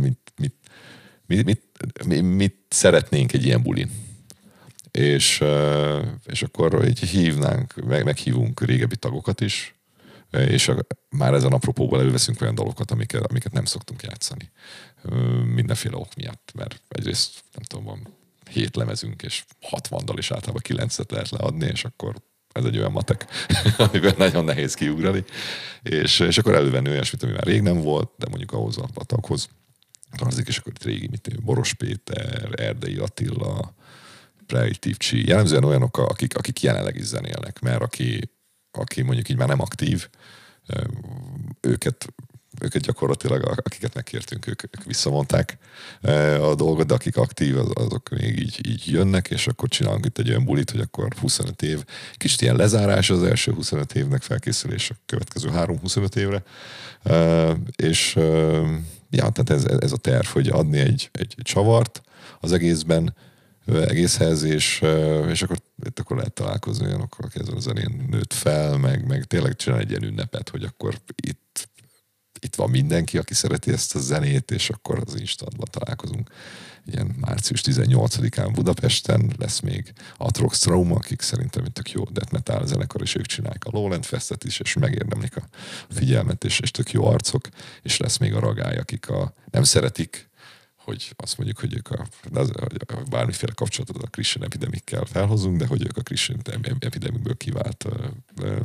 mit, 0.00 0.32
mit, 0.36 0.54
mit, 1.26 1.44
mit, 1.44 1.62
mit, 2.06 2.22
mit 2.22 2.56
szeretnénk 2.68 3.32
egy 3.32 3.44
ilyen 3.44 3.62
bulin 3.62 4.06
és, 4.98 5.44
és 6.26 6.42
akkor 6.42 6.84
így 6.88 7.00
hívnánk, 7.00 7.74
meg, 7.74 8.04
meghívunk 8.04 8.60
régebbi 8.60 8.96
tagokat 8.96 9.40
is, 9.40 9.74
és 10.30 10.68
a, 10.68 10.86
már 11.10 11.34
ezen 11.34 11.52
apropóból 11.52 12.00
előveszünk 12.00 12.40
olyan 12.40 12.54
dalokat, 12.54 12.90
amiket, 12.90 13.26
amiket 13.26 13.52
nem 13.52 13.64
szoktunk 13.64 14.02
játszani. 14.02 14.50
Mindenféle 15.54 15.96
ok 15.96 16.14
miatt, 16.14 16.50
mert 16.54 16.82
egyrészt 16.88 17.44
nem 17.54 17.62
tudom, 17.62 17.84
van 17.84 18.16
hét 18.50 18.76
lemezünk, 18.76 19.22
és 19.22 19.44
60 19.62 20.04
dal 20.04 20.18
is 20.18 20.30
általában 20.30 20.62
kilencet 20.62 21.10
lehet 21.10 21.30
leadni, 21.30 21.66
és 21.66 21.84
akkor 21.84 22.14
ez 22.52 22.64
egy 22.64 22.78
olyan 22.78 22.92
matek, 22.92 23.26
amiben 23.90 24.14
nagyon 24.16 24.44
nehéz 24.44 24.74
kiugrani. 24.74 25.24
És, 25.82 26.20
és 26.20 26.38
akkor 26.38 26.54
elővenni 26.54 26.88
olyasmit, 26.90 27.22
ami 27.22 27.32
már 27.32 27.44
rég 27.44 27.62
nem 27.62 27.80
volt, 27.80 28.10
de 28.16 28.26
mondjuk 28.28 28.52
ahhoz 28.52 28.78
a 28.78 29.04
taghoz 29.04 29.48
tartozik, 30.16 30.48
és 30.48 30.58
akkor 30.58 30.72
itt 30.72 30.84
régi, 30.84 31.08
mint 31.08 31.42
Boros 31.42 31.74
Péter, 31.74 32.60
Erdei 32.60 32.96
Attila, 32.96 33.74
Predictive 34.48 34.96
Chi, 34.96 35.26
jellemzően 35.26 35.64
olyanok, 35.64 35.98
akik, 35.98 36.36
akik 36.36 36.62
jelenleg 36.62 36.96
is 36.96 37.04
zenélnek, 37.04 37.60
mert 37.60 37.82
aki, 37.82 38.30
aki 38.70 39.02
mondjuk 39.02 39.28
így 39.28 39.36
már 39.36 39.48
nem 39.48 39.60
aktív, 39.60 40.08
őket 41.60 42.12
őket 42.60 42.82
gyakorlatilag, 42.82 43.60
akiket 43.64 43.94
megkértünk, 43.94 44.46
ők, 44.46 44.62
ők 44.62 44.84
visszamondták 44.84 45.58
a 46.40 46.54
dolgot, 46.54 46.86
de 46.86 46.94
akik 46.94 47.16
aktív, 47.16 47.56
azok 47.74 48.08
még 48.08 48.38
így, 48.38 48.68
így 48.68 48.90
jönnek, 48.90 49.30
és 49.30 49.46
akkor 49.46 49.68
csinálunk 49.68 50.06
itt 50.06 50.18
egy 50.18 50.28
olyan 50.28 50.44
bulit, 50.44 50.70
hogy 50.70 50.80
akkor 50.80 51.08
25 51.20 51.62
év, 51.62 51.84
kicsit 52.16 52.40
ilyen 52.40 52.56
lezárás 52.56 53.10
az 53.10 53.22
első 53.22 53.52
25 53.52 53.94
évnek 53.94 54.22
felkészülés 54.22 54.90
a 54.90 54.94
következő 55.06 55.50
3-25 55.52 56.16
évre, 56.16 56.42
és 57.76 58.14
ja, 59.10 59.28
tehát 59.30 59.50
ez, 59.50 59.64
ez 59.64 59.92
a 59.92 59.96
terv, 59.96 60.26
hogy 60.26 60.48
adni 60.48 60.78
egy, 60.78 61.08
egy 61.12 61.34
csavart 61.42 62.00
az 62.40 62.52
egészben, 62.52 63.14
egészhez, 63.76 64.42
és, 64.42 64.84
és 65.28 65.42
akkor 65.42 65.56
itt 65.86 65.98
akkor 65.98 66.16
lehet 66.16 66.32
találkozni 66.32 66.86
olyanokkal, 66.86 67.26
aki 67.26 67.40
ezen 67.40 67.54
a 67.54 67.60
zenén 67.60 68.06
nőtt 68.10 68.32
fel, 68.32 68.76
meg, 68.76 69.06
meg 69.06 69.24
tényleg 69.24 69.56
csinál 69.56 69.78
egy 69.78 69.90
ilyen 69.90 70.04
ünnepet, 70.04 70.48
hogy 70.48 70.64
akkor 70.64 71.00
itt, 71.16 71.68
itt 72.40 72.54
van 72.54 72.70
mindenki, 72.70 73.18
aki 73.18 73.34
szereti 73.34 73.72
ezt 73.72 73.94
a 73.94 73.98
zenét, 73.98 74.50
és 74.50 74.70
akkor 74.70 75.02
az 75.06 75.20
instantban 75.20 75.66
találkozunk. 75.70 76.30
Ilyen 76.86 77.16
március 77.20 77.60
18-án 77.64 78.50
Budapesten 78.54 79.32
lesz 79.38 79.60
még 79.60 79.92
Atrox 80.16 80.58
Trauma, 80.58 80.94
akik 80.94 81.20
szerintem 81.20 81.64
tök 81.64 81.90
jó 81.90 82.04
death 82.04 82.32
metal 82.32 82.66
zenekar, 82.66 83.02
és 83.02 83.14
ők 83.14 83.26
csinálják 83.26 83.64
a 83.64 83.70
Lowland 83.72 84.04
Festet 84.04 84.44
is, 84.44 84.60
és 84.60 84.74
megérdemlik 84.74 85.36
a 85.36 85.42
figyelmet, 85.90 86.44
és, 86.44 86.60
és 86.60 86.70
tök 86.70 86.90
jó 86.90 87.06
arcok, 87.06 87.48
és 87.82 87.96
lesz 87.96 88.16
még 88.16 88.34
a 88.34 88.40
ragály, 88.40 88.76
akik 88.76 89.08
a, 89.08 89.32
nem 89.50 89.62
szeretik 89.62 90.27
hogy 90.88 91.12
azt 91.16 91.36
mondjuk, 91.36 91.58
hogy 91.58 91.74
ők 91.74 91.90
a, 91.90 92.06
az, 92.32 92.50
bármiféle 93.10 93.52
kapcsolatot 93.52 94.02
a 94.02 94.06
Christian 94.06 94.44
epidemikkel 94.44 95.04
felhozunk, 95.04 95.56
de 95.56 95.66
hogy 95.66 95.82
ők 95.82 95.96
a 95.96 96.02
Christian 96.02 96.40
epidemikből 96.78 97.36
kivált 97.36 97.86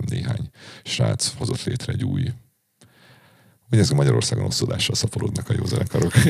néhány 0.06 0.50
srác 0.84 1.34
hozott 1.38 1.64
létre 1.64 1.94
egy 1.94 2.04
új 2.04 2.32
hogy 3.70 3.82
ezek 3.82 3.98
Magyarországon 3.98 4.46
osztodással 4.46 4.96
szaporodnak 4.96 5.50
a 5.50 5.54
jó 5.54 5.66
zenekarok. 5.66 6.12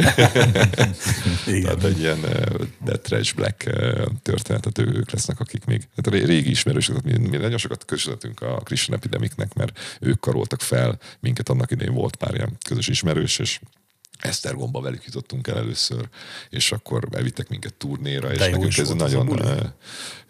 Tehát 1.46 1.84
egy 1.84 2.00
ilyen 2.00 2.20
uh, 2.20 2.96
Trash 2.96 3.36
Black 3.36 3.64
uh, 3.68 4.06
történetet 4.22 4.78
ők 4.78 5.12
lesznek, 5.12 5.40
akik 5.40 5.66
még, 5.66 5.88
tehát 5.96 6.26
régi 6.26 6.50
ismerősök, 6.50 7.02
mi, 7.02 7.18
mi 7.18 7.38
nagyon 7.38 7.58
sokat 7.58 7.86
köszönhetünk 7.86 8.42
a 8.42 8.62
Christian 8.64 8.98
Epidemiknek, 8.98 9.54
mert 9.54 9.98
ők 10.00 10.20
karoltak 10.20 10.62
fel 10.62 11.00
minket, 11.20 11.50
annak 11.50 11.72
idején 11.72 11.94
volt 11.94 12.16
pár 12.16 12.34
ilyen 12.34 12.58
közös 12.68 12.88
ismerős, 12.88 13.40
és 13.40 13.60
Esztergomba 14.24 14.82
velük 14.82 15.06
jutottunk 15.06 15.48
el 15.48 15.58
először, 15.58 16.10
és 16.50 16.72
akkor 16.72 17.08
elvittek 17.12 17.50
minket 17.50 17.74
turnéra, 17.74 18.32
és 18.32 18.40
nekünk 18.40 18.78
ez 18.78 18.90
nagyon... 18.90 19.30
Uh, 19.30 19.40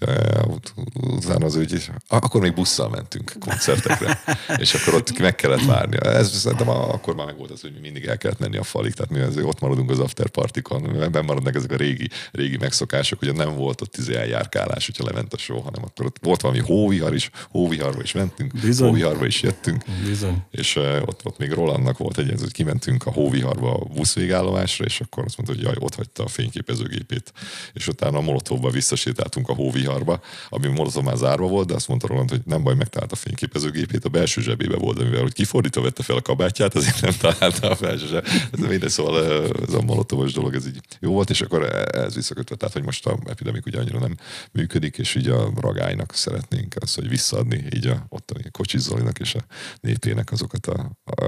uh, 0.02 0.56
utána 0.94 1.46
az 1.46 1.56
úgy, 1.56 1.92
akkor 2.08 2.42
még 2.42 2.54
busszal 2.54 2.90
mentünk 2.90 3.34
koncertekre, 3.40 4.24
és 4.58 4.74
akkor 4.74 4.94
ott 4.94 5.20
meg 5.20 5.36
kellett 5.36 5.66
várni. 5.66 5.98
Ez 6.02 6.40
szerintem 6.40 6.70
akkor 6.70 7.16
már 7.16 7.26
meg 7.26 7.38
volt 7.38 7.52
az, 7.52 7.62
hogy 7.62 7.74
mi 7.74 7.80
mindig 7.80 8.06
el 8.06 8.18
kellett 8.18 8.40
menni 8.40 8.58
a 8.58 8.64
falig, 8.64 8.94
tehát 8.94 9.12
mi 9.12 9.20
azért 9.20 9.48
ott 9.48 9.60
maradunk 9.60 9.90
az 9.90 10.00
after 10.00 10.30
partikon, 10.30 11.12
benn 11.12 11.26
maradnak 11.26 11.56
ezek 11.56 11.72
a 11.72 11.76
régi, 11.76 12.10
régi 12.32 12.58
megszokások, 12.58 13.20
hogy 13.20 13.34
nem 13.34 13.56
volt 13.56 13.82
ott 13.82 13.92
tíz 13.92 14.10
eljárkálás, 14.10 14.86
hogyha 14.86 15.04
lement 15.04 15.34
a 15.34 15.38
show, 15.38 15.60
hanem 15.60 15.84
akkor 15.84 16.06
ott 16.06 16.18
volt 16.22 16.42
valami 16.42 16.60
hóvihar 16.60 17.14
is, 17.14 17.30
hóviharba 17.50 18.02
is 18.02 18.12
mentünk, 18.12 18.54
Bizony. 18.62 18.88
hóviharba 18.88 19.26
is 19.26 19.42
jöttünk, 19.42 19.84
Bizony. 20.06 20.44
és 20.52 20.76
uh, 20.76 21.02
ott, 21.06 21.26
ott 21.26 21.38
még 21.38 21.52
Rolandnak 21.52 21.98
volt 21.98 22.18
egy, 22.18 22.34
hogy 22.40 22.52
kimentünk 22.52 23.06
a 23.06 23.12
hóviharba 23.12 23.83
buszvégállomásra, 23.84 24.86
és 24.86 25.02
akkor 25.02 25.24
azt 25.26 25.38
mondta, 25.38 25.56
hogy 25.56 25.66
jaj, 25.66 25.76
ott 25.80 25.96
hagyta 25.96 26.24
a 26.24 26.28
fényképezőgépét, 26.28 27.34
és 27.74 27.88
utána 27.88 28.18
a 28.18 28.22
Molotovba 28.22 28.70
visszasétáltunk 28.70 29.50
a 29.50 29.54
hóviharba, 29.54 30.20
ami 30.50 30.68
Molotov 30.68 31.04
már 31.04 31.18
zárva 31.18 31.48
volt, 31.48 31.68
de 31.68 31.74
azt 31.74 31.88
mondta 31.88 32.08
Roland, 32.08 32.30
hogy 32.30 32.42
nem 32.46 32.64
baj, 32.64 32.76
megtalált 32.76 33.12
a 33.12 33.16
fényképezőgépét, 33.16 34.06
a 34.06 34.10
belső 34.10 34.42
zsebébe 34.42 34.78
volt, 34.78 34.98
de 34.98 35.04
mivel 35.04 35.22
hogy 35.22 35.34
kifordítva 35.34 35.82
vette 35.82 36.04
fel 36.04 36.16
a 36.16 36.22
kabátját, 36.22 36.76
azért 36.76 37.02
nem 37.02 37.14
találta 37.20 37.70
a 37.70 37.76
felső 37.76 38.08
zseb. 38.08 38.26
Ez 38.52 38.60
minden 38.60 38.90
szóval 38.90 39.48
ez 39.68 39.74
a 39.74 39.82
Molotovos 39.82 40.34
dolog, 40.34 40.56
ez 40.56 40.68
így 40.68 40.80
jó 41.00 41.12
volt, 41.12 41.30
és 41.30 41.42
akkor 41.42 41.64
ez 41.96 42.16
visszakötve, 42.16 42.56
tehát 42.56 42.74
hogy 42.74 42.84
most 42.84 43.06
a 43.06 43.18
epidemik 43.26 43.66
ugye 43.66 43.80
annyira 43.80 44.00
nem 44.00 44.18
működik, 44.52 44.98
és 44.98 45.16
így 45.16 45.28
a 45.28 45.52
ragálynak 45.56 46.14
szeretnénk 46.14 46.76
azt, 46.80 46.96
hogy 46.96 47.10
visszaadni 47.10 47.66
így 47.76 47.88
a 47.88 48.06
ottani 48.10 48.44
Kocsis 48.52 48.88
és 49.20 49.36
a 49.36 49.46
népének 49.82 50.32
azokat 50.32 50.68
a, 50.68 50.92
a, 51.04 51.26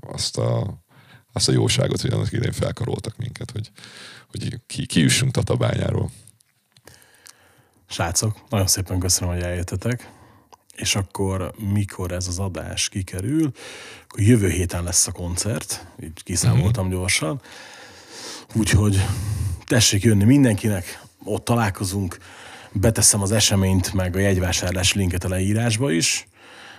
azt 0.00 0.38
a 0.38 0.84
azt 1.36 1.48
a 1.48 1.52
jóságot, 1.52 2.00
hogy 2.00 2.12
annak 2.12 2.32
idején 2.32 2.52
felkaroltak 2.52 3.16
minket, 3.16 3.50
hogy, 3.50 3.70
hogy 4.30 4.60
ki, 4.66 4.86
kiüssünk 4.86 5.32
Tatabányáról. 5.32 6.10
Srácok, 7.88 8.48
nagyon 8.48 8.66
szépen 8.66 8.98
köszönöm, 8.98 9.34
hogy 9.34 9.42
eljöttetek. 9.42 10.10
És 10.76 10.94
akkor, 10.94 11.52
mikor 11.72 12.12
ez 12.12 12.28
az 12.28 12.38
adás 12.38 12.88
kikerül, 12.88 13.52
akkor 14.04 14.20
jövő 14.20 14.48
héten 14.48 14.84
lesz 14.84 15.06
a 15.06 15.12
koncert, 15.12 15.86
így 16.02 16.22
kiszámoltam 16.22 16.84
mm-hmm. 16.86 16.94
gyorsan. 16.94 17.40
Úgyhogy 18.54 19.04
tessék 19.66 20.02
jönni 20.02 20.24
mindenkinek, 20.24 21.02
ott 21.24 21.44
találkozunk, 21.44 22.18
beteszem 22.72 23.22
az 23.22 23.32
eseményt, 23.32 23.92
meg 23.92 24.16
a 24.16 24.18
jegyvásárlás 24.18 24.92
linket 24.92 25.24
a 25.24 25.28
leírásba 25.28 25.90
is 25.90 26.26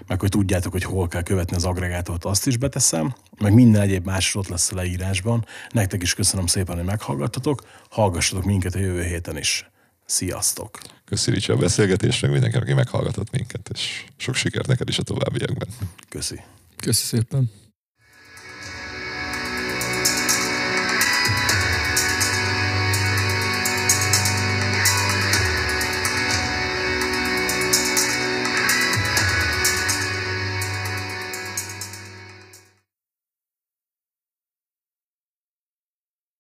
meg 0.07 0.19
hogy 0.19 0.29
tudjátok, 0.29 0.71
hogy 0.71 0.83
hol 0.83 1.07
kell 1.07 1.23
követni 1.23 1.55
az 1.55 1.65
agregátort, 1.65 2.25
azt 2.25 2.47
is 2.47 2.57
beteszem, 2.57 3.15
meg 3.37 3.53
minden 3.53 3.81
egyéb 3.81 4.05
más 4.05 4.35
ott 4.35 4.47
lesz 4.47 4.71
a 4.71 4.75
leírásban. 4.75 5.45
Nektek 5.69 6.01
is 6.01 6.13
köszönöm 6.13 6.45
szépen, 6.45 6.75
hogy 6.75 6.85
meghallgattatok, 6.85 7.61
hallgassatok 7.89 8.43
minket 8.43 8.75
a 8.75 8.79
jövő 8.79 9.03
héten 9.03 9.37
is. 9.37 9.69
Sziasztok! 10.05 10.79
Köszi 11.05 11.51
a 11.51 11.55
beszélgetést, 11.55 12.21
meg 12.21 12.31
mindenkinek, 12.31 12.63
aki 12.63 12.73
meghallgatott 12.73 13.31
minket, 13.31 13.69
és 13.73 14.03
sok 14.17 14.35
sikert 14.35 14.67
neked 14.67 14.89
is 14.89 14.97
a 14.97 15.03
továbbiakban. 15.03 15.67
Köszi. 16.09 16.41
Köszi 16.75 17.05
szépen. 17.05 17.51